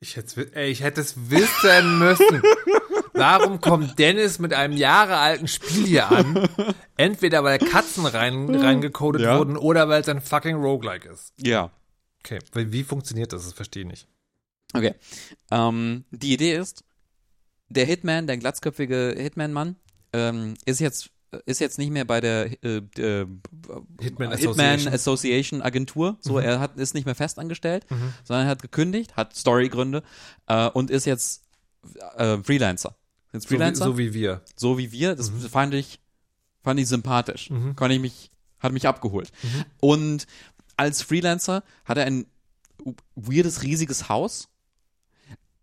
Ich 0.00 0.16
hätte, 0.16 0.54
ey, 0.54 0.70
ich 0.70 0.82
hätte 0.82 1.00
es 1.00 1.30
wissen 1.30 1.98
müssen. 1.98 2.42
Warum 3.14 3.60
kommt 3.60 3.98
Dennis 3.98 4.38
mit 4.38 4.52
einem 4.54 4.76
Jahre 4.76 5.16
alten 5.16 5.48
Spiel 5.48 5.86
hier 5.86 6.08
an? 6.08 6.48
Entweder 6.96 7.42
weil 7.42 7.58
Katzen 7.58 8.06
rein, 8.06 8.54
reingecodet 8.54 9.22
Ja. 9.22 9.38
wurden 9.38 9.56
oder 9.56 9.88
weil 9.88 10.00
es 10.02 10.08
ein 10.08 10.20
fucking 10.20 10.54
Roguelike 10.56 11.08
ist. 11.08 11.32
Ja. 11.42 11.72
Okay, 12.24 12.38
weil 12.52 12.70
wie 12.70 12.84
funktioniert 12.84 13.32
das? 13.32 13.44
Das 13.44 13.54
verstehe 13.54 13.82
ich 13.82 13.88
nicht. 13.88 14.08
Okay. 14.74 14.94
Ähm, 15.50 16.04
die 16.12 16.32
Idee 16.34 16.54
ist, 16.56 16.84
der 17.68 17.86
Hitman, 17.86 18.26
der 18.28 18.36
glatzköpfige 18.36 19.14
Hitman-Mann, 19.18 19.76
ähm, 20.12 20.54
ist 20.64 20.80
jetzt 20.80 21.10
ist 21.44 21.60
jetzt 21.60 21.76
nicht 21.78 21.90
mehr 21.90 22.06
bei 22.06 22.20
der 22.22 22.50
äh, 22.64 22.78
äh, 22.78 23.26
Hitman 24.00 24.30
Hitman 24.30 24.32
Association. 24.32 24.92
Association 24.94 25.62
Agentur. 25.62 26.16
So, 26.20 26.38
er 26.38 26.58
hat, 26.58 26.78
ist 26.78 26.94
nicht 26.94 27.04
mehr 27.04 27.14
festangestellt, 27.14 27.84
sondern 28.24 28.46
er 28.46 28.50
hat 28.50 28.62
gekündigt, 28.62 29.14
hat 29.16 29.36
Storygründe 29.36 30.02
äh, 30.46 30.68
und 30.70 30.90
ist 30.90 31.04
jetzt 31.04 31.42
äh, 32.16 32.38
Freelancer. 32.38 32.96
Jetzt 33.32 33.44
So 33.44 33.50
wie, 33.50 33.54
Freelancer, 33.56 33.84
so 33.84 33.98
wie 33.98 34.14
wir. 34.14 34.40
so 34.56 34.78
wie 34.78 34.90
wir. 34.90 35.14
Das 35.16 35.28
fand 35.50 35.74
ich 35.74 36.00
fand 36.62 36.80
ich 36.80 36.88
sympathisch. 36.88 37.50
Konnte 37.76 37.94
ich 37.94 38.00
mich 38.00 38.30
hat 38.60 38.72
mich 38.72 38.88
abgeholt. 38.88 39.30
Und 39.80 40.26
als 40.76 41.02
Freelancer 41.02 41.62
hat 41.84 41.98
er 41.98 42.06
ein 42.06 42.26
weirdes 43.14 43.62
riesiges 43.62 44.08
Haus, 44.08 44.48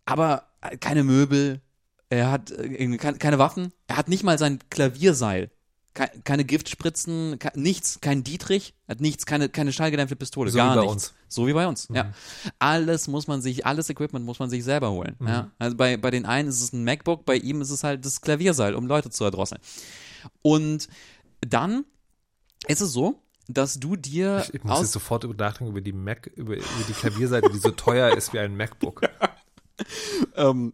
aber 0.04 0.46
keine 0.80 1.02
Möbel. 1.02 1.60
Er 2.08 2.30
hat 2.30 2.52
äh, 2.52 2.96
keine 2.96 3.38
Waffen. 3.38 3.72
Er 3.86 3.96
hat 3.96 4.08
nicht 4.08 4.24
mal 4.24 4.38
sein 4.38 4.58
Klavierseil. 4.70 5.50
Ke- 5.94 6.10
Keine 6.24 6.44
Giftspritzen, 6.44 7.38
nichts, 7.54 8.00
kein 8.02 8.22
Dietrich, 8.22 8.74
hat 8.86 9.00
nichts, 9.00 9.24
keine, 9.24 9.48
keine 9.48 9.72
schallgedämpfte 9.72 10.14
Pistole, 10.16 10.50
So 10.50 10.58
gar 10.58 10.72
wie 10.72 10.76
bei 10.80 10.80
nichts. 10.82 10.92
uns. 11.08 11.14
So 11.28 11.46
wie 11.46 11.54
bei 11.54 11.66
uns, 11.66 11.88
ja. 11.92 12.12
Alles 12.58 13.08
muss 13.08 13.26
man 13.26 13.40
sich, 13.40 13.64
alles 13.64 13.88
Equipment 13.88 14.24
muss 14.26 14.38
man 14.38 14.50
sich 14.50 14.62
selber 14.62 14.90
holen. 14.90 15.16
Mhm. 15.18 15.28
Ja. 15.28 15.50
Also 15.58 15.76
bei, 15.76 15.96
bei 15.96 16.10
den 16.10 16.26
einen 16.26 16.48
ist 16.50 16.60
es 16.62 16.72
ein 16.74 16.84
MacBook, 16.84 17.24
bei 17.24 17.36
ihm 17.36 17.62
ist 17.62 17.70
es 17.70 17.82
halt 17.82 18.04
das 18.04 18.20
Klavierseil, 18.20 18.74
um 18.74 18.86
Leute 18.86 19.08
zu 19.10 19.24
erdrosseln. 19.24 19.60
Und 20.42 20.88
dann 21.40 21.84
ist 22.68 22.82
es 22.82 22.92
so, 22.92 23.22
dass 23.48 23.78
du 23.80 23.96
dir 23.96 24.42
Ich, 24.46 24.54
ich 24.54 24.64
muss 24.64 24.80
jetzt 24.80 24.92
sofort 24.92 25.24
über 25.24 25.34
nachdenken 25.34 25.70
über 25.72 25.80
die 25.80 25.92
Mac, 25.92 26.26
über, 26.34 26.56
über 26.56 26.64
die 26.88 26.92
Klavierseite, 26.92 27.48
die 27.52 27.58
so 27.58 27.70
teuer 27.70 28.14
ist 28.16 28.32
wie 28.34 28.38
ein 28.40 28.54
MacBook. 28.56 29.00
Ähm, 30.36 30.72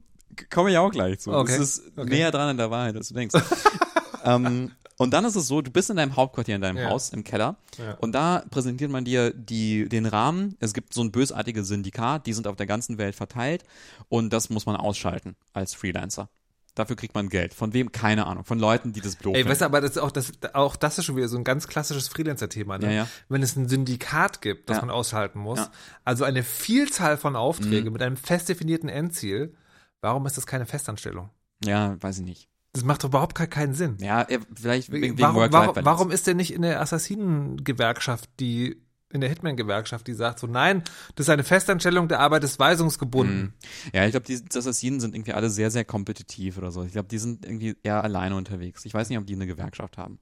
komme 0.51 0.71
ich 0.71 0.79
auch 0.79 0.91
gleich 0.91 1.21
zu. 1.21 1.33
Okay. 1.33 1.53
Es 1.55 1.59
ist 1.61 1.83
Okay. 1.97 2.09
näher 2.11 2.31
dran 2.31 2.49
an 2.51 2.57
der 2.57 2.71
Wahrheit, 2.71 2.97
als 2.97 3.09
du 3.09 3.15
denkst. 3.15 3.35
ähm, 4.25 4.71
und 4.99 5.13
dann 5.13 5.25
ist 5.25 5.35
es 5.37 5.49
so, 5.49 5.63
du 5.63 5.71
bist 5.71 5.91
in 5.91 5.97
deinem 5.97 6.17
Hauptquartier, 6.17 6.55
in 6.57 6.61
deinem 6.63 6.77
Ja. 6.79 6.91
Haus, 6.91 7.11
im 7.11 7.25
Keller. 7.25 7.57
Ja. 7.79 7.95
Und 7.95 8.13
da 8.13 8.45
präsentiert 8.51 8.91
man 8.91 9.05
dir 9.05 9.33
die, 9.35 9.89
den 9.89 10.07
Rahmen. 10.07 10.57
Es 10.61 10.75
gibt 10.75 10.95
so 10.95 11.03
ein 11.03 11.11
bösartiges 11.11 11.67
Syndikat, 11.69 12.27
die 12.27 12.33
sind 12.33 12.47
auf 12.47 12.57
der 12.57 12.67
ganzen 12.67 12.99
Welt 12.99 13.15
verteilt. 13.17 13.65
Und 14.09 14.33
das 14.33 14.49
muss 14.51 14.67
man 14.67 14.77
ausschalten 14.77 15.35
als 15.53 15.75
Freelancer. 15.75 16.29
Dafür 16.75 16.97
kriegt 16.97 17.15
man 17.15 17.29
Geld. 17.29 17.53
Von 17.53 17.75
wem? 17.75 17.93
Keine 17.93 18.27
Ahnung. 18.27 18.45
Von 18.45 18.59
Leuten, 18.59 18.95
die 18.95 19.03
das 19.03 19.19
doof 19.19 19.35
Ey, 19.37 19.47
weißt 19.47 19.61
du, 19.61 19.65
aber 19.67 19.83
das 19.83 19.91
ist 19.93 19.99
auch, 19.99 20.11
das, 20.11 20.33
auch 20.55 20.75
das 20.77 20.97
ist 20.97 21.05
schon 21.05 21.17
wieder 21.17 21.29
so 21.29 21.37
ein 21.37 21.45
ganz 21.45 21.69
klassisches 21.69 22.09
Freelancer-Thema. 22.09 22.79
Ne? 22.79 22.87
Ja, 22.87 22.93
ja. 22.93 23.09
Wenn 23.29 23.43
es 23.43 23.57
ein 23.57 23.69
Syndikat 23.69 24.41
gibt, 24.41 24.71
das 24.71 24.79
Ja. 24.79 24.83
man 24.83 24.91
aushalten 24.91 25.39
muss. 25.39 25.61
Mhm. 25.61 25.67
also 26.05 26.25
eine 26.25 26.43
Vielzahl 26.43 27.19
von 27.19 27.37
Aufträgen 27.37 27.93
mit 27.93 28.01
einem 28.03 28.17
fest 28.17 28.49
definierten 28.49 28.89
Endziel, 28.89 29.55
warum 30.03 30.27
ist 30.27 30.37
das 30.37 30.47
keine 30.47 30.67
Festanstellung? 30.67 31.31
Ja, 31.65 31.97
weiß 32.03 32.19
ich 32.19 32.25
nicht. 32.25 32.49
Das 32.75 32.85
macht 32.85 33.05
doch 33.05 33.09
überhaupt 33.09 33.35
gar 33.35 33.47
keinen 33.47 33.75
Sinn. 33.75 33.97
Ja, 34.01 34.27
vielleicht 34.55 34.91
wegen, 34.93 35.19
warum, 35.19 35.53
warum, 35.53 35.85
warum 35.85 36.11
ist 36.11 36.27
der 36.27 36.35
nicht 36.35 36.53
in 36.53 36.63
der 36.63 36.81
Assassinen-Gewerkschaft, 36.81 38.29
die 38.41 38.83
in 39.11 39.21
der 39.21 39.29
Hitman-Gewerkschaft, 39.29 40.07
die 40.07 40.15
sagt 40.15 40.39
so, 40.39 40.47
nein, 40.47 40.83
das 41.17 41.27
ist 41.27 41.31
eine 41.31 41.45
Festanstellung, 41.45 42.09
der 42.09 42.21
Arbeit 42.21 42.45
ist 42.45 42.59
weisungsgebunden. 42.59 43.53
Ja, 43.93 44.07
ich 44.07 44.13
glaube, 44.13 44.25
die 44.25 44.43
Assassinen 44.57 45.01
sind 45.01 45.15
irgendwie 45.15 45.35
alle 45.35 45.51
sehr, 45.51 45.71
sehr 45.71 45.85
kompetitiv 45.85 46.57
oder 46.57 46.71
so. 46.71 46.83
Ich 46.83 46.93
glaube, 46.93 47.09
die 47.09 47.19
sind 47.19 47.45
irgendwie 47.45 47.77
eher 47.83 48.03
alleine 48.03 48.37
unterwegs. 48.37 48.87
Ich 48.87 48.95
weiß 48.95 49.11
nicht, 49.11 49.19
ob 49.19 49.27
die 49.27 49.35
eine 49.35 49.47
Gewerkschaft 49.47 49.99
haben. 49.99 50.19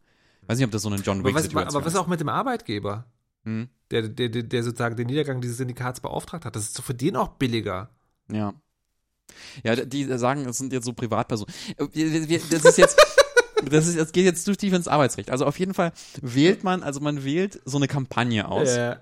Weiß 0.49 0.59
nicht, 0.59 0.65
ob 0.67 0.73
das 0.73 0.83
so 0.83 0.89
eine 0.89 1.01
John 1.01 1.23
was, 1.23 1.35
Wick-Situation 1.35 1.69
aber 1.77 1.87
was 1.87 1.93
ist. 1.95 1.99
auch 2.01 2.09
mit 2.09 2.19
dem 2.21 2.29
Arbeitgeber, 2.29 3.07
Hm, 3.45 3.69
der, 3.93 4.09
der, 4.09 4.29
der, 4.29 4.43
der 4.43 4.63
sozusagen 4.65 4.97
den 4.97 5.07
Niedergang 5.07 5.41
dieses 5.41 5.57
Syndikats 5.59 6.01
beauftragt 6.01 6.45
hat, 6.45 6.57
das 6.57 6.65
ist 6.65 6.81
für 6.83 6.93
den 6.95 7.17
auch 7.17 7.29
billiger. 7.29 7.91
ja. 8.31 8.53
Ja, 9.65 9.77
die 9.77 10.05
sagen, 10.19 10.47
es 10.47 10.59
sind 10.59 10.73
jetzt 10.73 10.85
so 10.85 10.93
Privatpersonen. 10.93 11.53
Äh, 11.77 12.39
Das 12.51 12.65
ist 12.65 12.79
jetzt, 12.79 12.99
das 13.71 13.87
ist, 13.87 13.99
das 13.99 14.13
geht 14.13 14.25
jetzt 14.25 14.45
zu 14.45 14.57
tief 14.57 14.73
ins 14.73 14.89
Arbeitsrecht. 14.89 15.31
Also 15.31 15.47
auf 15.47 15.59
jeden 15.59 15.75
Fall 15.75 15.93
wählt 16.23 16.65
man, 16.65 16.83
also 16.83 17.01
man 17.01 17.25
wählt 17.25 17.61
so 17.65 17.77
eine 17.77 17.89
Kampagne 17.89 18.49
aus. 18.49 18.69
Äh, 18.71 18.97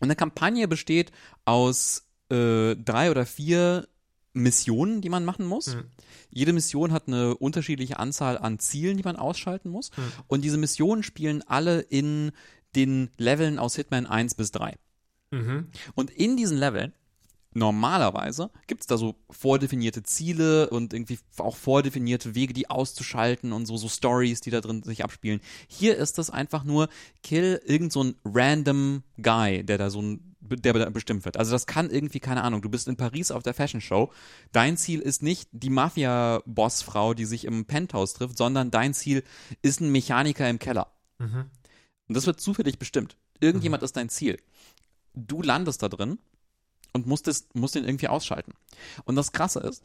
Und 0.00 0.04
eine 0.08 0.16
Kampagne 0.16 0.66
besteht 0.68 1.12
aus 1.44 2.04
äh, 2.30 2.74
drei 2.76 3.10
oder 3.10 3.26
vier 3.26 3.86
Missionen, 4.32 5.00
die 5.00 5.08
man 5.10 5.24
machen 5.24 5.46
muss. 5.46 5.74
Mhm. 5.76 5.84
Jede 6.30 6.52
Mission 6.52 6.90
hat 6.92 7.06
eine 7.06 7.36
unterschiedliche 7.36 8.00
Anzahl 8.00 8.36
an 8.36 8.58
Zielen, 8.58 8.96
die 8.96 9.04
man 9.04 9.14
ausschalten 9.16 9.68
muss. 9.70 9.90
Mhm. 9.96 10.02
Und 10.26 10.42
diese 10.42 10.56
Missionen 10.56 11.04
spielen 11.04 11.42
alle 11.46 11.80
in 11.80 12.32
den 12.74 13.10
Leveln 13.18 13.60
aus 13.60 13.76
Hitman 13.76 14.06
1 14.06 14.34
bis 14.34 14.50
3. 14.50 14.74
mhm. 15.30 15.68
Und 15.94 16.10
in 16.10 16.36
diesen 16.36 16.58
Leveln, 16.58 16.92
normalerweise, 17.54 18.50
gibt 18.66 18.82
es 18.82 18.86
da 18.86 18.98
so 18.98 19.14
vordefinierte 19.30 20.02
Ziele 20.02 20.68
und 20.70 20.92
irgendwie 20.92 21.18
auch 21.38 21.56
vordefinierte 21.56 22.34
Wege, 22.34 22.52
die 22.52 22.68
auszuschalten 22.68 23.52
und 23.52 23.66
so, 23.66 23.76
so 23.76 23.88
Stories, 23.88 24.40
die 24.40 24.50
da 24.50 24.60
drin 24.60 24.82
sich 24.82 25.04
abspielen. 25.04 25.40
Hier 25.68 25.96
ist 25.96 26.18
es 26.18 26.30
einfach 26.30 26.64
nur, 26.64 26.88
kill 27.22 27.60
irgend 27.64 27.92
so 27.92 28.02
ein 28.02 28.16
random 28.24 29.02
Guy, 29.22 29.64
der 29.64 29.78
da 29.78 29.90
so 29.90 30.02
ein 30.02 30.34
der 30.46 30.90
bestimmt 30.90 31.24
wird. 31.24 31.38
Also 31.38 31.52
das 31.52 31.66
kann 31.66 31.88
irgendwie, 31.88 32.20
keine 32.20 32.42
Ahnung, 32.42 32.60
du 32.60 32.68
bist 32.68 32.86
in 32.86 32.96
Paris 32.96 33.30
auf 33.30 33.42
der 33.42 33.54
Fashion 33.54 33.80
Show. 33.80 34.12
Dein 34.52 34.76
Ziel 34.76 35.00
ist 35.00 35.22
nicht 35.22 35.48
die 35.52 35.70
Mafia-Bossfrau, 35.70 37.14
die 37.14 37.24
sich 37.24 37.46
im 37.46 37.64
Penthouse 37.64 38.12
trifft, 38.12 38.36
sondern 38.36 38.70
dein 38.70 38.92
Ziel 38.92 39.24
ist 39.62 39.80
ein 39.80 39.90
Mechaniker 39.90 40.48
im 40.48 40.58
Keller. 40.58 40.92
Mhm. 41.18 41.46
Und 42.08 42.14
das 42.14 42.26
wird 42.26 42.42
zufällig 42.42 42.78
bestimmt. 42.78 43.16
Irgendjemand 43.40 43.82
ist 43.82 43.96
dein 43.96 44.10
Ziel. 44.10 44.38
Du 45.14 45.40
landest 45.42 45.82
da 45.82 45.88
drin 45.88 46.18
und 46.94 47.06
musst, 47.06 47.28
es, 47.28 47.48
musst 47.52 47.74
den 47.74 47.84
irgendwie 47.84 48.08
ausschalten. 48.08 48.52
Und 49.04 49.16
das 49.16 49.32
Krasse 49.32 49.60
ist, 49.60 49.82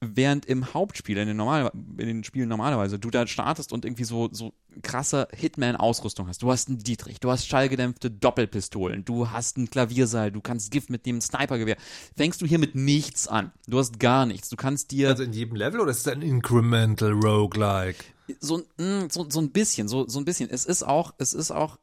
während 0.00 0.46
im 0.46 0.72
Hauptspiel, 0.72 1.18
in 1.18 1.28
den, 1.28 1.36
normal, 1.36 1.70
in 1.74 2.06
den 2.06 2.24
Spielen 2.24 2.48
normalerweise, 2.48 2.98
du 2.98 3.10
da 3.10 3.26
startest 3.26 3.72
und 3.72 3.84
irgendwie 3.84 4.04
so, 4.04 4.28
so 4.32 4.52
krasse 4.82 5.28
Hitman-Ausrüstung 5.34 6.26
hast. 6.26 6.42
Du 6.42 6.50
hast 6.50 6.68
einen 6.68 6.78
Dietrich, 6.78 7.20
du 7.20 7.30
hast 7.30 7.46
schallgedämpfte 7.46 8.10
Doppelpistolen, 8.10 9.04
du 9.04 9.30
hast 9.30 9.58
ein 9.58 9.68
Klavierseil, 9.68 10.32
du 10.32 10.40
kannst 10.40 10.70
Gift 10.70 10.88
mit 10.88 11.04
dem 11.04 11.20
Snipergewehr. 11.20 11.76
Fängst 12.16 12.40
du 12.40 12.46
hier 12.46 12.58
mit 12.58 12.74
nichts 12.74 13.28
an. 13.28 13.52
Du 13.66 13.78
hast 13.78 13.98
gar 13.98 14.24
nichts. 14.24 14.48
Du 14.48 14.56
kannst 14.56 14.90
dir 14.90 15.08
Also 15.08 15.22
in 15.22 15.32
jedem 15.32 15.56
Level 15.56 15.80
oder 15.80 15.90
ist 15.90 16.06
es 16.06 16.08
ein 16.08 16.22
Incremental 16.22 17.12
Roguelike? 17.12 18.04
so, 18.40 18.58
mm, 18.78 19.08
so, 19.10 19.28
so 19.28 19.40
ein 19.40 19.50
bisschen, 19.50 19.88
so, 19.88 20.06
so 20.08 20.18
ein 20.18 20.24
bisschen. 20.24 20.48
Es 20.50 20.64
ist 20.64 20.82
auch, 20.82 21.14
es 21.18 21.34
ist 21.34 21.50
auch, 21.50 21.78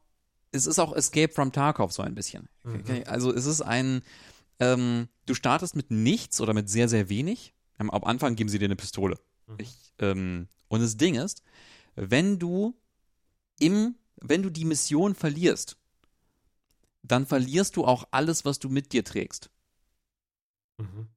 es 0.50 0.66
ist 0.66 0.78
auch 0.78 0.94
Escape 0.94 1.32
from 1.32 1.52
Tarkov 1.52 1.92
so 1.92 2.02
ein 2.02 2.14
bisschen. 2.14 2.48
Okay? 2.64 3.04
Also 3.06 3.32
es 3.32 3.46
ist 3.46 3.60
ein, 3.60 4.02
ähm, 4.60 5.08
du 5.26 5.34
startest 5.34 5.76
mit 5.76 5.90
nichts 5.90 6.40
oder 6.40 6.54
mit 6.54 6.68
sehr, 6.68 6.88
sehr 6.88 7.08
wenig. 7.08 7.54
Am, 7.78 7.90
am 7.90 8.04
Anfang 8.04 8.34
geben 8.34 8.48
sie 8.48 8.58
dir 8.58 8.66
eine 8.66 8.76
Pistole. 8.76 9.18
Ich, 9.58 9.94
ähm, 9.98 10.48
und 10.68 10.80
das 10.80 10.96
Ding 10.96 11.14
ist, 11.14 11.42
wenn 11.94 12.38
du 12.38 12.76
im, 13.58 13.96
wenn 14.20 14.42
du 14.42 14.50
die 14.50 14.64
Mission 14.64 15.14
verlierst, 15.14 15.76
dann 17.02 17.26
verlierst 17.26 17.76
du 17.76 17.84
auch 17.84 18.06
alles, 18.10 18.44
was 18.44 18.58
du 18.58 18.68
mit 18.68 18.92
dir 18.92 19.04
trägst. 19.04 19.50
Mhm. 20.78 21.08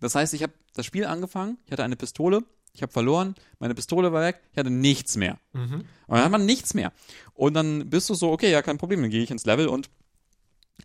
Das 0.00 0.14
heißt, 0.14 0.34
ich 0.34 0.42
habe 0.42 0.52
das 0.74 0.86
Spiel 0.86 1.06
angefangen, 1.06 1.58
ich 1.66 1.72
hatte 1.72 1.84
eine 1.84 1.96
Pistole, 1.96 2.44
ich 2.72 2.82
habe 2.82 2.92
verloren, 2.92 3.34
meine 3.58 3.74
Pistole 3.74 4.12
war 4.12 4.22
weg, 4.22 4.40
ich 4.52 4.58
hatte 4.58 4.70
nichts 4.70 5.16
mehr. 5.16 5.38
Mhm. 5.52 5.84
Und 6.06 6.16
dann 6.16 6.22
hat 6.22 6.30
man 6.30 6.46
nichts 6.46 6.74
mehr. 6.74 6.92
Und 7.34 7.54
dann 7.54 7.90
bist 7.90 8.08
du 8.10 8.14
so, 8.14 8.30
okay, 8.30 8.50
ja, 8.50 8.62
kein 8.62 8.78
Problem, 8.78 9.00
dann 9.00 9.10
gehe 9.10 9.22
ich 9.22 9.30
ins 9.30 9.46
Level 9.46 9.68
und 9.68 9.90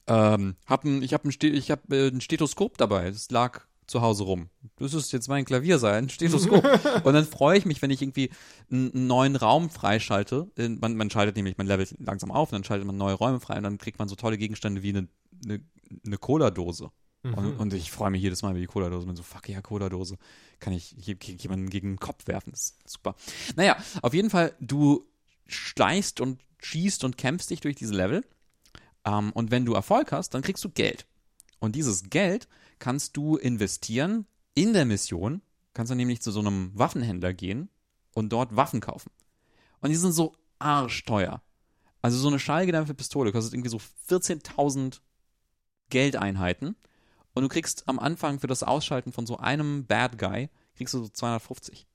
ähm, 0.07 0.55
hab 0.65 0.83
ein, 0.83 1.01
ich 1.01 1.13
habe 1.13 1.27
ein, 1.29 1.53
ich 1.53 1.71
hab, 1.71 1.91
äh, 1.91 2.07
ein 2.07 2.21
Stethoskop 2.21 2.77
dabei. 2.77 3.09
Das 3.09 3.29
lag 3.31 3.61
zu 3.87 4.01
Hause 4.01 4.23
rum. 4.23 4.49
Das 4.77 4.93
ist 4.93 5.11
jetzt 5.11 5.27
mein 5.27 5.45
Klavier 5.45 5.77
sein, 5.77 6.09
Stethoskop. 6.09 6.63
und 7.03 7.13
dann 7.13 7.25
freue 7.25 7.57
ich 7.57 7.65
mich, 7.65 7.81
wenn 7.81 7.91
ich 7.91 8.01
irgendwie 8.01 8.29
einen 8.71 9.07
neuen 9.07 9.35
Raum 9.35 9.69
freischalte. 9.69 10.49
Äh, 10.57 10.69
Man, 10.69 10.95
man 10.95 11.09
schaltet 11.09 11.35
nämlich, 11.35 11.57
man 11.57 11.67
levelt 11.67 11.95
langsam 11.99 12.31
auf, 12.31 12.49
und 12.49 12.53
dann 12.53 12.63
schaltet 12.63 12.87
man 12.87 12.97
neue 12.97 13.15
Räume 13.15 13.39
frei 13.39 13.57
und 13.57 13.63
dann 13.63 13.77
kriegt 13.77 13.99
man 13.99 14.07
so 14.07 14.15
tolle 14.15 14.37
Gegenstände 14.37 14.83
wie 14.83 14.89
eine, 14.89 15.07
eine, 15.45 15.61
eine 16.05 16.17
Cola-Dose. 16.17 16.91
Und, 17.23 17.57
und 17.57 17.73
ich 17.73 17.89
freue 17.89 18.11
mich 18.11 18.21
jedes 18.21 18.41
Mal 18.41 18.51
über 18.51 18.59
die 18.59 18.65
Cola-Dose. 18.65 19.05
Bin 19.05 19.15
so, 19.15 19.23
fuck 19.23 19.47
ja, 19.47 19.61
Cola-Dose. 19.61 20.17
Kann 20.59 20.73
ich 20.73 20.91
jemanden 20.91 21.69
gegen 21.69 21.93
den 21.93 21.99
Kopf 21.99 22.27
werfen. 22.27 22.51
Das 22.51 22.61
ist 22.61 22.89
super. 22.89 23.15
Naja, 23.55 23.77
auf 24.01 24.13
jeden 24.13 24.29
Fall, 24.29 24.53
du 24.59 25.05
schleichst 25.47 26.19
und 26.19 26.41
schießt 26.61 27.05
und 27.05 27.17
kämpfst 27.17 27.49
dich 27.49 27.61
durch 27.61 27.77
diese 27.77 27.93
Level. 27.93 28.25
Ähm, 29.05 29.31
und 29.33 29.51
wenn 29.51 29.65
du 29.65 29.73
Erfolg 29.73 30.11
hast, 30.11 30.33
dann 30.33 30.41
kriegst 30.41 30.63
du 30.63 30.69
Geld. 30.69 31.05
Und 31.59 31.75
dieses 31.75 32.09
Geld 32.09 32.47
kannst 32.79 33.15
du 33.17 33.37
investieren 33.37 34.25
in 34.55 34.73
der 34.73 34.85
Mission. 34.85 35.41
Kannst 35.73 35.91
du 35.91 35.95
nämlich 35.95 36.21
zu 36.21 36.31
so 36.31 36.39
einem 36.39 36.71
Waffenhändler 36.73 37.33
gehen 37.33 37.69
und 38.13 38.29
dort 38.29 38.55
Waffen 38.55 38.81
kaufen. 38.81 39.11
Und 39.79 39.89
die 39.89 39.95
sind 39.95 40.11
so 40.11 40.35
arschteuer. 40.59 41.41
Also 42.01 42.17
so 42.17 42.27
eine 42.27 42.39
schallgedämpfte 42.39 42.93
Pistole 42.93 43.31
kostet 43.31 43.53
irgendwie 43.53 43.69
so 43.69 43.79
14.000 44.09 44.99
Geldeinheiten. 45.89 46.75
Und 47.33 47.43
du 47.43 47.49
kriegst 47.49 47.87
am 47.87 47.97
Anfang 47.97 48.39
für 48.39 48.47
das 48.47 48.61
Ausschalten 48.61 49.11
von 49.11 49.25
so 49.25 49.37
einem 49.37 49.85
Bad 49.85 50.19
Guy, 50.19 50.49
kriegst 50.75 50.93
du 50.93 50.99
so 51.03 51.09
250. 51.09 51.87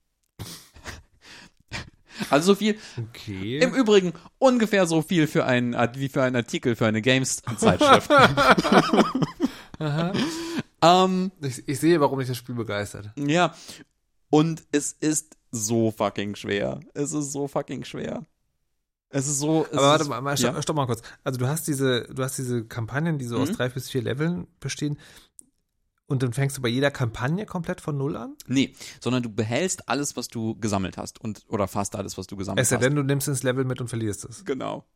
Also 2.30 2.52
so 2.52 2.54
viel, 2.56 2.76
Okay. 3.10 3.58
im 3.58 3.74
Übrigen 3.74 4.12
ungefähr 4.38 4.86
so 4.86 5.02
viel 5.02 5.26
für 5.26 5.44
einen, 5.44 5.74
wie 5.94 6.08
für 6.08 6.22
einen 6.22 6.36
Artikel 6.36 6.76
für 6.76 6.86
eine 6.86 7.00
Games-Zeitschrift. 7.02 8.10
ähm, 10.82 11.32
Ich, 11.42 11.68
ich 11.68 11.78
sehe, 11.80 12.00
warum 12.00 12.18
dich 12.18 12.28
das 12.28 12.36
Spiel 12.36 12.54
begeistert. 12.54 13.10
ja. 13.16 13.54
Und 14.30 14.62
es 14.72 14.92
ist 14.92 15.36
so 15.52 15.90
fucking 15.90 16.34
schwer. 16.36 16.80
Es 16.92 17.12
ist 17.14 17.32
so 17.32 17.48
fucking 17.48 17.84
schwer. 17.84 18.24
Es 19.08 19.26
ist 19.26 19.38
so. 19.38 19.64
Es 19.70 19.78
Aber 19.78 19.86
warte 19.86 20.04
mal, 20.04 20.20
mal 20.20 20.36
stopp, 20.36 20.54
ja. 20.54 20.60
stopp 20.60 20.76
mal 20.76 20.84
kurz. 20.84 21.00
Also 21.24 21.38
du 21.38 21.46
hast 21.46 21.66
diese, 21.66 22.02
du 22.12 22.22
hast 22.22 22.36
diese 22.36 22.62
Kampagnen, 22.66 23.16
die 23.18 23.24
so 23.24 23.38
aus 23.38 23.48
Mhm. 23.48 23.54
drei 23.54 23.70
bis 23.70 23.88
vier 23.88 24.02
Leveln 24.02 24.46
bestehen. 24.60 24.98
Und 26.10 26.22
dann 26.22 26.32
fängst 26.32 26.56
du 26.56 26.62
bei 26.62 26.68
jeder 26.68 26.90
Kampagne 26.90 27.44
komplett 27.44 27.82
von 27.82 27.96
null 27.96 28.16
an? 28.16 28.34
Nee, 28.46 28.74
sondern 29.00 29.22
du 29.22 29.28
behältst 29.28 29.88
alles, 29.90 30.16
was 30.16 30.28
du 30.28 30.58
gesammelt 30.58 30.96
hast. 30.96 31.20
Und, 31.20 31.44
oder 31.48 31.68
fast 31.68 31.94
alles, 31.96 32.16
was 32.16 32.26
du 32.26 32.36
gesammelt 32.36 32.62
Es 32.62 32.70
sei 32.70 32.76
hast. 32.76 32.82
denn, 32.82 32.94
du 32.94 33.02
nimmst 33.02 33.28
ins 33.28 33.42
Level 33.42 33.64
mit 33.64 33.80
und 33.80 33.88
verlierst 33.88 34.24
es. 34.24 34.44
Genau. 34.46 34.86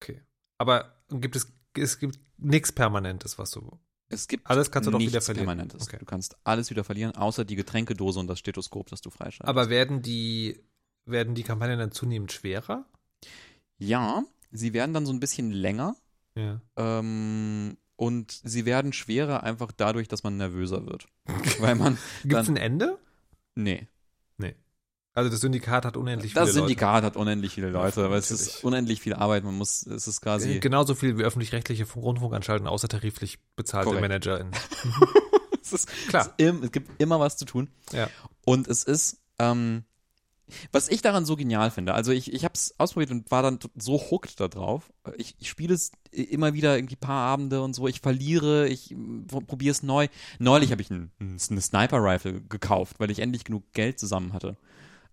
Okay. 0.00 0.22
Aber 0.56 0.94
gibt 1.10 1.34
es, 1.34 1.52
es 1.76 1.98
gibt 1.98 2.20
nichts 2.38 2.70
Permanentes, 2.70 3.38
was 3.38 3.50
du. 3.50 3.78
Es 4.08 4.28
gibt 4.28 4.46
Alles 4.48 4.70
kannst 4.70 4.86
du 4.86 4.92
doch 4.92 4.98
nichts 4.98 5.12
wieder 5.12 5.20
verlieren. 5.20 5.46
Permanentes. 5.46 5.82
Okay. 5.82 5.98
Du 5.98 6.04
kannst 6.04 6.36
alles 6.44 6.70
wieder 6.70 6.84
verlieren, 6.84 7.14
außer 7.16 7.44
die 7.44 7.56
Getränkedose 7.56 8.20
und 8.20 8.28
das 8.28 8.38
Stethoskop, 8.38 8.88
das 8.88 9.00
du 9.00 9.10
freischaltest. 9.10 9.48
Aber 9.48 9.68
werden 9.68 10.00
die, 10.00 10.60
werden 11.06 11.34
die 11.34 11.42
Kampagnen 11.42 11.78
dann 11.78 11.92
zunehmend 11.92 12.30
schwerer? 12.32 12.86
ja, 13.78 14.22
sie 14.52 14.72
werden 14.74 14.92
dann 14.94 15.06
so 15.06 15.12
ein 15.12 15.20
bisschen 15.20 15.50
länger. 15.52 15.96
Ja. 16.34 16.60
Ähm, 16.76 17.76
und 18.00 18.40
sie 18.44 18.64
werden 18.64 18.94
schwerer 18.94 19.42
einfach 19.42 19.72
dadurch, 19.76 20.08
dass 20.08 20.22
man 20.22 20.38
nervöser 20.38 20.86
wird. 20.86 21.06
Weil 21.58 21.74
man 21.74 21.98
Gibt 22.22 22.40
es 22.40 22.48
ein 22.48 22.56
Ende? 22.56 22.98
Nee. 23.54 23.88
Also 25.12 25.28
das 25.28 25.40
Syndikat 25.40 25.84
hat 25.84 25.96
unendlich 25.96 26.32
viele 26.32 26.46
Das 26.46 26.54
Leute. 26.54 26.60
Syndikat 26.60 27.04
hat 27.04 27.16
unendlich 27.16 27.52
viele 27.52 27.68
Leute, 27.68 28.04
aber 28.04 28.16
es 28.16 28.30
ist 28.30 28.64
unendlich 28.64 29.02
viel 29.02 29.12
Arbeit. 29.12 29.44
Man 29.44 29.54
muss, 29.54 29.84
es 29.84 30.06
ist 30.06 30.22
quasi. 30.22 30.52
Äh, 30.52 30.58
Genauso 30.60 30.94
viel 30.94 31.18
wie 31.18 31.24
öffentlich-rechtliche 31.24 31.84
Rundfunkanstalten 31.84 32.66
außertariflich 32.66 33.38
bezahlte 33.56 33.88
Korrekt. 33.88 34.02
ManagerInnen. 34.02 34.52
es 35.62 35.72
ist, 35.72 35.88
Klar. 36.08 36.32
Es, 36.38 36.46
ist 36.46 36.64
es 36.64 36.72
gibt 36.72 37.02
immer 37.02 37.18
was 37.18 37.36
zu 37.36 37.44
tun. 37.44 37.68
Ja. 37.92 38.08
Und 38.46 38.68
es 38.68 38.84
ist, 38.84 39.20
ähm, 39.38 39.84
was 40.72 40.88
ich 40.88 41.02
daran 41.02 41.24
so 41.24 41.36
genial 41.36 41.70
finde, 41.70 41.94
also 41.94 42.12
ich, 42.12 42.32
ich 42.32 42.44
habe 42.44 42.54
es 42.54 42.74
ausprobiert 42.78 43.10
und 43.10 43.30
war 43.30 43.42
dann 43.42 43.58
so 43.76 44.00
hooked 44.10 44.40
da 44.40 44.48
drauf. 44.48 44.92
Ich, 45.16 45.34
ich 45.38 45.48
spiele 45.48 45.74
es 45.74 45.92
immer 46.10 46.54
wieder 46.54 46.76
irgendwie 46.76 46.96
paar 46.96 47.26
Abende 47.26 47.62
und 47.62 47.74
so. 47.74 47.88
Ich 47.88 48.00
verliere, 48.00 48.68
ich 48.68 48.94
probiere 49.28 49.72
es 49.72 49.82
neu. 49.82 50.08
Neulich 50.38 50.72
habe 50.72 50.82
ich 50.82 50.90
ein, 50.90 51.10
ein, 51.20 51.38
eine 51.50 51.60
Sniper-Rifle 51.60 52.42
gekauft, 52.42 52.96
weil 52.98 53.10
ich 53.10 53.20
endlich 53.20 53.44
genug 53.44 53.72
Geld 53.72 53.98
zusammen 53.98 54.32
hatte. 54.32 54.56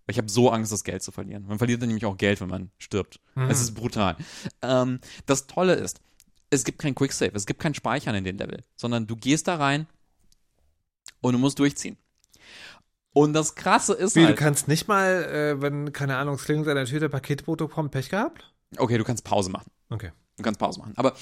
Ich 0.09 0.17
habe 0.17 0.29
so 0.29 0.49
Angst, 0.49 0.71
das 0.71 0.85
Geld 0.85 1.03
zu 1.03 1.11
verlieren. 1.11 1.45
Man 1.47 1.57
verliert 1.57 1.81
dann 1.81 1.89
nämlich 1.89 2.05
auch 2.05 2.17
Geld, 2.17 2.39
wenn 2.39 2.47
man 2.47 2.71
stirbt. 2.77 3.19
Es 3.49 3.59
ist 3.59 3.73
brutal. 3.73 4.15
Ähm, 4.61 4.99
das 5.25 5.47
Tolle 5.47 5.73
ist, 5.73 5.99
es 6.49 6.63
gibt 6.63 6.79
kein 6.79 6.95
Quicksave, 6.95 7.35
es 7.35 7.45
gibt 7.45 7.59
kein 7.59 7.73
Speichern 7.73 8.15
in 8.15 8.23
den 8.23 8.37
Level, 8.37 8.63
sondern 8.77 9.05
du 9.05 9.17
gehst 9.17 9.49
da 9.49 9.55
rein 9.57 9.85
und 11.19 11.33
du 11.33 11.39
musst 11.39 11.59
durchziehen. 11.59 11.97
Und 13.17 13.33
das 13.33 13.55
Krasse 13.55 13.93
ist 13.95 14.15
Wie, 14.15 14.19
du 14.19 14.25
halt, 14.27 14.37
kannst 14.37 14.67
nicht 14.67 14.87
mal, 14.87 15.23
äh, 15.23 15.59
wenn, 15.59 15.91
keine 15.91 16.17
Ahnung, 16.17 16.35
es 16.35 16.43
klingelt 16.43 16.67
an 16.67 16.75
der 16.75 16.85
Tür, 16.85 16.99
der 16.99 17.09
Paketbote 17.09 17.67
kommt, 17.67 17.89
Pech 17.89 18.09
gehabt? 18.09 18.53
okay, 18.77 18.95
du 18.99 19.03
kannst 19.03 19.23
Pause 19.23 19.49
machen. 19.49 19.71
Okay. 19.89 20.11
Du 20.35 20.43
kannst 20.43 20.59
Pause 20.59 20.79
machen. 20.81 20.93
Aber 20.97 21.13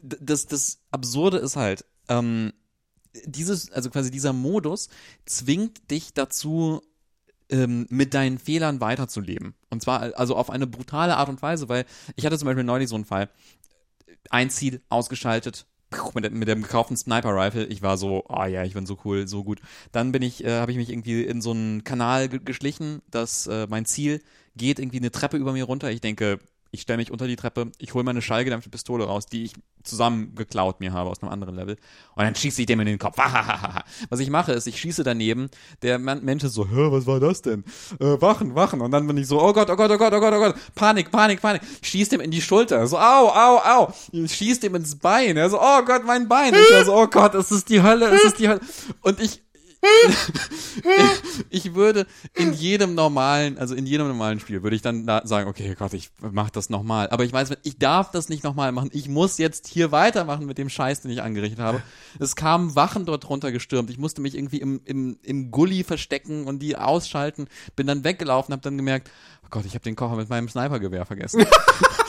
das, 0.00 0.46
das 0.46 0.78
Absurde 0.90 1.36
ist 1.36 1.56
halt, 1.56 1.84
ähm, 2.08 2.54
dieses, 3.26 3.70
also 3.70 3.90
quasi 3.90 4.10
dieser 4.10 4.32
Modus 4.32 4.88
zwingt 5.26 5.90
dich 5.90 6.14
dazu, 6.14 6.80
ähm, 7.50 7.84
mit 7.90 8.14
deinen 8.14 8.38
Fehlern 8.38 8.80
weiterzuleben. 8.80 9.54
Und 9.68 9.82
zwar 9.82 10.18
also 10.18 10.36
auf 10.36 10.48
eine 10.48 10.66
brutale 10.66 11.18
Art 11.18 11.28
und 11.28 11.42
Weise, 11.42 11.68
weil 11.68 11.84
ich 12.14 12.24
hatte 12.24 12.38
zum 12.38 12.46
Beispiel 12.46 12.64
neulich 12.64 12.88
so 12.88 12.94
einen 12.94 13.04
Fall. 13.04 13.28
Ein 14.30 14.48
Ziel 14.48 14.80
ausgeschaltet, 14.88 15.66
mit, 16.14 16.24
dem- 16.24 16.38
mit 16.38 16.48
dem 16.48 16.62
gekauften 16.62 16.96
Sniper-Rifle. 16.96 17.66
Ich 17.66 17.82
war 17.82 17.96
so, 17.96 18.24
ah 18.28 18.46
ja, 18.46 18.64
ich 18.64 18.74
bin 18.74 18.86
so 18.86 18.98
cool, 19.04 19.26
so 19.28 19.44
gut. 19.44 19.60
Dann 19.92 20.12
bin 20.12 20.22
ich, 20.22 20.44
äh, 20.44 20.58
habe 20.60 20.70
ich 20.72 20.76
mich 20.78 20.90
irgendwie 20.90 21.24
in 21.24 21.40
so 21.42 21.50
einen 21.52 21.84
Kanal 21.84 22.28
ge 22.28 22.40
geschlichen, 22.44 23.02
dass 23.10 23.46
äh, 23.46 23.66
mein 23.68 23.84
Ziel 23.86 24.22
geht 24.56 24.78
irgendwie 24.78 24.98
eine 24.98 25.10
Treppe 25.10 25.36
über 25.36 25.52
mir 25.52 25.64
runter. 25.64 25.90
Ich 25.90 26.00
denke, 26.00 26.38
ich 26.76 26.82
stelle 26.82 26.98
mich 26.98 27.10
unter 27.10 27.26
die 27.26 27.36
Treppe, 27.36 27.72
ich 27.78 27.94
hole 27.94 28.04
meine 28.04 28.20
schallgedämpfte 28.20 28.68
Pistole 28.68 29.04
raus, 29.04 29.24
die 29.24 29.44
ich 29.44 29.54
zusammengeklaut 29.82 30.80
mir 30.80 30.92
habe 30.92 31.08
aus 31.08 31.22
einem 31.22 31.32
anderen 31.32 31.54
Level. 31.54 31.76
Und 32.14 32.24
dann 32.24 32.34
schieße 32.34 32.60
ich 32.60 32.66
dem 32.66 32.80
in 32.80 32.86
den 32.86 32.98
Kopf. 32.98 33.16
was 34.10 34.20
ich 34.20 34.28
mache, 34.28 34.52
ist, 34.52 34.66
ich 34.66 34.78
schieße 34.78 35.02
daneben. 35.02 35.48
Der 35.80 35.98
Mensch 35.98 36.44
ist 36.44 36.52
so, 36.52 36.68
Hä, 36.68 36.88
was 36.90 37.06
war 37.06 37.18
das 37.18 37.40
denn? 37.40 37.64
Äh, 37.98 38.20
wachen, 38.20 38.54
wachen. 38.54 38.82
Und 38.82 38.90
dann 38.90 39.06
bin 39.06 39.16
ich 39.16 39.26
so, 39.26 39.40
oh 39.40 39.52
Gott, 39.54 39.70
oh 39.70 39.76
Gott, 39.76 39.90
oh 39.90 39.96
Gott, 39.96 40.12
oh 40.12 40.20
Gott, 40.20 40.34
oh 40.34 40.38
Gott. 40.38 40.54
Panik, 40.74 41.10
Panik, 41.10 41.40
Panik. 41.40 41.62
Schieß 41.80 42.10
dem 42.10 42.20
in 42.20 42.30
die 42.30 42.42
Schulter. 42.42 42.86
So, 42.86 42.98
au, 42.98 43.30
au, 43.30 43.58
au. 43.64 43.94
Schieß 44.12 44.60
dem 44.60 44.74
ins 44.74 44.96
Bein. 44.96 45.36
Er 45.38 45.48
so, 45.48 45.58
oh 45.58 45.82
Gott, 45.82 46.04
mein 46.04 46.28
Bein. 46.28 46.52
Ich 46.52 46.84
so, 46.84 46.94
oh 46.94 47.06
Gott, 47.06 47.34
es 47.34 47.50
ist 47.50 47.70
die 47.70 47.82
Hölle, 47.82 48.10
es 48.10 48.24
ist 48.24 48.38
die 48.38 48.48
Hölle. 48.48 48.60
Und 49.00 49.20
ich, 49.20 49.42
ich 51.50 51.74
würde 51.74 52.06
in 52.34 52.52
jedem 52.52 52.94
normalen, 52.94 53.58
also 53.58 53.74
in 53.74 53.86
jedem 53.86 54.08
normalen 54.08 54.40
Spiel, 54.40 54.62
würde 54.62 54.76
ich 54.76 54.82
dann 54.82 55.06
da 55.06 55.22
sagen, 55.24 55.48
okay 55.48 55.74
Gott, 55.78 55.92
ich 55.94 56.10
mach 56.20 56.50
das 56.50 56.70
nochmal. 56.70 57.08
Aber 57.10 57.24
ich 57.24 57.32
weiß, 57.32 57.50
ich 57.62 57.78
darf 57.78 58.10
das 58.10 58.28
nicht 58.28 58.44
nochmal 58.44 58.72
machen. 58.72 58.90
Ich 58.92 59.08
muss 59.08 59.38
jetzt 59.38 59.66
hier 59.68 59.92
weitermachen 59.92 60.46
mit 60.46 60.58
dem 60.58 60.68
Scheiß, 60.68 61.02
den 61.02 61.10
ich 61.10 61.22
angerichtet 61.22 61.60
habe. 61.60 61.82
Es 62.18 62.36
kamen 62.36 62.74
Wachen 62.74 63.04
dort 63.04 63.28
runtergestürmt. 63.28 63.90
Ich 63.90 63.98
musste 63.98 64.20
mich 64.20 64.34
irgendwie 64.34 64.60
im, 64.60 64.80
im, 64.84 65.18
im 65.22 65.50
Gully 65.50 65.84
verstecken 65.84 66.46
und 66.46 66.60
die 66.60 66.76
ausschalten. 66.76 67.46
Bin 67.74 67.86
dann 67.86 68.04
weggelaufen, 68.04 68.52
habe 68.52 68.62
dann 68.62 68.76
gemerkt, 68.76 69.10
oh 69.44 69.48
Gott, 69.50 69.64
ich 69.64 69.74
habe 69.74 69.84
den 69.84 69.96
Kocher 69.96 70.16
mit 70.16 70.28
meinem 70.28 70.48
Snipergewehr 70.48 71.06
vergessen. 71.06 71.46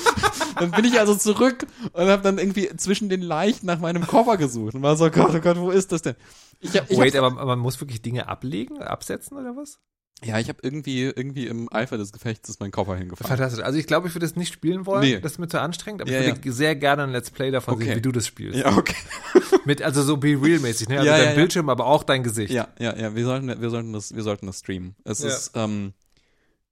dann 0.60 0.72
bin 0.72 0.86
ich 0.86 1.00
also 1.00 1.16
zurück 1.16 1.66
und 1.94 2.08
habe 2.08 2.22
dann 2.24 2.38
irgendwie 2.38 2.70
zwischen 2.78 3.10
den 3.10 3.22
Leichen 3.22 3.66
nach 3.66 3.80
meinem 3.80 4.06
Koffer 4.08 4.38
gesucht 4.38 4.76
und 4.76 4.82
war 4.84 4.96
so, 4.96 5.10
Gott, 5.10 5.34
oh 5.36 5.40
Gott, 5.40 5.58
wo 5.58 5.72
ist 5.72 5.92
das 5.92 6.02
denn? 6.02 6.16
Ich 6.60 6.76
hab, 6.78 6.90
ich 6.90 6.98
Wait, 6.98 7.16
aber 7.16 7.30
man 7.32 7.60
muss 7.60 7.80
wirklich 7.80 8.02
Dinge 8.02 8.28
ablegen, 8.28 8.82
absetzen 8.82 9.38
oder 9.38 9.56
was? 9.56 9.80
ja, 10.24 10.40
ich 10.40 10.50
habe 10.50 10.58
irgendwie, 10.64 11.04
irgendwie 11.04 11.46
im 11.46 11.72
Eifer 11.72 11.96
des 12.00 12.12
Gefechts 12.12 12.50
ist 12.50 12.60
mein 12.60 12.72
Koffer 12.72 12.96
hingefallen. 12.96 13.30
Fantastisch. 13.38 13.64
Also 13.64 13.78
ich 13.78 13.86
glaube, 13.86 14.08
ich 14.08 14.16
würde 14.16 14.26
es 14.26 14.36
nicht 14.36 14.52
spielen 14.52 14.88
wollen. 14.88 15.02
Nee. 15.02 15.20
Das 15.20 15.34
ist 15.34 15.38
mir 15.38 15.48
zu 15.48 15.62
anstrengend, 15.62 16.02
aber 16.02 16.10
Ja, 16.10 16.22
ich 16.22 16.26
würde 16.36 16.52
sehr 16.52 16.76
gerne 16.76 17.04
ein 17.04 17.12
Let's 17.12 17.30
Play 17.30 17.52
davon 17.52 17.76
Okay. 17.76 17.86
sehen, 17.86 17.98
wie 17.98 18.02
du 18.02 18.12
das 18.12 18.26
spielst. 18.26 18.58
Ja, 18.58 18.76
okay. 18.76 18.96
Mit, 19.66 19.84
also 19.84 20.02
so 20.02 20.18
Be 20.18 20.30
Real-mäßig, 20.42 20.90
ne? 20.90 20.96
Also 20.98 21.06
Ja, 21.12 21.18
dein 21.18 21.24
ja, 21.26 21.30
ja. 21.34 21.36
Bildschirm, 21.36 21.70
aber 21.70 21.86
auch 21.86 22.04
dein 22.04 22.24
Gesicht. 22.24 22.52
Ja, 22.52 22.68
ja, 22.80 22.96
ja, 22.98 23.16
wir 23.16 23.26
sollten, 23.26 23.62
wir 23.62 23.70
sollten 23.70 23.94
das, 23.94 24.16
wir 24.16 24.24
sollten 24.24 24.48
das 24.48 24.58
streamen. 24.58 24.96
Es 25.04 25.20
Ja. 25.20 25.28
ist, 25.28 25.52
ähm, 25.54 25.94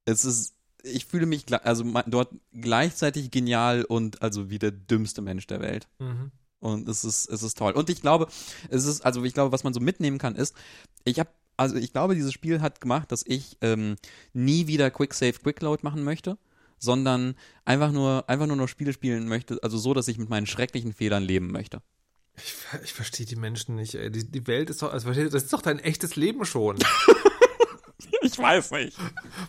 es 0.05 0.25
ist, 0.25 0.54
ich 0.85 1.05
fühle 1.05 1.25
mich 1.25 1.45
also 1.63 1.83
dort 2.07 2.33
gleichzeitig 2.53 3.31
genial 3.31 3.83
und 3.83 4.21
also 4.21 4.49
wie 4.49 4.59
der 4.59 4.71
dümmste 4.71 5.21
Mensch 5.21 5.47
der 5.47 5.61
Welt. 5.61 5.87
Mhm. 5.99 6.31
Und 6.59 6.87
es 6.87 7.03
ist, 7.03 7.29
es 7.29 7.43
ist 7.43 7.57
toll. 7.57 7.73
Und 7.73 7.89
ich 7.89 8.01
glaube, 8.01 8.27
es 8.69 8.85
ist, 8.85 9.01
also 9.05 9.23
ich 9.23 9.33
glaube, 9.33 9.51
was 9.51 9.63
man 9.63 9.73
so 9.73 9.79
mitnehmen 9.79 10.17
kann, 10.17 10.35
ist, 10.35 10.55
ich 11.03 11.19
habe, 11.19 11.29
also 11.57 11.75
ich 11.75 11.91
glaube, 11.93 12.15
dieses 12.15 12.33
Spiel 12.33 12.61
hat 12.61 12.81
gemacht, 12.81 13.11
dass 13.11 13.23
ich 13.25 13.57
ähm, 13.61 13.97
nie 14.33 14.67
wieder 14.67 14.89
Quick 14.91 15.13
Save, 15.13 15.33
Quick 15.33 15.61
Load 15.61 15.81
machen 15.83 16.03
möchte, 16.03 16.37
sondern 16.79 17.35
einfach 17.65 17.91
nur, 17.91 18.29
einfach 18.29 18.47
nur 18.47 18.55
noch 18.55 18.67
Spiele 18.67 18.93
spielen 18.93 19.27
möchte, 19.27 19.59
also 19.61 19.77
so, 19.77 19.93
dass 19.93 20.07
ich 20.07 20.17
mit 20.17 20.29
meinen 20.29 20.47
schrecklichen 20.47 20.93
Fehlern 20.93 21.23
leben 21.23 21.51
möchte. 21.51 21.81
Ich, 22.37 22.55
ich 22.83 22.93
verstehe 22.93 23.25
die 23.25 23.37
Menschen 23.37 23.75
nicht. 23.75 23.95
Ey. 23.95 24.11
Die, 24.11 24.29
die 24.29 24.47
Welt 24.47 24.69
ist 24.69 24.81
doch, 24.81 24.91
also 24.91 25.13
das 25.13 25.43
ist 25.43 25.53
doch 25.53 25.61
dein 25.61 25.79
echtes 25.79 26.15
Leben 26.15 26.45
schon. 26.45 26.77
Ich 28.21 28.37
weiß 28.37 28.71
nicht. 28.71 28.97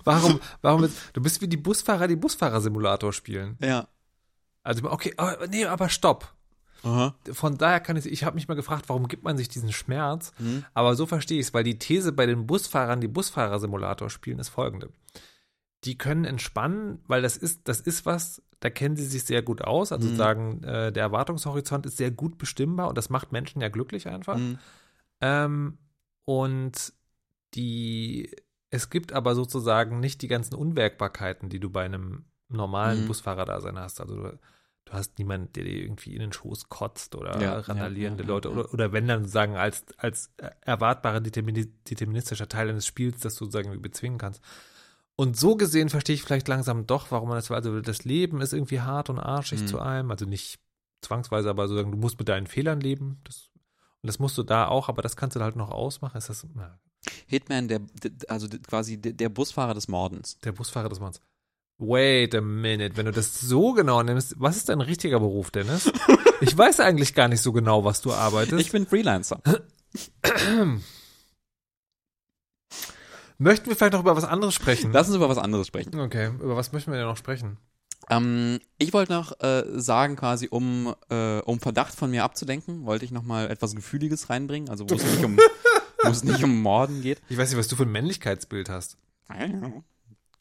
Warum, 0.04 0.40
warum, 0.62 0.84
ist, 0.84 0.96
du 1.14 1.20
bist 1.20 1.40
wie 1.40 1.48
die 1.48 1.56
Busfahrer, 1.56 2.06
die 2.08 2.16
Busfahrersimulator 2.16 3.12
spielen. 3.12 3.56
Ja. 3.60 3.88
Also, 4.62 4.90
okay, 4.90 5.14
aber, 5.16 5.46
nee, 5.46 5.64
aber 5.64 5.88
stopp. 5.88 6.32
Aha. 6.82 7.14
Von 7.32 7.56
daher 7.58 7.80
kann 7.80 7.96
ich, 7.96 8.06
ich 8.06 8.22
habe 8.24 8.34
mich 8.36 8.48
mal 8.48 8.54
gefragt, 8.54 8.88
warum 8.88 9.08
gibt 9.08 9.24
man 9.24 9.36
sich 9.36 9.48
diesen 9.48 9.72
Schmerz? 9.72 10.32
Mhm. 10.38 10.64
Aber 10.74 10.94
so 10.94 11.06
verstehe 11.06 11.40
ich 11.40 11.46
es, 11.46 11.54
weil 11.54 11.64
die 11.64 11.78
These 11.78 12.12
bei 12.12 12.26
den 12.26 12.46
Busfahrern, 12.46 13.00
die 13.00 13.08
Busfahrersimulator 13.08 14.10
spielen, 14.10 14.38
ist 14.38 14.50
folgende. 14.50 14.90
Die 15.84 15.98
können 15.98 16.24
entspannen, 16.24 17.00
weil 17.06 17.22
das 17.22 17.36
ist, 17.36 17.66
das 17.68 17.80
ist 17.80 18.06
was, 18.06 18.42
da 18.60 18.70
kennen 18.70 18.96
sie 18.96 19.04
sich 19.06 19.24
sehr 19.24 19.42
gut 19.42 19.62
aus. 19.62 19.90
Also 19.92 20.08
Mhm. 20.08 20.16
sagen, 20.16 20.62
äh, 20.64 20.92
der 20.92 21.02
Erwartungshorizont 21.04 21.86
ist 21.86 21.96
sehr 21.96 22.10
gut 22.10 22.38
bestimmbar 22.38 22.88
und 22.88 22.96
das 22.98 23.10
macht 23.10 23.32
Menschen 23.32 23.60
ja 23.62 23.68
glücklich 23.68 24.06
einfach. 24.08 24.36
Mhm. 24.36 24.58
Ähm, 25.20 25.78
und 26.24 26.92
die, 27.56 28.34
es 28.70 28.90
gibt 28.90 29.12
aber 29.12 29.34
sozusagen 29.34 30.00
nicht 30.00 30.22
die 30.22 30.28
ganzen 30.28 30.54
Unwägbarkeiten, 30.54 31.48
die 31.48 31.60
du 31.60 31.70
bei 31.70 31.84
einem 31.84 32.26
normalen 32.48 33.00
Mhm. 33.00 33.06
Busfahrerdasein 33.06 33.78
hast. 33.78 34.00
Also 34.00 34.16
du, 34.16 34.38
du 34.84 34.92
hast 34.92 35.18
niemanden, 35.18 35.52
der 35.54 35.64
dir 35.64 35.82
irgendwie 35.82 36.14
in 36.14 36.20
den 36.20 36.32
Schoß 36.32 36.68
kotzt 36.68 37.14
oder 37.16 37.40
Ja, 37.40 37.58
randalierende 37.58 38.22
ja, 38.22 38.28
ja, 38.28 38.34
Leute. 38.34 38.50
Oder, 38.50 38.72
oder 38.72 38.92
wenn 38.92 39.08
dann 39.08 39.22
sozusagen 39.22 39.56
als, 39.56 39.84
als 39.96 40.32
erwartbarer 40.60 41.18
determini- 41.18 41.72
deterministischer 41.88 42.48
Teil 42.48 42.68
eines 42.68 42.86
Spiels, 42.86 43.20
das 43.20 43.34
du 43.34 43.46
sozusagen 43.46 43.68
irgendwie 43.68 43.88
bezwingen 43.88 44.18
kannst. 44.18 44.42
Und 45.16 45.36
so 45.36 45.56
gesehen 45.56 45.88
verstehe 45.88 46.14
ich 46.14 46.22
vielleicht 46.22 46.46
langsam 46.46 46.86
doch, 46.86 47.10
warum 47.10 47.30
man 47.30 47.38
das, 47.38 47.50
also 47.50 47.80
das 47.80 48.04
Leben 48.04 48.40
ist 48.42 48.52
irgendwie 48.52 48.82
hart 48.82 49.08
und 49.08 49.18
arschig 49.18 49.62
Mhm. 49.62 49.66
zu 49.66 49.80
einem, 49.80 50.10
also 50.10 50.26
nicht 50.26 50.60
zwangsweise, 51.00 51.48
aber 51.48 51.66
sozusagen, 51.68 51.92
du 51.92 51.98
musst 51.98 52.18
mit 52.18 52.28
deinen 52.28 52.46
Fehlern 52.46 52.80
leben, 52.80 53.20
das, 53.24 53.50
und 54.02 54.08
das 54.08 54.18
musst 54.18 54.36
du 54.36 54.42
da 54.42 54.68
auch, 54.68 54.88
aber 54.90 55.00
das 55.02 55.16
kannst 55.16 55.34
du 55.34 55.40
halt 55.40 55.56
noch 55.56 55.70
ausmachen, 55.70 56.18
ist 56.18 56.28
das, 56.28 56.46
na, 56.54 56.78
Hitman, 57.26 57.68
der, 57.68 57.80
also 58.28 58.48
quasi 58.66 58.96
der, 59.00 59.28
Busfahrer 59.28 59.74
des 59.74 59.88
Mordens. 59.88 60.38
der 60.44 60.52
Busfahrer 60.52 60.88
des 60.88 61.00
Manns. 61.00 61.20
Wait 61.78 62.34
a 62.34 62.40
minute, 62.40 62.96
wenn 62.96 63.06
du 63.06 63.12
das 63.12 63.38
so 63.38 63.72
genau 63.72 64.02
nimmst, 64.02 64.34
was 64.38 64.56
ist 64.56 64.70
dein 64.70 64.80
richtiger 64.80 65.20
Beruf, 65.20 65.50
Dennis? 65.50 65.92
Ich 66.42 66.56
weiß 66.56 66.80
eigentlich 66.80 67.14
gar 67.14 67.28
nicht 67.28 67.40
so 67.40 67.50
genau, 67.50 67.84
was 67.84 68.02
du 68.02 68.12
arbeitest. 68.12 68.60
Ich 68.60 68.70
bin 68.70 68.86
Freelancer. 68.86 69.40
Möchten 73.38 73.70
wir 73.70 73.76
vielleicht 73.76 73.94
noch 73.94 74.00
über 74.00 74.16
was 74.16 74.24
anderes 74.24 74.54
sprechen? 74.54 74.92
Lass 74.92 75.06
uns 75.06 75.16
über 75.16 75.30
was 75.30 75.38
anderes 75.38 75.66
sprechen. 75.66 75.98
okay, 75.98 76.26
über 76.26 76.54
was 76.54 76.72
möchten 76.72 76.90
wir 76.90 76.98
denn 76.98 77.06
noch 77.06 77.16
sprechen? 77.16 77.56
Ähm, 78.08 78.60
ich 78.78 78.92
wollte 78.92 79.12
noch 79.12 79.40
äh, 79.40 79.64
sagen, 79.74 80.16
quasi, 80.16 80.48
um, 80.50 80.94
äh, 81.08 81.40
um 81.40 81.58
Verdacht 81.58 81.94
von 81.94 82.10
mir 82.10 82.24
abzudenken, 82.24 82.86
wollte 82.86 83.04
ich 83.04 83.10
noch 83.10 83.24
mal 83.24 83.50
etwas 83.50 83.74
Gefühliges 83.74 84.30
reinbringen, 84.30 84.68
also 84.68 84.88
wo 84.88 84.94
es 84.94 85.04
nicht 85.04 85.24
um, 85.24 85.38
wo 86.06 86.10
es 86.12 86.24
nicht 86.24 86.42
um 86.44 86.62
Morden 86.62 87.02
geht. 87.02 87.20
Ich 87.28 87.36
weiß 87.36 87.50
nicht, 87.50 87.58
was 87.58 87.68
du 87.68 87.76
für 87.76 87.84
ein 87.84 87.92
Männlichkeitsbild 87.92 88.68
hast. 88.68 88.96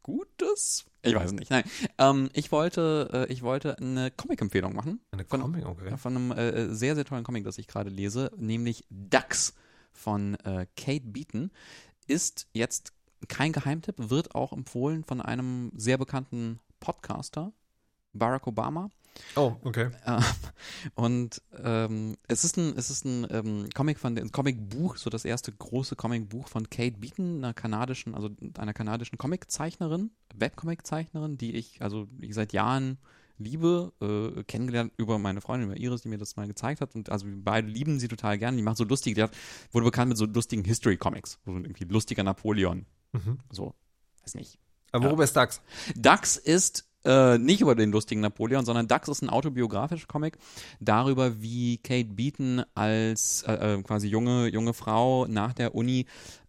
Gutes? 0.03 0.86
Ich 1.01 1.16
weiß 1.16 1.32
nicht. 1.34 1.49
Nein. 1.49 1.63
Ähm, 1.97 2.30
ich 2.34 2.51
wollte, 2.51 3.09
äh, 3.28 3.32
ich 3.34 3.41
wollte 3.41 3.78
eine 3.78 4.11
Comic-Empfehlung 4.11 4.76
machen. 4.76 4.99
Eine 5.11 5.26
Von- 5.26 5.41
Comic, 5.41 5.66
okay. 5.66 5.97
Von 5.97 6.16
einem 6.16 6.32
äh, 6.32 6.74
sehr, 6.74 6.95
sehr 6.95 7.05
tollen 7.05 7.24
Comic, 7.24 7.43
das 7.43 7.57
ich 7.57 7.68
gerade 7.68 7.89
lese, 7.89 8.32
nämlich 8.38 8.86
Ducks 8.89 9.53
von 9.91 10.36
äh, 10.43 10.68
Kate 10.78 11.05
Beaton. 11.05 11.51
Ist 12.07 12.47
jetzt 12.53 12.93
kein 13.28 13.51
Geheimtipp, 13.51 13.95
wird 13.97 14.36
auch 14.36 14.53
empfohlen 14.53 15.03
von 15.03 15.22
einem 15.22 15.72
sehr 15.76 15.97
bekannten 15.97 16.59
Podcaster, 16.80 17.51
Barack 18.13 18.45
Obama. 18.45 18.89
Oh, 19.36 19.55
okay. 19.63 19.89
Äh, 20.05 20.22
und 20.95 21.41
ähm, 21.63 22.16
es 22.28 22.43
ist 22.43 22.57
ein, 22.57 22.78
es 22.78 22.89
ist 22.89 23.05
ein 23.05 23.28
ähm, 23.30 23.70
Comic 23.74 23.99
von 23.99 24.18
ein 24.18 24.32
Comicbuch, 24.32 24.97
so 24.97 25.09
das 25.09 25.26
erste 25.26 25.51
große 25.51 25.95
Comicbuch 25.95 26.47
von 26.47 26.70
Kate 26.70 26.97
Beaton, 26.99 27.38
einer 27.38 27.53
kanadischen, 27.53 28.16
also 28.16 28.30
einer 28.57 28.74
kanadischen 28.74 29.18
Comiczeichnerin, 29.18 30.11
Webcomiczeichnerin, 30.36 31.38
die 31.38 31.55
ich, 31.55 31.82
also 31.82 32.07
ich 32.20 32.34
seit 32.34 32.53
Jahren 32.53 32.97
liebe, 33.38 33.91
äh, 34.01 34.43
kennengelernt 34.43 34.93
über 34.97 35.20
meine 35.20 35.41
Freundin, 35.41 35.70
über 35.70 35.78
Iris, 35.78 36.01
die 36.01 36.09
mir 36.09 36.18
das 36.18 36.36
mal 36.36 36.47
gezeigt 36.47 36.82
hat. 36.82 36.95
Und 36.95 37.09
also 37.09 37.26
wir 37.26 37.36
beide 37.38 37.68
lieben 37.68 37.99
sie 37.99 38.07
total 38.07 38.38
gern. 38.38 38.55
Die 38.55 38.63
macht 38.63 38.78
so 38.78 38.84
lustige, 38.84 39.16
die 39.16 39.24
hat, 39.24 39.36
wurde 39.72 39.86
bekannt 39.86 40.09
mit 40.09 40.18
so 40.18 40.26
lustigen 40.26 40.63
History-Comics. 40.63 41.39
So 41.45 41.51
irgendwie 41.51 41.86
lustiger 41.86 42.24
Napoleon. 42.24 42.86
Mhm. 43.11 43.39
So, 43.51 43.76
weiß 44.22 44.36
nicht. 44.36 44.57
Aber 44.91 45.07
worüber 45.07 45.26
ist 45.26 45.36
DAX? 45.36 45.61
Dax 45.95 46.38
ist 46.38 46.86
äh, 47.05 47.37
nicht 47.37 47.61
über 47.61 47.75
den 47.75 47.91
lustigen 47.91 48.21
Napoleon, 48.21 48.65
sondern 48.65 48.87
Dax 48.87 49.07
ist 49.07 49.21
ein 49.21 49.29
autobiografischer 49.29 50.07
Comic 50.07 50.37
darüber, 50.79 51.41
wie 51.41 51.77
Kate 51.77 52.09
Beaton 52.13 52.63
als 52.73 53.43
äh, 53.47 53.75
äh, 53.75 53.81
quasi 53.83 54.07
junge, 54.07 54.47
junge 54.47 54.73
Frau 54.73 55.25
nach 55.27 55.53
der 55.53 55.75
Uni 55.75 56.05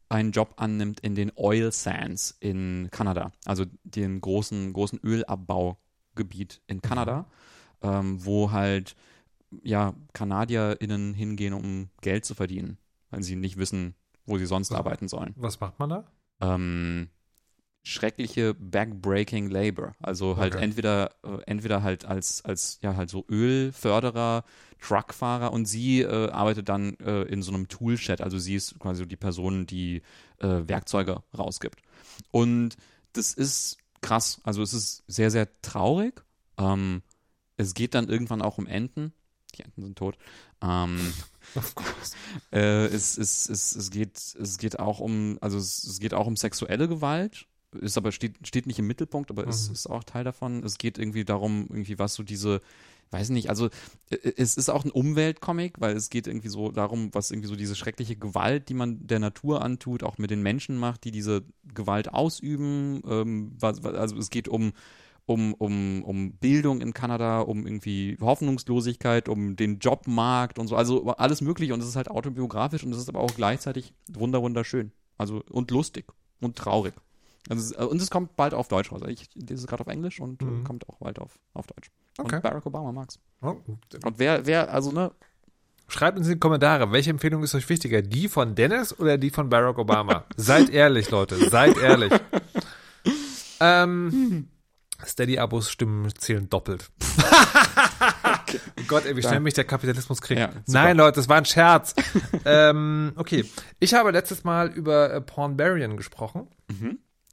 einen 0.08 0.30
Job 0.32 0.54
annimmt 0.56 1.00
in 1.00 1.14
den 1.14 1.32
Oil 1.34 1.72
Sands 1.72 2.36
in 2.40 2.88
Kanada, 2.92 3.32
also 3.44 3.64
den 3.84 4.20
großen, 4.20 4.72
großen 4.72 5.00
Ölabbaugebiet 5.02 6.60
in 6.66 6.80
Kanada, 6.80 7.26
ähm, 7.82 8.24
wo 8.24 8.52
halt 8.52 8.94
ja 9.62 9.94
KanadierInnen 10.12 11.14
hingehen, 11.14 11.54
um 11.54 11.88
Geld 12.02 12.24
zu 12.24 12.34
verdienen, 12.34 12.78
weil 13.10 13.22
sie 13.22 13.36
nicht 13.36 13.56
wissen, 13.56 13.94
wo 14.26 14.38
sie 14.38 14.46
sonst 14.46 14.70
Ja. 14.70 14.78
arbeiten 14.78 15.08
sollen 15.08 15.34
Was 15.36 15.60
macht 15.60 15.78
man 15.78 15.88
da? 15.90 16.04
ähm, 16.40 17.08
schreckliche 17.86 18.52
backbreaking 18.54 19.48
Labor. 19.48 19.94
Also 20.00 20.36
halt 20.36 20.54
Okay. 20.54 20.64
entweder 20.64 21.12
äh, 21.22 21.38
entweder 21.46 21.84
halt 21.84 22.04
als 22.04 22.44
als 22.44 22.78
ja 22.82 22.96
halt 22.96 23.10
so 23.10 23.24
Ölförderer, 23.30 24.44
Truckfahrer 24.80 25.52
und 25.52 25.66
sie 25.66 26.00
äh, 26.02 26.30
arbeitet 26.30 26.68
dann 26.68 26.96
äh, 26.98 27.22
in 27.22 27.42
so 27.42 27.52
einem 27.52 27.68
Toolshed. 27.68 28.20
Also 28.22 28.38
sie 28.38 28.56
ist 28.56 28.78
quasi 28.80 29.06
die 29.06 29.16
Person, 29.16 29.66
die 29.66 30.02
äh, 30.38 30.62
Werkzeuge 30.66 31.22
rausgibt. 31.38 31.80
Und 32.32 32.76
das 33.12 33.32
ist 33.34 33.78
krass. 34.00 34.40
Also 34.42 34.62
es 34.62 34.74
ist 34.74 35.04
sehr 35.06 35.30
sehr 35.30 35.48
traurig. 35.62 36.24
Ähm, 36.58 37.02
es 37.56 37.72
geht 37.74 37.94
dann 37.94 38.08
irgendwann 38.08 38.42
auch 38.42 38.58
um 38.58 38.66
Enten. 38.66 39.12
Die 39.54 39.62
Enten 39.62 39.82
sind 39.82 39.96
tot. 39.96 40.18
Ähm, 40.60 41.12
Of 41.54 41.74
course. 41.76 42.16
äh, 42.52 42.86
es, 42.86 43.16
es, 43.16 43.48
es, 43.48 43.76
es, 43.76 43.90
geht, 43.90 44.16
es 44.16 44.58
geht 44.58 44.80
auch 44.80 44.98
um, 44.98 45.38
also 45.40 45.56
es, 45.56 45.84
es 45.84 46.00
geht 46.00 46.12
auch 46.14 46.26
um 46.26 46.36
sexuelle 46.36 46.88
Gewalt, 46.88 47.46
ist 47.80 47.96
aber 47.98 48.12
steht, 48.12 48.46
steht 48.46 48.66
nicht 48.66 48.78
im 48.78 48.86
Mittelpunkt, 48.86 49.30
aber 49.30 49.46
es 49.46 49.68
Mhm. 49.68 49.72
ist 49.74 49.86
auch 49.88 50.04
Teil 50.04 50.24
davon. 50.24 50.62
Es 50.64 50.78
geht 50.78 50.98
irgendwie 50.98 51.24
darum, 51.24 51.66
irgendwie 51.70 51.98
was 51.98 52.14
so 52.14 52.22
diese, 52.22 52.60
weiß 53.10 53.30
nicht, 53.30 53.48
also 53.50 53.66
äh, 54.10 54.32
es 54.36 54.56
ist 54.56 54.68
auch 54.68 54.84
ein 54.84 54.90
Umweltcomic, 54.90 55.80
weil 55.80 55.96
es 55.96 56.10
geht 56.10 56.26
irgendwie 56.26 56.48
so 56.48 56.70
darum, 56.70 57.10
was 57.12 57.30
irgendwie 57.30 57.48
so 57.48 57.56
diese 57.56 57.76
schreckliche 57.76 58.16
Gewalt, 58.16 58.68
die 58.68 58.74
man 58.74 59.06
der 59.06 59.18
Natur 59.18 59.62
antut, 59.62 60.02
auch 60.02 60.18
mit 60.18 60.30
den 60.30 60.42
Menschen 60.42 60.76
macht, 60.76 61.04
die 61.04 61.10
diese 61.10 61.42
Gewalt 61.74 62.12
ausüben. 62.12 63.02
Ähm, 63.08 63.52
was, 63.58 63.82
was, 63.82 63.94
also 63.94 64.16
es 64.16 64.30
geht 64.30 64.48
um 64.48 64.72
um, 65.28 65.54
um, 65.54 66.04
um 66.04 66.32
Bildung 66.34 66.80
in 66.80 66.94
Kanada, 66.94 67.40
um 67.40 67.66
irgendwie 67.66 68.16
Hoffnungslosigkeit, 68.20 69.28
um 69.28 69.56
den 69.56 69.80
Jobmarkt 69.80 70.58
und 70.58 70.68
so, 70.68 70.76
also 70.76 71.04
alles 71.06 71.40
mögliche 71.40 71.74
und 71.74 71.80
es 71.80 71.88
ist 71.88 71.96
halt 71.96 72.08
autobiografisch 72.08 72.84
und 72.84 72.92
es 72.92 72.98
ist 72.98 73.08
aber 73.08 73.20
auch 73.20 73.34
gleichzeitig 73.34 73.92
wunder 74.08 74.40
wunderschön. 74.40 74.92
Also 75.18 75.42
und 75.50 75.70
lustig 75.70 76.06
und 76.40 76.56
traurig. 76.56 76.94
Also 77.48 77.62
ist- 77.74 77.76
und 77.80 78.00
es 78.02 78.10
kommt 78.10 78.36
bald 78.36 78.54
auf 78.54 78.68
Deutsch 78.68 78.90
raus. 78.92 79.00
Ich 79.08 79.28
lese 79.34 79.62
es 79.62 79.66
gerade 79.66 79.82
auf 79.82 79.86
Englisch 79.88 80.20
und 80.20 80.42
äh, 80.42 80.44
Mhm. 80.44 80.64
kommt 80.64 80.88
auch 80.88 80.96
bald 80.98 81.18
auf, 81.18 81.38
auf 81.54 81.66
Deutsch. 81.66 81.90
Okay. 82.18 82.36
Und 82.36 82.42
Barack 82.42 82.66
Obama 82.66 82.92
mag's. 82.92 83.18
Oh. 83.42 83.56
Und 84.04 84.18
wer, 84.18 84.46
wer, 84.46 84.72
also 84.72 84.90
ne, 84.92 85.12
Schreibt 85.88 86.18
uns 86.18 86.26
in 86.26 86.32
die 86.34 86.40
Kommentare, 86.40 86.90
welche 86.90 87.10
Empfehlung 87.10 87.44
ist 87.44 87.54
euch 87.54 87.68
wichtiger? 87.68 88.02
Die 88.02 88.26
von 88.28 88.56
Dennis 88.56 88.98
oder 88.98 89.18
die 89.18 89.30
von 89.30 89.48
Barack 89.48 89.78
Obama? 89.78 90.24
seid 90.36 90.68
ehrlich, 90.70 91.10
Leute, 91.12 91.36
seid 91.48 91.76
ehrlich. 91.78 92.12
ähm, 93.60 94.48
Steady-Abos 95.04 95.70
stimmen 95.70 96.12
zählen 96.16 96.48
doppelt. 96.48 96.90
Oh 98.78 98.82
Gott, 98.88 99.04
ey, 99.06 99.16
wie 99.16 99.22
schnell 99.22 99.40
mich 99.40 99.54
der 99.54 99.64
Kapitalismus 99.64 100.20
kriegt. 100.20 100.38
Ja. 100.40 100.50
Nein, 100.68 100.96
Leute, 100.96 101.16
das 101.16 101.28
war 101.28 101.36
ein 101.36 101.44
Scherz. 101.44 101.94
ähm, 102.44 103.12
okay, 103.16 103.44
ich 103.80 103.92
habe 103.92 104.12
letztes 104.12 104.44
Mal 104.44 104.68
über 104.68 105.12
äh, 105.12 105.20
Pornbarian 105.20 105.96
gesprochen. 105.96 106.46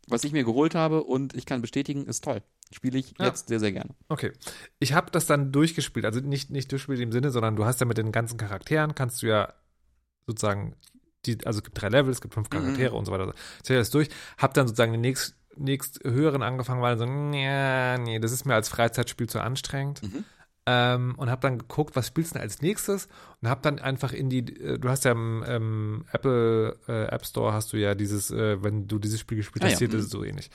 Was 0.08 0.24
ich 0.24 0.32
mir 0.34 0.43
geholt 0.43 0.76
habe 0.76 1.04
und 1.04 1.34
ich 1.36 1.45
kann 1.45 1.62
bestätigen, 1.62 2.06
ist 2.06 2.24
toll. 2.24 2.41
Spiele 2.72 2.97
ich 2.99 3.14
Ja. 3.20 3.28
jetzt 3.28 3.47
sehr, 3.47 3.60
sehr 3.60 3.72
gerne. 3.72 3.91
Okay. 4.10 4.32
Ich 4.80 4.93
habe 4.93 5.12
das 5.12 5.26
dann 5.26 5.51
durchgespielt. 5.51 6.06
Also 6.06 6.20
nicht, 6.20 6.49
nicht 6.49 6.72
durchgespielt 6.72 6.99
im 7.01 7.12
Sinne, 7.12 7.30
sondern 7.32 7.56
du 7.56 7.66
hast 7.66 7.80
ja 7.80 7.86
mit 7.86 7.97
den 7.97 8.12
ganzen 8.12 8.38
Charakteren, 8.38 8.95
kannst 8.95 9.22
du 9.22 9.28
ja 9.28 9.54
sozusagen, 10.28 10.76
die, 11.26 11.38
also 11.45 11.60
es 11.60 11.64
gibt 11.64 11.80
drei 11.82 11.89
Level, 11.89 12.12
es 12.12 12.22
gibt 12.22 12.34
fünf 12.34 12.49
Charaktere 12.49 12.93
und 12.95 13.06
so 13.06 13.12
weiter. 13.12 13.34
Ich 13.64 13.70
habe 13.70 13.80
das 13.80 13.91
durch, 13.91 14.10
habe 14.38 14.54
dann 14.54 14.68
sozusagen 14.68 14.91
den 14.91 15.01
nächst, 15.01 15.36
nächst 15.56 16.04
höheren 16.04 16.41
angefangen, 16.41 16.82
weil 16.82 16.97
so, 16.97 17.06
nee, 17.06 17.97
nee, 17.99 18.20
das 18.20 18.32
ist 18.32 18.45
mir 18.45 18.56
als 18.56 18.70
Freizeitspiel 18.70 19.28
zu 19.30 19.39
anstrengend. 19.39 20.01
Mhm. 20.04 20.26
Ähm, 20.66 21.16
und 21.18 21.30
habe 21.30 21.41
dann 21.41 21.57
geguckt, 21.57 21.95
was 21.95 22.07
spielst 22.07 22.32
du 22.32 22.34
denn 22.36 22.43
als 22.43 22.61
nächstes? 22.61 23.09
Und 23.41 23.49
habe 23.49 23.61
dann 23.61 23.80
einfach 23.80 24.14
in 24.14 24.30
die, 24.30 24.39
äh, 24.39 24.80
du 24.80 24.88
hast 24.88 25.03
ja 25.03 25.11
im 25.11 25.43
ähm, 25.45 26.05
Apple 26.14 26.78
äh, 26.88 27.05
App 27.07 27.26
Store 27.26 27.51
hast 27.51 27.74
du 27.74 27.78
ja 27.78 27.95
dieses, 27.95 28.32
äh, 28.32 28.64
wenn 28.64 28.88
du 28.88 28.97
dieses 28.97 29.20
Spiel 29.20 29.38
gespielt 29.38 29.64
Ah, 29.64 29.68
hast, 29.68 29.74
ja, 29.82 29.88
hier, 29.88 29.89
mhm. 29.89 29.99
ist 29.99 30.09
so 30.09 30.24
ähnlich. 30.24 30.49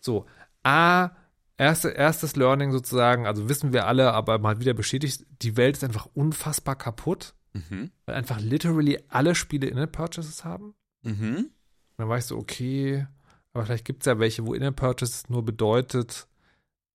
So, 0.00 0.26
A, 0.64 1.10
erste, 1.56 1.90
erstes 1.90 2.34
Learning 2.34 2.72
sozusagen, 2.72 3.26
also 3.26 3.48
wissen 3.48 3.72
wir 3.72 3.86
alle, 3.86 4.12
aber 4.14 4.38
mal 4.38 4.58
wieder 4.58 4.74
bestätigt, 4.74 5.24
die 5.42 5.56
Welt 5.56 5.76
ist 5.76 5.84
einfach 5.84 6.08
unfassbar 6.14 6.74
kaputt, 6.76 7.34
Mhm. 7.54 7.90
weil 8.06 8.14
einfach 8.16 8.40
literally 8.40 8.98
alle 9.08 9.34
Spiele 9.34 9.66
In-App-Purchases 9.68 10.44
haben. 10.44 10.74
Mhm. 11.02 11.36
Und 11.36 11.50
dann 11.98 12.08
war 12.08 12.18
ich 12.18 12.24
so, 12.24 12.36
okay, 12.38 13.06
aber 13.52 13.66
vielleicht 13.66 13.84
gibt 13.84 14.02
es 14.02 14.06
ja 14.06 14.18
welche, 14.18 14.46
wo 14.46 14.54
In-App-Purchases 14.54 15.28
nur 15.28 15.44
bedeutet, 15.44 16.26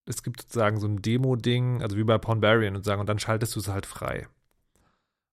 es 0.07 0.23
gibt 0.23 0.41
sozusagen 0.41 0.79
so 0.79 0.87
ein 0.87 1.01
Demo-Ding, 1.01 1.81
also 1.81 1.97
wie 1.97 2.03
bei 2.03 2.17
Pornbarian 2.17 2.75
und 2.75 2.83
sagen, 2.83 3.01
und 3.01 3.07
dann 3.07 3.19
schaltest 3.19 3.55
du 3.55 3.59
es 3.59 3.67
halt 3.67 3.85
frei. 3.85 4.27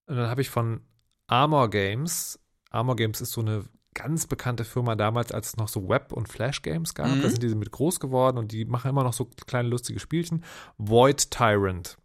Und 0.07 0.16
dann 0.16 0.29
habe 0.29 0.41
ich 0.43 0.51
von 0.51 0.81
Armor 1.27 1.70
Games, 1.70 2.39
Armor 2.70 2.97
Games 2.97 3.20
ist 3.20 3.33
so 3.33 3.41
eine 3.41 3.64
ganz 3.95 4.27
bekannte 4.27 4.64
Firma 4.64 4.97
damals, 4.97 5.31
als 5.33 5.49
es 5.49 5.57
noch 5.57 5.68
so 5.68 5.89
Web- 5.89 6.12
und 6.12 6.29
Flash-Games 6.29 6.95
gab. 6.95 7.09
Mhm. 7.09 7.22
Da 7.22 7.29
sind 7.31 7.43
die 7.43 7.55
mit 7.55 7.70
groß 7.70 8.01
geworden 8.01 8.39
und 8.39 8.51
die 8.53 8.64
machen 8.64 8.91
immer 8.91 9.05
noch 9.05 9.12
so 9.12 9.27
kleine 9.47 9.68
lustige 9.68 10.01
Spielchen. 10.01 10.45
Void 10.79 11.31
Tyrant. 11.31 11.97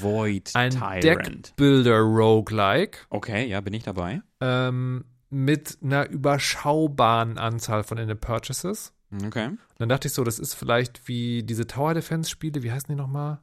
Void 0.00 0.50
Ein 0.54 0.70
Tyrant. 0.70 1.04
Deckbuilder 1.04 1.98
Roguelike 2.00 2.98
Okay, 3.10 3.46
ja, 3.46 3.60
bin 3.60 3.74
ich 3.74 3.82
dabei. 3.82 4.22
ähm, 4.40 5.04
mit 5.30 5.78
einer 5.82 6.08
überschaubaren 6.08 7.38
Anzahl 7.38 7.82
von 7.82 7.98
In-App 7.98 8.20
Purchases. 8.20 8.92
Okay. 9.26 9.46
Und 9.48 9.58
dann 9.78 9.88
dachte 9.88 10.08
ich 10.08 10.14
so, 10.14 10.24
das 10.24 10.38
ist 10.38 10.54
vielleicht 10.54 11.08
wie 11.08 11.42
diese 11.42 11.66
Tower 11.66 11.94
Defense 11.94 12.30
Spiele, 12.30 12.62
wie 12.62 12.72
heißen 12.72 12.88
die 12.88 12.94
nochmal? 12.94 13.40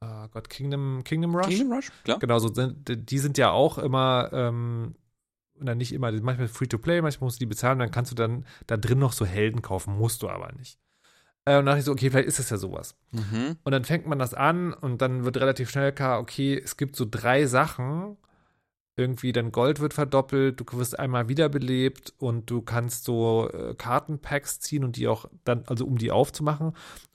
Oh 0.00 0.28
Gott, 0.30 0.48
Kingdom, 0.48 1.02
Kingdom 1.04 1.34
Rush? 1.34 1.48
Kingdom 1.48 1.72
Rush, 1.72 1.90
klar. 2.04 2.18
Genau, 2.18 2.38
so 2.38 2.52
sind, 2.52 3.10
die 3.10 3.18
sind 3.18 3.36
ja 3.36 3.50
auch 3.50 3.78
immer, 3.78 4.30
ähm, 4.32 4.94
na 5.58 5.74
nicht 5.74 5.92
immer, 5.92 6.10
die 6.10 6.18
sind 6.18 6.24
manchmal 6.24 6.48
Free-to-Play, 6.48 7.02
manchmal 7.02 7.26
musst 7.26 7.40
du 7.40 7.44
die 7.44 7.48
bezahlen, 7.48 7.80
dann 7.80 7.90
kannst 7.90 8.12
du 8.12 8.14
dann 8.14 8.44
da 8.66 8.76
drin 8.76 8.98
noch 8.98 9.12
so 9.12 9.26
Helden 9.26 9.60
kaufen, 9.60 9.96
musst 9.96 10.22
du 10.22 10.28
aber 10.28 10.52
nicht. 10.52 10.78
Äh, 11.44 11.58
und 11.58 11.64
dann 11.64 11.66
dachte 11.66 11.78
ich 11.80 11.84
so, 11.86 11.92
okay, 11.92 12.10
vielleicht 12.10 12.28
ist 12.28 12.38
es 12.38 12.50
ja 12.50 12.58
sowas. 12.58 12.94
Mhm. 13.10 13.56
Und 13.64 13.72
dann 13.72 13.84
fängt 13.84 14.06
man 14.06 14.18
das 14.18 14.34
an 14.34 14.72
und 14.72 15.02
dann 15.02 15.24
wird 15.24 15.38
relativ 15.38 15.70
schnell 15.70 15.92
klar, 15.92 16.20
okay, 16.20 16.60
es 16.62 16.76
gibt 16.76 16.94
so 16.94 17.06
drei 17.10 17.46
Sachen. 17.46 18.16
Irgendwie 18.98 19.30
dein 19.30 19.52
Gold 19.52 19.78
wird 19.78 19.94
verdoppelt, 19.94 20.58
du 20.58 20.64
wirst 20.76 20.98
einmal 20.98 21.28
wiederbelebt 21.28 22.14
und 22.18 22.50
du 22.50 22.62
kannst 22.62 23.04
so 23.04 23.48
äh, 23.48 23.74
Kartenpacks 23.74 24.58
ziehen 24.58 24.82
und 24.82 24.96
die 24.96 25.06
auch 25.06 25.26
dann, 25.44 25.62
also 25.66 25.86
um 25.86 25.98
die 25.98 26.10
aufzumachen. 26.10 26.72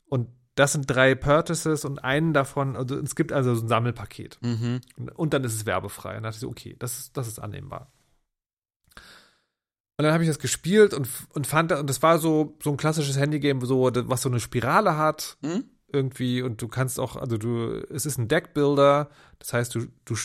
Und 0.07 0.29
das 0.55 0.71
sind 0.71 0.85
drei 0.89 1.13
Purchases 1.13 1.83
und 1.83 2.03
einen 2.03 2.31
davon, 2.31 2.77
also 2.77 2.97
es 2.97 3.15
gibt 3.15 3.33
also 3.33 3.53
so 3.53 3.65
ein 3.65 3.67
Sammelpaket. 3.67 4.37
Mhm. 4.41 4.79
Und, 5.15 5.33
dann 5.33 5.43
ist 5.43 5.55
es 5.55 5.65
werbefrei. 5.65 6.11
Und 6.11 6.15
dann 6.15 6.23
dachte 6.23 6.35
ich 6.35 6.41
so, 6.41 6.49
okay, 6.49 6.75
das 6.79 6.99
ist, 6.99 7.17
das 7.17 7.27
ist 7.27 7.39
annehmbar. 7.39 7.91
Und 9.97 10.05
dann 10.05 10.13
habe 10.13 10.23
ich 10.23 10.29
das 10.29 10.39
gespielt 10.39 10.93
und, 10.93 11.09
und 11.33 11.47
fand, 11.47 11.71
und 11.73 11.89
das 11.89 12.01
war 12.01 12.17
so, 12.17 12.57
so 12.63 12.71
ein 12.71 12.77
klassisches 12.77 13.17
Handygame, 13.17 13.65
so, 13.65 13.91
was 13.93 14.21
so 14.21 14.29
eine 14.29 14.39
Spirale 14.39 14.97
hat 14.97 15.37
Mhm. 15.41 15.65
irgendwie 15.91 16.41
und 16.41 16.61
du 16.61 16.67
kannst 16.67 16.99
auch, 16.99 17.15
also 17.15 17.37
du, 17.37 17.83
es 17.89 18.05
ist 18.05 18.17
ein 18.17 18.27
Deckbuilder, 18.27 19.09
das 19.39 19.53
heißt, 19.53 19.75
du, 19.75 19.87
du, 20.05 20.15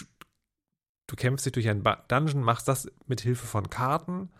du 1.08 1.16
kämpfst 1.16 1.44
dich 1.44 1.52
durch 1.52 1.68
einen 1.68 1.82
Dungeon, 2.06 2.42
machst 2.42 2.68
das 2.68 2.88
mit 3.06 3.20
Hilfe 3.20 3.46
von 3.46 3.68
Karten 3.68 4.30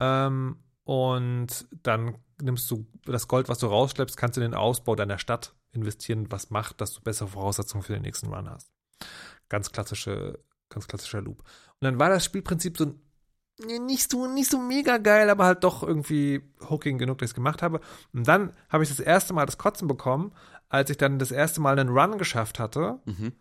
ähm, 0.00 0.58
und 0.84 1.66
dann 1.82 2.18
nimmst 2.42 2.70
du 2.70 2.86
das 3.06 3.28
Gold, 3.28 3.48
was 3.48 3.58
du 3.58 3.66
rausschleppst, 3.66 4.16
kannst 4.16 4.36
du 4.36 4.42
in 4.42 4.50
den 4.50 4.58
Ausbau 4.58 4.94
deiner 4.94 5.18
Stadt 5.18 5.54
investieren, 5.72 6.30
was 6.30 6.50
macht, 6.50 6.80
dass 6.80 6.92
du 6.92 7.00
bessere 7.00 7.28
Voraussetzungen 7.28 7.82
für 7.82 7.92
den 7.94 8.02
nächsten 8.02 8.32
Run 8.32 8.50
hast. 8.50 8.72
Ganz 9.48 9.72
klassische, 9.72 10.38
ganz 10.68 10.86
klassischer 10.88 11.22
Loop. 11.22 11.38
Und 11.40 11.84
dann 11.84 11.98
war 11.98 12.08
das 12.08 12.24
Spielprinzip 12.24 12.76
so 12.76 12.94
nicht 13.66 14.10
so, 14.10 14.26
nicht 14.26 14.50
so 14.50 14.58
mega 14.58 14.96
geil, 14.96 15.28
aber 15.28 15.44
halt 15.44 15.64
doch 15.64 15.82
irgendwie 15.82 16.42
hooking 16.68 16.96
genug, 16.96 17.18
dass 17.18 17.26
ich 17.26 17.32
es 17.32 17.34
gemacht 17.34 17.62
habe. 17.62 17.80
Und 18.12 18.26
dann 18.26 18.54
habe 18.70 18.82
ich 18.82 18.88
das 18.88 19.00
erste 19.00 19.34
Mal 19.34 19.44
das 19.44 19.58
Kotzen 19.58 19.86
bekommen, 19.86 20.32
als 20.70 20.88
ich 20.88 20.96
dann 20.96 21.18
das 21.18 21.30
erste 21.30 21.60
Mal 21.60 21.78
einen 21.78 21.90
Run 21.90 22.18
geschafft 22.18 22.58
hatte 22.58 23.00
Mhm. 23.04 23.32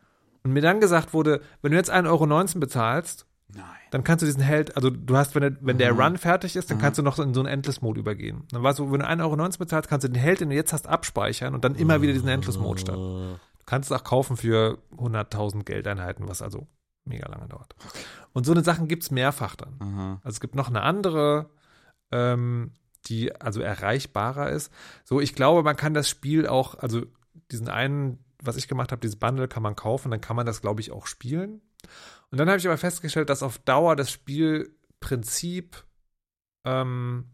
Und 0.43 0.53
mir 0.53 0.61
dann 0.61 0.79
gesagt 0.79 1.13
wurde, 1.13 1.41
wenn 1.61 1.71
du 1.71 1.77
jetzt 1.77 1.91
1,19 1.91 2.07
Euro 2.09 2.59
bezahlst, 2.59 3.25
Nein. 3.53 3.65
dann 3.91 4.03
kannst 4.03 4.21
du 4.21 4.25
diesen 4.25 4.41
Held, 4.41 4.75
also 4.75 4.89
du 4.89 5.17
hast, 5.17 5.33
wenn, 5.35 5.41
der- 5.41 5.57
wenn 5.61 5.77
der 5.77 5.93
Mhm. 5.93 5.99
Run 6.01 6.17
fertig 6.17 6.55
ist, 6.55 6.69
dann 6.69 6.77
Mhm. 6.77 6.81
kannst 6.81 6.99
du 6.99 7.03
noch 7.03 7.17
in 7.19 7.33
so 7.33 7.39
einen 7.41 7.49
Endless-Mode 7.49 7.99
übergehen. 7.99 8.43
Dann 8.51 8.63
war 8.63 8.73
so, 8.73 8.91
wenn 8.91 8.99
du 8.99 9.07
1,19 9.07 9.21
Euro 9.21 9.57
bezahlst, 9.57 9.89
kannst 9.89 10.03
du 10.03 10.09
den 10.09 10.19
Held, 10.21 10.39
den 10.41 10.49
du 10.49 10.55
jetzt 10.55 10.71
hast, 10.73 10.87
abspeichern 10.87 11.53
und 11.55 11.63
dann 11.65 11.75
immer 11.75 12.01
wieder 12.01 12.13
diesen 12.13 12.29
Endless-Mode 12.29 12.79
starten. 12.79 13.01
Du 13.01 13.65
kannst 13.65 13.91
es 13.91 13.97
auch 13.97 14.03
kaufen 14.03 14.37
für 14.37 14.77
100.000 14.97 15.63
Geldeinheiten, 15.65 16.27
was 16.27 16.41
also 16.41 16.67
mega 17.05 17.27
lange 17.27 17.47
dauert. 17.47 17.75
Und 18.33 18.45
so 18.45 18.51
eine 18.51 18.63
Sachen 18.63 18.87
gibt 18.87 19.03
es 19.03 19.11
mehrfach 19.11 19.55
dann. 19.55 19.75
Aha. 19.79 20.13
Also 20.23 20.35
es 20.35 20.39
gibt 20.39 20.53
noch 20.55 20.67
eine 20.69 20.81
andere, 20.81 21.49
ähm, 22.11 22.71
die 23.05 23.35
also 23.39 23.61
erreichbarer 23.61 24.49
ist. 24.51 24.71
So, 25.05 25.19
ich 25.19 25.33
glaube, 25.33 25.63
man 25.63 25.75
kann 25.75 25.93
das 25.93 26.09
Spiel 26.09 26.47
auch, 26.47 26.75
also 26.75 27.03
diesen 27.51 27.69
einen, 27.69 28.19
was 28.41 28.55
ich 28.55 28.67
gemacht 28.67 28.91
habe, 28.91 29.01
dieses 29.01 29.17
Bundle 29.19 29.47
kann 29.47 29.63
man 29.63 29.75
kaufen, 29.75 30.11
dann 30.11 30.21
kann 30.21 30.35
man 30.35 30.45
das, 30.45 30.61
glaube 30.61 30.81
ich, 30.81 30.91
auch 30.91 31.07
spielen. 31.07 31.61
Und 32.31 32.37
dann 32.37 32.47
habe 32.47 32.57
ich 32.59 32.67
aber 32.67 32.77
festgestellt, 32.77 33.29
dass 33.29 33.43
auf 33.43 33.57
Dauer 33.59 33.95
das 33.95 34.11
Spielprinzip 34.11 35.83
ähm, 36.65 37.25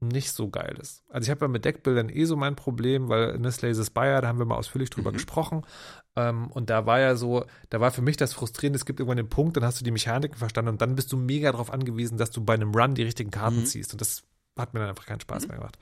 nicht 0.00 0.30
so 0.32 0.48
geil 0.48 0.76
ist. 0.80 1.02
Also 1.08 1.24
ich 1.26 1.30
habe 1.30 1.44
ja 1.44 1.48
mit 1.48 1.64
Deckbildern 1.64 2.08
eh 2.08 2.24
so 2.24 2.36
mein 2.36 2.54
Problem, 2.54 3.08
weil 3.08 3.50
Slay 3.50 3.74
the 3.74 3.84
Spire, 3.84 4.20
da 4.20 4.28
haben 4.28 4.38
wir 4.38 4.46
mal 4.46 4.54
ausführlich 4.56 4.90
drüber 4.90 5.10
Mhm. 5.10 5.14
gesprochen. 5.14 5.66
Ähm, 6.14 6.52
und 6.52 6.70
da 6.70 6.86
war 6.86 7.00
ja 7.00 7.16
so, 7.16 7.44
da 7.70 7.80
war 7.80 7.90
für 7.90 8.02
mich 8.02 8.16
das 8.16 8.32
frustrierend, 8.32 8.76
es 8.76 8.84
gibt 8.86 9.00
irgendwann 9.00 9.16
den 9.16 9.28
Punkt, 9.28 9.56
dann 9.56 9.64
hast 9.64 9.80
du 9.80 9.84
die 9.84 9.90
Mechaniken 9.90 10.36
verstanden 10.38 10.68
und 10.70 10.80
dann 10.82 10.94
bist 10.94 11.10
du 11.12 11.16
mega 11.16 11.50
darauf 11.50 11.72
angewiesen, 11.72 12.16
dass 12.16 12.30
du 12.30 12.44
bei 12.44 12.54
einem 12.54 12.72
Run 12.74 12.94
die 12.94 13.02
richtigen 13.02 13.32
Karten 13.32 13.60
Mhm. 13.60 13.66
ziehst. 13.66 13.92
Und 13.92 14.00
das 14.00 14.22
hat 14.56 14.72
mir 14.72 14.80
dann 14.80 14.90
einfach 14.90 15.06
keinen 15.06 15.20
Spaß 15.20 15.44
Mhm. 15.44 15.48
mehr 15.48 15.58
gemacht. 15.58 15.78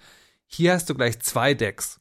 Hier 0.46 0.72
hast 0.72 0.88
du 0.88 0.94
gleich 0.94 1.20
zwei 1.20 1.52
Decks. 1.52 2.00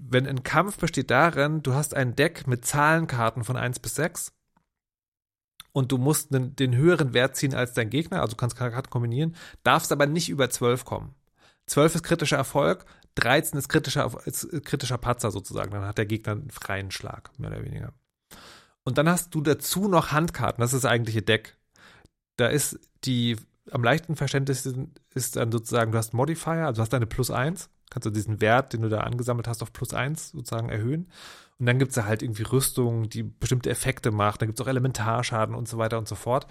Wenn 0.00 0.26
ein 0.26 0.42
Kampf 0.42 0.78
besteht 0.78 1.10
darin, 1.10 1.62
du 1.62 1.74
hast 1.74 1.94
ein 1.94 2.14
Deck 2.16 2.46
mit 2.46 2.64
Zahlenkarten 2.64 3.44
von 3.44 3.56
1 3.56 3.78
bis 3.80 3.94
6 3.94 4.32
und 5.72 5.92
du 5.92 5.98
musst 5.98 6.32
den, 6.32 6.54
den 6.56 6.74
höheren 6.76 7.14
Wert 7.14 7.36
ziehen 7.36 7.54
als 7.54 7.72
dein 7.72 7.90
Gegner, 7.90 8.20
also 8.20 8.36
kannst 8.36 8.56
Karten 8.56 8.90
kombinieren, 8.90 9.36
darfst 9.62 9.92
aber 9.92 10.06
nicht 10.06 10.28
über 10.28 10.50
12 10.50 10.84
kommen. 10.84 11.14
12 11.66 11.96
ist 11.96 12.02
kritischer 12.02 12.36
Erfolg, 12.36 12.84
13 13.16 13.58
ist 13.58 13.68
kritischer, 13.68 14.14
ist 14.26 14.48
kritischer 14.64 14.98
Patzer 14.98 15.30
sozusagen. 15.30 15.70
Dann 15.70 15.84
hat 15.84 15.98
der 15.98 16.06
Gegner 16.06 16.32
einen 16.32 16.50
freien 16.50 16.90
Schlag, 16.90 17.36
mehr 17.38 17.50
oder 17.50 17.64
weniger. 17.64 17.92
Und 18.84 18.98
dann 18.98 19.08
hast 19.08 19.34
du 19.34 19.40
dazu 19.40 19.88
noch 19.88 20.12
Handkarten, 20.12 20.60
das 20.60 20.72
ist 20.72 20.84
das 20.84 20.90
eigentliche 20.90 21.22
Deck. 21.22 21.56
Da 22.36 22.48
ist 22.48 22.78
die 23.04 23.36
am 23.72 23.82
leichten 23.82 24.14
verständlichsten 24.14 24.94
ist 25.14 25.36
dann 25.36 25.50
sozusagen, 25.50 25.90
du 25.92 25.98
hast 25.98 26.14
Modifier, 26.14 26.66
also 26.66 26.82
hast 26.82 26.92
deine 26.92 27.06
plus 27.06 27.30
1, 27.30 27.68
kannst 27.90 28.06
du 28.06 28.10
diesen 28.10 28.40
Wert, 28.40 28.72
den 28.72 28.82
du 28.82 28.88
da 28.88 29.00
angesammelt 29.00 29.48
hast, 29.48 29.62
auf 29.62 29.72
plus 29.72 29.94
1 29.94 30.30
sozusagen 30.30 30.68
erhöhen. 30.68 31.10
Und 31.58 31.66
dann 31.66 31.78
gibt 31.78 31.90
es 31.90 31.94
da 31.94 32.04
halt 32.04 32.22
irgendwie 32.22 32.42
Rüstungen, 32.42 33.08
die 33.08 33.22
bestimmte 33.22 33.70
Effekte 33.70 34.10
macht. 34.10 34.40
Dann 34.40 34.48
gibt 34.48 34.60
es 34.60 34.64
auch 34.64 34.68
Elementarschaden 34.68 35.54
und 35.54 35.68
so 35.68 35.78
weiter 35.78 35.98
und 35.98 36.08
so 36.08 36.14
fort. 36.14 36.46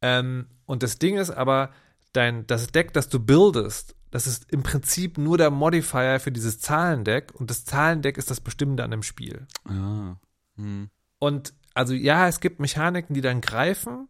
Ähm, 0.00 0.46
und 0.66 0.82
das 0.82 0.98
Ding 0.98 1.16
ist 1.16 1.30
aber, 1.30 1.70
dein, 2.12 2.46
das 2.46 2.68
Deck, 2.68 2.92
das 2.92 3.08
du 3.08 3.18
buildest, 3.18 3.96
das 4.10 4.26
ist 4.26 4.50
im 4.50 4.62
Prinzip 4.62 5.18
nur 5.18 5.36
der 5.36 5.50
Modifier 5.50 6.20
für 6.20 6.32
dieses 6.32 6.60
Zahlendeck. 6.60 7.34
Und 7.34 7.50
das 7.50 7.64
Zahlendeck 7.64 8.16
ist 8.16 8.30
das 8.30 8.40
Bestimmende 8.40 8.84
an 8.84 8.90
dem 8.90 9.02
Spiel. 9.02 9.46
Ah. 9.64 10.16
Hm. 10.56 10.88
Und 11.18 11.52
also 11.74 11.94
ja, 11.94 12.26
es 12.28 12.40
gibt 12.40 12.60
Mechaniken, 12.60 13.14
die 13.14 13.20
dann 13.20 13.40
greifen. 13.40 14.08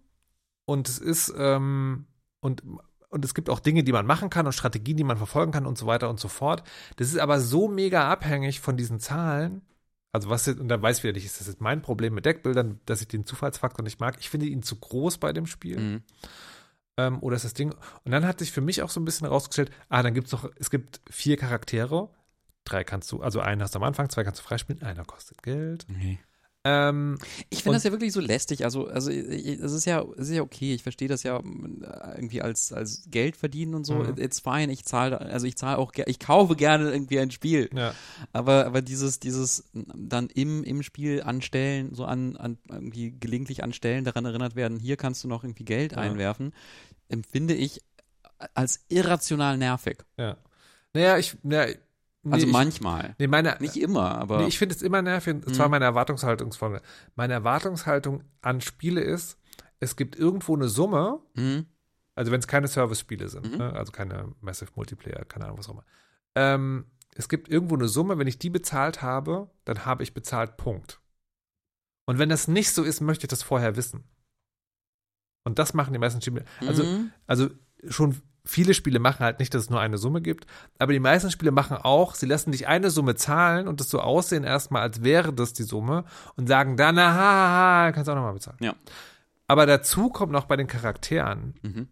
Und 0.65 0.89
es 0.89 0.99
ist, 0.99 1.33
ähm, 1.37 2.07
und, 2.41 2.63
und 3.11 3.25
es 3.25 3.35
gibt 3.35 3.51
auch 3.51 3.61
Dinge, 3.61 3.85
die 3.85 3.93
man 3.93 4.07
machen 4.07 4.31
kann 4.31 4.47
und 4.47 4.53
Strategien, 4.53 4.97
die 4.97 5.05
man 5.05 5.17
verfolgen 5.17 5.53
kann 5.53 5.67
und 5.67 5.79
so 5.79 5.87
weiter 5.87 6.11
und 6.11 6.21
so 6.21 6.29
fort. 6.29 6.63
Das 6.97 7.09
ist 7.09 7.19
aber 7.19 7.41
so 7.41 7.69
mega 7.69 8.11
abhängig 8.11 8.61
von 8.61 8.77
diesen 8.77 9.01
Zahlen. 9.01 9.63
Also 10.13 10.31
was 10.31 10.47
jetzt, 10.47 10.61
und 10.61 10.69
da 10.69 10.81
weiß 10.81 10.99
ich 10.99 11.05
wieder 11.05 11.15
nicht, 11.15 11.27
ist 11.27 11.41
das 11.41 11.47
jetzt 11.47 11.61
mein 11.61 11.83
Problem 11.83 12.15
mit 12.15 12.27
Deckbildern, 12.27 12.81
dass 12.87 13.01
ich 13.01 13.09
den 13.09 13.27
Zufallsfaktor 13.27 13.83
nicht 13.83 14.01
mag. 14.01 14.17
Ich 14.21 14.31
finde 14.31 14.47
ihn 14.47 14.63
zu 14.63 14.77
groß 14.77 15.19
bei 15.19 15.33
dem 15.33 15.47
Spiel. 15.47 15.79
Mhm. 15.79 16.03
Ähm, 16.97 17.23
oder 17.23 17.37
ist 17.37 17.45
das 17.45 17.55
Ding. 17.55 17.75
Und 18.05 18.13
dann 18.13 18.27
hat 18.27 18.41
sich 18.41 18.53
für 18.53 18.61
mich 18.61 18.83
auch 18.83 18.91
so 18.91 19.01
ein 19.01 19.05
bisschen 19.05 19.27
herausgestellt, 19.27 19.71
ah, 19.89 20.03
dann 20.03 20.15
gibt 20.15 20.27
es 20.27 20.33
noch, 20.33 20.51
es 20.57 20.71
gibt 20.71 21.01
vier 21.09 21.37
Charaktere. 21.37 22.11
Drei 22.65 22.85
kannst 22.85 23.13
du, 23.13 23.23
also 23.23 23.41
einen 23.41 23.63
hast 23.63 23.75
du 23.75 23.79
am 23.79 23.85
Anfang, 23.85 24.11
zwei 24.11 24.25
kannst 24.25 24.41
du 24.41 24.45
freispielen, 24.45 24.83
einer 24.83 25.05
kostet 25.05 25.43
Geld. 25.43 25.87
Okay. 25.91 26.19
Ähm, 26.69 27.19
Ich 27.51 27.63
finde 27.63 27.77
das 27.77 27.85
ja 27.85 27.91
wirklich 27.91 28.13
so 28.13 28.21
lästig. 28.21 28.65
Also, 28.65 28.87
also 28.89 29.11
es 29.11 29.73
ist 29.73 29.85
ja, 29.87 30.05
es 30.17 30.29
ist 30.29 30.35
ja 30.35 30.43
okay. 30.43 30.75
Ich 30.75 30.83
verstehe 30.83 31.09
das 31.09 31.23
ja 31.23 31.39
mm, 31.41 31.83
irgendwie 32.17 32.43
als, 32.43 32.73
als 32.73 33.05
Geld 33.11 33.37
verdienen 33.37 33.75
und 33.75 33.85
so. 33.85 33.95
Mhm. 33.95 34.15
It's 34.19 34.41
fine. 34.41 34.71
Ich 34.73 34.85
zahle, 34.85 35.21
also 35.21 35.47
ich 35.47 35.57
zahle 35.57 35.79
auch, 35.79 35.93
ich 36.07 36.19
kaufe 36.19 36.57
gerne 36.57 36.91
irgendwie 36.91 37.19
ein 37.21 37.31
Spiel. 37.31 37.71
ja. 37.75 37.95
Aber, 38.33 38.67
aber 38.67 38.83
dieses, 38.83 39.21
dieses 39.21 39.65
dann 39.73 40.29
im, 40.29 40.65
im 40.65 40.83
Spiel 40.83 41.23
anstellen, 41.23 41.95
so 41.95 42.05
an, 42.05 42.37
an 42.37 42.59
irgendwie 42.69 43.13
gelegentlich 43.19 43.65
an 43.65 43.73
Stellen 43.73 44.05
daran 44.05 44.25
erinnert 44.25 44.55
werden, 44.57 44.79
hier 44.79 44.97
kannst 44.97 45.25
du 45.25 45.29
noch 45.29 45.45
irgendwie 45.45 45.65
Geld 45.65 45.93
Ja. 45.93 45.99
einwerfen, 45.99 46.53
empfinde 47.09 47.55
ich 47.55 47.83
als 48.55 48.85
irrational 48.89 49.57
nervig. 49.59 49.99
Ja. 50.17 50.37
Naja, 50.95 51.19
ich, 51.19 51.37
ja, 51.43 51.67
nee, 52.29 52.35
Also 52.35 52.47
ich, 52.47 52.53
manchmal. 52.53 53.15
nee, 53.19 53.27
meine, 53.27 53.57
Nicht 53.61 53.77
immer, 53.77 54.19
aber. 54.19 54.39
nee, 54.39 54.47
ich 54.49 54.59
finde 54.59 54.75
es 54.75 54.83
immer 54.83 55.03
nervig, 55.03 55.35
und 55.47 55.55
zwar 55.55 55.67
Mhm. 55.69 55.73
meine 55.73 55.85
Erwartungshaltungsfolge. 55.87 56.83
Meine 57.17 57.33
Erwartungshaltung 57.35 58.25
an 58.43 58.61
Spiele 58.61 59.01
ist, 59.01 59.39
es 59.81 59.97
gibt 59.97 60.17
irgendwo 60.17 60.55
eine 60.57 60.69
Summe, 60.69 61.21
Mhm. 61.35 61.67
also 62.15 62.33
wenn 62.33 62.41
es 62.41 62.47
keine 62.49 62.69
Service-Spiele 62.69 63.29
sind, 63.29 63.53
Mhm. 63.53 63.59
ne? 63.59 63.73
also 63.75 63.93
keine 63.93 64.35
Massive 64.41 64.71
Multiplayer, 64.75 65.25
keine 65.25 65.45
Ahnung, 65.47 65.59
was 65.59 65.69
auch 65.69 65.73
immer. 65.75 65.85
Ähm, 66.35 66.85
es 67.15 67.29
gibt 67.29 67.49
irgendwo 67.49 67.75
eine 67.75 67.89
Summe, 67.89 68.19
wenn 68.19 68.27
ich 68.27 68.39
die 68.39 68.51
bezahlt 68.51 69.03
habe, 69.03 69.51
dann 69.65 69.85
habe 69.85 70.03
ich 70.03 70.15
bezahlt, 70.15 70.57
Punkt. 70.57 71.01
Und 72.07 72.19
wenn 72.19 72.29
das 72.29 72.49
nicht 72.49 72.71
so 72.73 72.83
ist, 72.85 73.01
möchte 73.01 73.25
ich 73.27 73.29
das 73.29 73.43
vorher 73.43 73.77
wissen. 73.77 74.05
Und 75.45 75.59
das 75.59 75.75
machen 75.75 75.93
die 75.93 75.99
meisten 75.99 76.21
Spiele. 76.21 76.45
Also, 76.67 76.85
Mhm. 76.85 77.11
also 77.27 77.49
schon 77.89 78.21
viele 78.49 78.73
Spiele 78.73 78.99
machen 78.99 79.21
halt 79.21 79.41
nicht, 79.41 79.53
dass 79.53 79.65
es 79.65 79.71
nur 79.71 79.79
eine 79.81 79.99
Summe 79.99 80.23
gibt, 80.23 80.47
aber 80.79 80.93
die 80.95 81.01
meisten 81.01 81.31
Spiele 81.31 81.51
machen 81.51 81.77
auch, 81.77 82.15
sie 82.15 82.25
lassen 82.25 82.51
dich 82.51 82.67
eine 82.67 82.89
Summe 82.91 83.15
zahlen 83.15 83.69
und 83.69 83.79
das 83.79 83.91
so 83.91 84.01
aussehen 84.01 84.43
erstmal, 84.43 84.81
als 84.83 85.03
wäre 85.05 85.35
das 85.35 85.53
die 85.53 85.65
Summe 85.65 86.05
und 86.37 86.49
sagen 86.49 86.77
dann, 86.79 86.95
na, 86.95 87.13
ha, 87.13 87.19
ha, 87.19 87.85
ha, 87.87 87.93
kannst 87.93 88.09
du 88.09 88.13
auch 88.13 88.17
nochmal 88.17 88.33
bezahlen. 88.33 88.57
Ja. 88.61 88.75
Aber 89.49 89.67
dazu 89.67 90.09
kommt 90.09 90.33
noch 90.33 90.47
bei 90.47 90.57
den 90.57 90.67
Charakteren, 90.67 91.55
Mhm. 91.63 91.89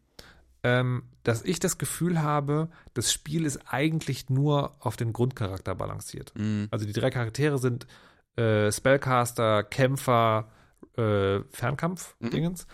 ähm, 0.63 1.03
dass 1.25 1.43
ich 1.43 1.59
das 1.59 1.77
Gefühl 1.77 2.23
habe, 2.23 2.69
das 2.95 3.13
Spiel 3.13 3.45
ist 3.45 3.61
eigentlich 3.71 4.31
nur 4.31 4.77
auf 4.81 4.97
den 4.97 5.13
Grundcharakter 5.13 5.75
balanciert. 5.75 6.33
Mhm. 6.37 6.69
Also 6.71 6.87
die 6.87 6.93
drei 6.93 7.11
Charaktere 7.11 7.59
sind 7.59 7.87
äh, 8.37 8.71
Spellcaster, 8.73 9.63
Kämpfer, 9.63 10.49
äh, 10.97 11.41
Fernkampf-Dingens. 11.51 12.67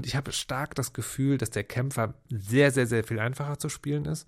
Und 0.00 0.06
ich 0.06 0.16
habe 0.16 0.32
stark 0.32 0.74
das 0.76 0.94
Gefühl, 0.94 1.36
dass 1.36 1.50
der 1.50 1.62
Kämpfer 1.62 2.14
sehr, 2.30 2.70
sehr, 2.70 2.86
sehr 2.86 3.04
viel 3.04 3.18
einfacher 3.20 3.58
zu 3.58 3.68
spielen 3.68 4.06
ist. 4.06 4.26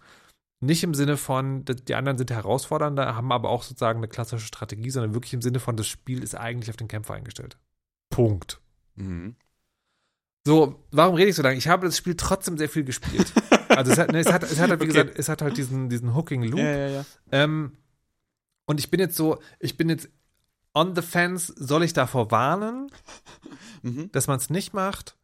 Nicht 0.61 0.85
im 0.85 0.93
Sinne 0.93 1.17
von, 1.17 1.65
die 1.65 1.95
anderen 1.95 2.19
sind 2.19 2.31
herausfordernder, 2.31 3.17
haben 3.17 3.33
aber 3.33 3.49
auch 3.49 3.63
sozusagen 3.63 4.01
eine 4.01 4.09
klassische 4.09 4.45
Strategie, 4.45 4.91
sondern 4.91 5.15
wirklich 5.15 5.33
im 5.33 5.41
Sinne 5.41 5.61
von, 5.61 5.75
das 5.79 5.87
Spiel 5.87 6.23
ist 6.23 6.35
eigentlich 6.35 6.69
auf 6.69 6.77
den 6.77 6.89
Kämpfer 6.89 7.15
eingestellt. 7.15 7.57
Punkt. 8.11 8.61
Mhm. 8.97 9.35
So, 10.47 10.85
warum 10.91 11.15
rede 11.15 11.31
ich 11.31 11.37
so 11.37 11.43
lange? 11.43 11.57
Ich 11.57 11.69
habe 11.69 11.87
das 11.87 11.97
Spiel 11.97 12.17
trotzdem 12.17 12.59
sehr 12.59 12.69
viel 12.69 12.85
gespielt. 12.85 13.33
Also 13.71 13.91
es 13.93 13.99
hat, 13.99 14.13
ne, 14.13 14.19
es 14.19 14.31
hat, 14.31 14.43
es 14.43 14.61
hat 14.61 14.69
halt, 14.69 14.81
wie 14.81 14.85
Okay. 14.91 14.93
gesagt, 14.93 15.19
es 15.19 15.31
hat 15.31 15.41
halt 15.41 15.57
diesen, 15.57 15.89
diesen 15.89 16.15
Hooking 16.15 16.43
Loop. 16.43 16.59
Ja, 16.61 16.77
ja, 16.77 16.89
ja. 16.89 17.05
Ähm, 17.31 17.73
und 18.67 18.79
ich 18.81 18.91
bin 18.91 19.01
jetzt 19.01 19.17
so, 19.17 19.39
ich 19.61 19.79
bin 19.79 19.89
jetzt 19.89 20.11
on 20.75 20.95
the 20.95 21.01
fence, 21.01 21.47
soll 21.47 21.83
ich 21.83 21.95
davor 21.95 22.31
warnen, 22.31 22.91
Mhm. 23.83 24.13
dass 24.13 24.27
man 24.27 24.37
es 24.37 24.51
nicht 24.51 24.75
macht? 24.75 25.17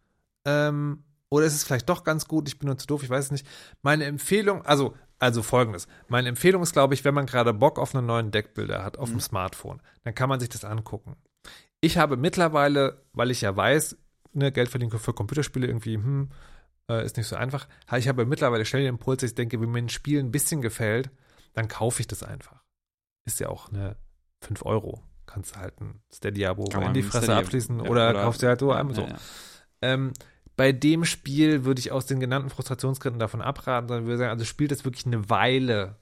Ähm, 0.48 1.04
oder 1.30 1.44
ist 1.46 1.54
es 1.54 1.64
vielleicht 1.64 1.88
doch 1.88 2.04
ganz 2.04 2.26
gut? 2.26 2.48
Ich 2.48 2.58
bin 2.58 2.66
nur 2.68 2.78
zu 2.78 2.86
doof, 2.86 3.02
ich 3.02 3.10
weiß 3.10 3.26
es 3.26 3.30
nicht. 3.30 3.46
Meine 3.82 4.04
Empfehlung, 4.06 4.64
also, 4.64 4.94
also 5.18 5.42
folgendes. 5.42 5.86
Meine 6.08 6.28
Empfehlung 6.30 6.62
ist, 6.62 6.72
glaube 6.72 6.94
ich, 6.94 7.04
wenn 7.04 7.14
man 7.14 7.26
gerade 7.26 7.52
Bock 7.52 7.78
auf 7.78 7.94
einen 7.94 8.06
neuen 8.06 8.30
Deckbilder 8.30 8.82
hat 8.84 8.98
auf 8.98 9.10
dem 9.10 9.20
Smartphone, 9.20 9.82
dann 10.04 10.14
kann 10.14 10.28
man 10.28 10.40
sich 10.40 10.48
das 10.48 10.64
angucken. 10.64 11.16
Ich 11.80 11.98
habe 11.98 12.16
mittlerweile, 12.16 13.02
weil 13.12 13.30
ich 13.30 13.42
ja 13.42 13.54
weiß, 13.54 13.96
ne, 14.32 14.50
Geld 14.52 14.68
verdienen 14.70 14.90
für 14.98 15.12
Computerspiele 15.12 15.66
irgendwie, 15.66 15.94
hm, 15.94 16.30
äh, 16.90 17.04
ist 17.04 17.16
nicht 17.18 17.26
so 17.26 17.36
einfach. 17.36 17.68
Ich 17.96 18.08
habe 18.08 18.24
mittlerweile 18.24 18.64
schnell 18.64 18.82
den 18.82 18.94
Impuls, 18.94 19.20
dass 19.20 19.30
ich 19.30 19.34
denke, 19.36 19.60
wenn 19.60 19.70
mir 19.70 19.78
ein 19.78 19.88
Spiel 19.90 20.18
ein 20.20 20.30
bisschen 20.32 20.62
gefällt, 20.62 21.10
dann 21.52 21.68
kaufe 21.68 22.00
ich 22.00 22.06
das 22.06 22.22
einfach. 22.22 22.62
Ist 23.26 23.38
ja 23.40 23.48
auch 23.50 23.68
eine 23.68 23.96
5 24.42 24.64
Euro. 24.64 25.02
Kannst 25.26 25.54
du 25.54 25.60
halt 25.60 25.78
ein 25.82 26.00
Steady-Abo 26.10 26.70
in 26.80 26.94
die 26.94 27.02
Fresse 27.02 27.24
Steady- 27.26 27.38
abschließen 27.38 27.80
ja, 27.80 27.90
oder, 27.90 28.10
oder- 28.10 28.22
kaufst 28.22 28.40
dir 28.40 28.48
halt 28.48 28.60
so 28.60 28.70
Ja, 28.70 28.76
einmal 28.78 28.94
so. 28.94 29.02
ja, 29.02 29.08
ja. 29.08 29.16
Ähm, 29.82 30.12
bei 30.58 30.72
dem 30.72 31.04
Spiel 31.04 31.64
würde 31.64 31.78
ich 31.78 31.92
aus 31.92 32.06
den 32.06 32.18
genannten 32.18 32.50
Frustrationsgründen 32.50 33.20
davon 33.20 33.40
abraten, 33.40 33.86
sondern 33.86 34.06
würde 34.06 34.18
sagen, 34.18 34.30
also 34.32 34.44
spielt 34.44 34.72
es 34.72 34.84
wirklich 34.84 35.06
eine 35.06 35.30
Weile 35.30 35.94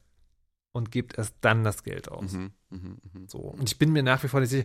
und 0.72 0.90
gebt 0.90 1.18
erst 1.18 1.34
dann 1.42 1.62
das 1.62 1.82
Geld 1.84 2.10
aus. 2.10 2.32
Mhm. 2.32 2.52
Mhm. 2.70 2.98
Mhm. 3.12 3.28
So. 3.28 3.38
Und 3.38 3.68
ich 3.68 3.78
bin 3.78 3.92
mir 3.92 4.02
nach 4.02 4.22
wie 4.24 4.28
vor 4.28 4.40
nicht 4.40 4.48
sicher. 4.48 4.64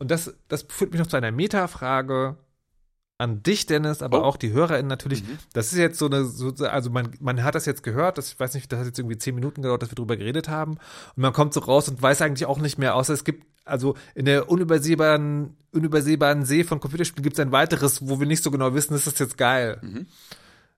Und 0.00 0.10
das, 0.10 0.34
das 0.48 0.62
führt 0.68 0.90
mich 0.90 0.98
noch 0.98 1.06
zu 1.06 1.16
einer 1.16 1.30
Metafrage 1.30 2.36
an 3.16 3.42
dich, 3.44 3.66
Dennis, 3.66 4.02
aber 4.02 4.22
Oh. 4.22 4.24
auch 4.24 4.36
die 4.36 4.50
HörerInnen 4.52 4.88
natürlich. 4.88 5.22
Mhm. 5.22 5.38
Das 5.52 5.72
ist 5.72 5.78
jetzt 5.78 6.00
so 6.00 6.06
eine, 6.06 6.24
so, 6.24 6.48
also 6.66 6.90
man, 6.90 7.10
man 7.20 7.44
hat 7.44 7.54
das 7.54 7.64
jetzt 7.64 7.84
gehört, 7.84 8.18
das, 8.18 8.32
ich 8.32 8.40
weiß 8.40 8.54
nicht, 8.54 8.72
das 8.72 8.80
hat 8.80 8.86
jetzt 8.86 8.98
irgendwie 8.98 9.18
zehn 9.18 9.36
Minuten 9.36 9.62
gedauert, 9.62 9.82
dass 9.82 9.90
wir 9.92 9.96
drüber 9.96 10.16
geredet 10.16 10.48
haben. 10.48 10.72
Und 10.72 11.22
man 11.22 11.32
kommt 11.32 11.54
so 11.54 11.60
raus 11.60 11.88
und 11.88 12.02
weiß 12.02 12.22
eigentlich 12.22 12.46
auch 12.46 12.58
nicht 12.58 12.78
mehr, 12.78 12.96
außer 12.96 13.14
es 13.14 13.22
gibt, 13.22 13.46
also 13.68 13.96
in 14.14 14.24
der 14.24 14.48
unübersehbaren, 14.50 15.56
unübersehbaren 15.72 16.44
See 16.44 16.64
von 16.64 16.80
Computerspielen 16.80 17.22
gibt 17.22 17.38
es 17.38 17.40
ein 17.40 17.52
weiteres, 17.52 18.08
wo 18.08 18.20
wir 18.20 18.26
nicht 18.26 18.42
so 18.42 18.50
genau 18.50 18.74
wissen, 18.74 18.94
ist 18.94 19.06
das 19.06 19.18
jetzt 19.18 19.38
geil. 19.38 19.78
Mhm. 19.82 20.06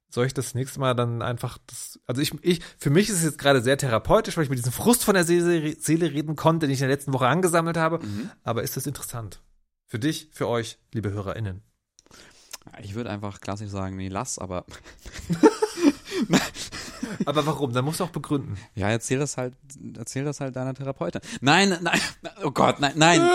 Soll 0.08 0.26
ich 0.26 0.34
das 0.34 0.54
nächste 0.54 0.80
Mal 0.80 0.94
dann 0.94 1.22
einfach 1.22 1.58
das, 1.66 2.00
also 2.06 2.20
ich, 2.20 2.32
ich, 2.42 2.60
für 2.78 2.90
mich 2.90 3.08
ist 3.08 3.18
es 3.18 3.24
jetzt 3.24 3.38
gerade 3.38 3.62
sehr 3.62 3.78
therapeutisch, 3.78 4.36
weil 4.36 4.44
ich 4.44 4.50
mit 4.50 4.58
diesem 4.58 4.72
Frust 4.72 5.04
von 5.04 5.14
der 5.14 5.24
Seele, 5.24 5.76
Seele 5.78 6.10
reden 6.12 6.34
konnte, 6.34 6.66
den 6.66 6.72
ich 6.72 6.80
in 6.80 6.88
der 6.88 6.96
letzten 6.96 7.12
Woche 7.12 7.28
angesammelt 7.28 7.76
habe. 7.76 8.04
Mhm. 8.04 8.30
Aber 8.42 8.62
ist 8.62 8.76
das 8.76 8.86
interessant? 8.86 9.40
Für 9.86 9.98
dich, 9.98 10.28
für 10.32 10.48
euch, 10.48 10.78
liebe 10.92 11.12
HörerInnen. 11.12 11.62
Ich 12.82 12.94
würde 12.94 13.10
einfach 13.10 13.40
klassisch 13.40 13.70
sagen, 13.70 13.96
nee, 13.96 14.08
lass, 14.08 14.38
aber 14.38 14.64
Aber 17.24 17.46
warum? 17.46 17.72
Dann 17.72 17.84
musst 17.84 18.00
du 18.00 18.04
auch 18.04 18.10
begründen. 18.10 18.56
ja, 18.74 18.88
erzähl 18.88 19.18
das 19.18 19.36
halt, 19.36 19.54
erzähl 19.96 20.24
das 20.24 20.40
halt 20.40 20.56
deiner 20.56 20.74
Therapeutin. 20.74 21.20
Nein, 21.40 21.78
nein, 21.80 22.00
oh 22.44 22.50
Gott, 22.50 22.80
nein, 22.80 22.92
nein. 22.96 23.20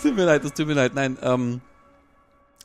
Es 0.00 0.02
tut 0.02 0.16
mir 0.16 0.24
leid, 0.24 0.44
es 0.44 0.54
tut 0.54 0.66
mir 0.66 0.74
leid. 0.74 0.94
Nein, 0.94 1.18
ähm, 1.20 1.60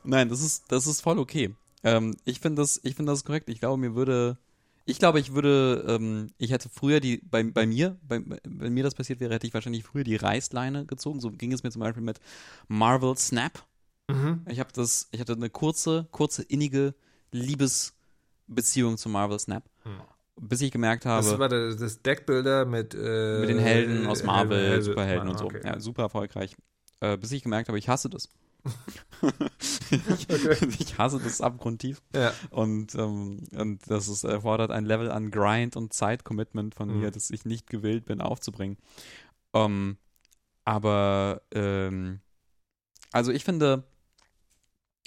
nein, 0.04 0.28
das 0.30 0.40
ist, 0.40 0.64
das 0.68 0.86
ist 0.86 1.02
voll 1.02 1.18
okay. 1.18 1.54
Ähm, 1.84 2.16
ich 2.24 2.40
finde 2.40 2.62
das, 2.62 2.80
ich 2.82 2.94
finde 2.94 3.12
das 3.12 3.24
korrekt. 3.24 3.50
Ich 3.50 3.60
glaube, 3.60 3.76
mir 3.78 3.94
würde, 3.94 4.38
ich 4.86 4.98
glaube, 4.98 5.20
ich 5.20 5.34
würde, 5.34 5.84
ähm, 5.88 6.30
ich 6.38 6.52
hätte 6.52 6.68
früher 6.68 7.00
die, 7.00 7.18
bei, 7.18 7.42
bei 7.42 7.66
mir, 7.66 7.98
bei, 8.02 8.22
wenn 8.44 8.72
mir 8.72 8.84
das 8.84 8.94
passiert 8.94 9.20
wäre, 9.20 9.34
hätte 9.34 9.46
ich 9.46 9.52
wahrscheinlich 9.52 9.84
früher 9.84 10.04
die 10.04 10.16
Reißleine 10.16 10.86
gezogen. 10.86 11.20
So 11.20 11.30
ging 11.32 11.52
es 11.52 11.62
mir 11.62 11.70
zum 11.70 11.80
Beispiel 11.80 12.02
mit 12.02 12.20
Marvel 12.68 13.16
Snap. 13.18 13.64
Mhm. 14.08 14.46
Ich 14.48 14.60
habe 14.60 14.70
das, 14.72 15.08
ich 15.10 15.20
hatte 15.20 15.32
eine 15.32 15.50
kurze, 15.50 16.06
kurze, 16.12 16.42
innige 16.44 16.94
Liebesbeziehung 17.32 18.96
zu 18.96 19.08
Marvel 19.08 19.38
Snap. 19.38 19.68
Hm. 19.82 20.00
Bis 20.38 20.60
ich 20.60 20.70
gemerkt 20.70 21.06
habe, 21.06 21.26
Das 21.26 21.38
war 21.38 21.48
das, 21.48 21.78
das 21.78 22.02
Deckbilder 22.02 22.66
mit, 22.66 22.94
äh, 22.94 23.38
mit 23.40 23.48
den 23.48 23.58
Helden 23.58 24.06
aus 24.06 24.22
Marvel, 24.22 24.70
Helden- 24.70 24.82
Superhelden 24.84 25.28
Ah, 25.28 25.30
und 25.32 25.38
so. 25.38 25.46
okay. 25.46 25.60
Ja, 25.64 25.80
super 25.80 26.02
erfolgreich. 26.02 26.54
Äh, 27.00 27.16
bis 27.16 27.32
ich 27.32 27.42
gemerkt 27.42 27.68
habe, 27.68 27.78
ich 27.78 27.88
hasse 27.88 28.08
das. 28.10 28.28
ich, 29.90 30.80
ich 30.80 30.98
hasse 30.98 31.18
das 31.20 31.40
abgrundtief. 31.40 32.02
Ja. 32.14 32.32
Und, 32.50 32.94
ähm, 32.94 33.44
und 33.52 33.90
das 33.90 34.08
ist, 34.08 34.24
erfordert 34.24 34.70
ein 34.70 34.84
Level 34.84 35.10
an 35.10 35.30
Grind 35.30 35.76
und 35.76 35.92
Zeitcommitment 35.92 36.74
von 36.74 36.88
Mhm. 36.88 37.00
mir, 37.00 37.10
das 37.10 37.30
ich 37.30 37.44
nicht 37.44 37.68
gewillt 37.68 38.04
bin 38.06 38.20
aufzubringen. 38.20 38.76
Ähm, 39.52 39.98
aber 40.64 41.42
ähm, 41.52 42.20
also 43.12 43.32
ich 43.32 43.44
finde, 43.44 43.84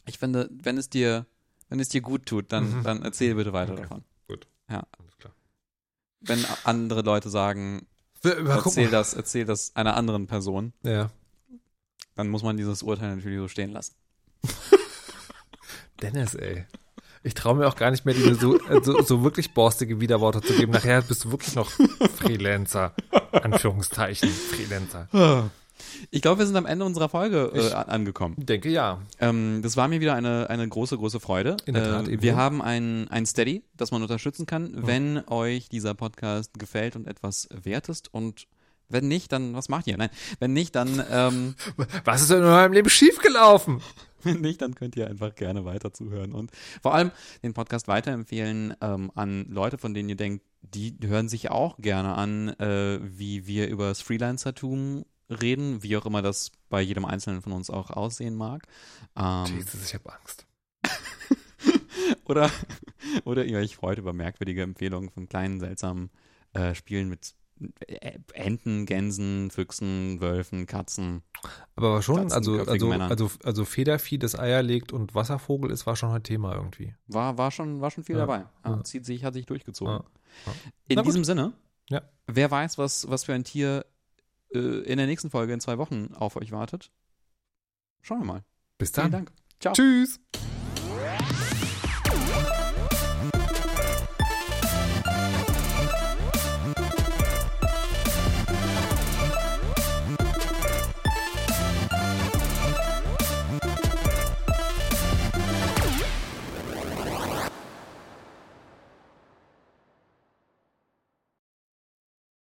ich 0.06 0.18
finde, 0.18 0.50
wenn 0.52 0.78
es 0.78 0.90
dir, 0.90 1.26
wenn 1.70 1.80
es 1.80 1.90
dir 1.90 2.02
gut 2.02 2.26
tut, 2.26 2.52
dann, 2.52 2.80
Mhm. 2.80 2.84
dann 2.84 3.04
erzähl 3.04 3.36
bitte 3.36 3.54
weiter 3.54 3.74
Okay. 3.74 3.82
davon. 3.84 4.04
Alles 4.68 5.18
klar. 5.18 5.34
Wenn 6.22 6.46
andere 6.64 7.02
Leute 7.02 7.30
sagen, 7.30 7.88
erzähl 8.24 8.90
das, 8.92 9.16
erzähl 9.16 9.46
das 9.46 9.76
einer 9.76 9.96
anderen 9.98 10.28
Person, 10.28 10.74
Ja. 10.84 11.10
dann 12.16 12.30
muss 12.30 12.44
man 12.44 12.56
dieses 12.58 12.84
Urteil 12.84 13.16
natürlich 13.16 13.40
so 13.40 13.48
stehen 13.48 13.72
lassen. 13.72 13.96
Dennis, 16.02 16.36
ey. 16.36 16.66
Ich 17.22 17.34
traue 17.34 17.56
mir 17.56 17.68
auch 17.68 17.76
gar 17.76 17.92
nicht 17.92 18.06
mehr, 18.06 18.16
diese 18.16 18.36
so, 18.36 18.58
äh, 18.58 18.82
so, 18.82 19.02
so 19.02 19.24
wirklich 19.24 19.54
borstige 19.54 20.00
Widerworte 20.00 20.42
zu 20.42 20.54
geben. 20.54 20.72
Nachher 20.72 21.02
bist 21.02 21.26
du 21.26 21.32
wirklich 21.32 21.54
noch 21.56 21.70
Freelancer. 22.18 22.94
Anführungszeichen, 23.32 24.30
Freelancer. 24.30 25.08
Ich 26.12 26.22
glaube, 26.22 26.40
wir 26.40 26.46
sind 26.46 26.58
am 26.58 26.66
Ende 26.66 26.84
unserer 26.84 27.08
Folge 27.08 27.52
äh, 27.56 27.72
angekommen. 27.74 28.36
Denke 28.38 28.68
ja. 28.70 29.02
Ähm, 29.20 29.62
das 29.64 29.78
war 29.78 29.88
mir 29.88 30.02
wieder 30.02 30.14
eine, 30.14 30.50
eine 30.50 30.68
große, 30.68 30.98
große 30.98 31.22
Freude. 31.22 31.56
In 31.66 31.74
der 31.74 31.86
Tat, 31.86 32.08
äh, 32.10 32.22
wir 32.22 32.36
haben 32.36 32.62
ein, 32.62 33.08
ein 33.10 33.26
Steady, 33.26 33.64
das 33.78 33.92
man 33.92 34.02
unterstützen 34.02 34.46
kann, 34.46 34.72
Mhm. 34.72 34.88
wenn 34.88 35.28
euch 35.30 35.70
dieser 35.70 35.94
Podcast 35.94 36.60
gefällt 36.60 36.98
und 36.98 37.08
etwas 37.08 37.48
wert 37.64 37.88
ist. 37.88 38.14
Und 38.14 38.48
wenn 38.90 39.08
nicht, 39.08 39.32
dann 39.32 39.54
was 39.56 39.70
macht 39.70 39.88
ihr? 39.88 39.96
Nein, 39.98 40.10
wenn 40.40 40.52
nicht, 40.52 40.76
dann 40.76 41.02
ähm, 41.10 41.56
Was 42.04 42.22
ist 42.22 42.30
denn 42.32 42.40
in 42.40 42.44
eurem 42.44 42.74
Leben 42.74 42.90
schiefgelaufen? 42.90 43.82
Wenn 44.24 44.42
nicht, 44.42 44.62
dann 44.62 44.76
könnt 44.76 44.96
ihr 44.96 45.08
einfach 45.08 45.36
gerne 45.36 45.66
weiter 45.66 45.94
zuhören 45.94 46.34
und 46.34 46.52
vor 46.82 46.94
allem 46.94 47.12
den 47.44 47.54
Podcast 47.54 47.88
weiterempfehlen 47.88 48.76
ähm, 48.82 49.12
an 49.16 49.46
Leute, 49.50 49.78
von 49.78 49.94
denen 49.94 50.10
ihr 50.10 50.16
denkt, 50.16 50.44
die 50.62 50.96
hören 51.02 51.30
sich 51.30 51.52
auch 51.52 51.78
gerne 51.78 52.16
an, 52.16 52.50
äh, 52.60 53.00
wie 53.02 53.48
wir 53.48 53.70
über 53.70 53.88
das 53.88 54.02
Freelancertum 54.02 55.06
reden, 55.30 55.84
wie 55.84 55.96
auch 55.98 56.06
immer 56.06 56.22
das 56.22 56.52
bei 56.70 56.82
jedem 56.82 57.06
Einzelnen 57.06 57.42
von 57.42 57.54
uns 57.54 57.70
auch 57.70 57.92
aussehen 57.92 58.36
mag. 58.36 58.68
Ähm, 59.16 59.46
Jesus, 59.56 59.86
ich 59.86 59.94
habe 59.94 60.12
Angst. 60.14 60.46
oder, 62.26 62.50
oder 63.26 63.46
ihr 63.46 63.58
euch 63.60 63.76
freut 63.76 64.00
über 64.00 64.14
merkwürdige 64.14 64.64
Empfehlungen 64.64 65.10
von 65.10 65.30
kleinen, 65.30 65.60
seltsamen 65.60 66.10
äh, 66.54 66.74
Spielen 66.76 67.10
mit 67.10 67.36
Enten, 68.34 68.86
Gänsen, 68.86 69.52
Füchsen, 69.52 70.22
Wölfen, 70.22 70.66
Katzen. 70.66 71.24
Aber 71.76 72.02
schon, 72.02 72.16
Katzen, 72.28 72.34
also, 72.38 72.60
also, 72.60 72.92
also, 72.92 73.30
also 73.44 73.66
Federvieh, 73.66 74.18
das 74.18 74.38
Eier 74.38 74.64
legt 74.64 74.94
und 74.94 75.16
Wasservogel 75.16 75.72
ist, 75.72 75.86
war 75.86 75.96
schon 75.96 76.12
ein 76.12 76.24
Thema 76.24 76.56
irgendwie. 76.56 76.96
War, 77.08 77.38
war, 77.38 77.52
schon, 77.52 77.82
war 77.82 77.92
schon 77.92 78.04
viel 78.04 78.16
Ja, 78.16 78.22
dabei. 78.26 78.46
Ja, 78.66 78.72
ja. 78.72 78.84
Zieht 78.84 79.06
sich, 79.06 79.24
hat 79.24 79.34
sich 79.34 79.46
durchgezogen. 79.46 80.02
In 80.88 81.02
diesem 81.04 81.24
Sinne, 81.24 81.54
Ja. 81.90 82.02
wer 82.28 82.50
weiß, 82.52 82.78
was, 82.78 83.10
was 83.10 83.24
für 83.26 83.34
ein 83.34 83.44
Tier 83.44 83.86
äh, 84.54 84.60
in 84.60 84.98
der 84.98 85.08
nächsten 85.08 85.30
Folge 85.30 85.54
in 85.54 85.60
zwei 85.60 85.78
Wochen 85.78 86.14
auf 86.16 86.36
euch 86.36 86.52
wartet. 86.52 86.92
Schauen 88.02 88.20
wir 88.20 88.26
mal. 88.26 88.44
Bis 88.78 88.92
Vielen 88.92 89.12
dann. 89.12 89.26
Dank. 89.26 89.32
Ciao. 89.60 89.74
Tschüss. 89.74 90.20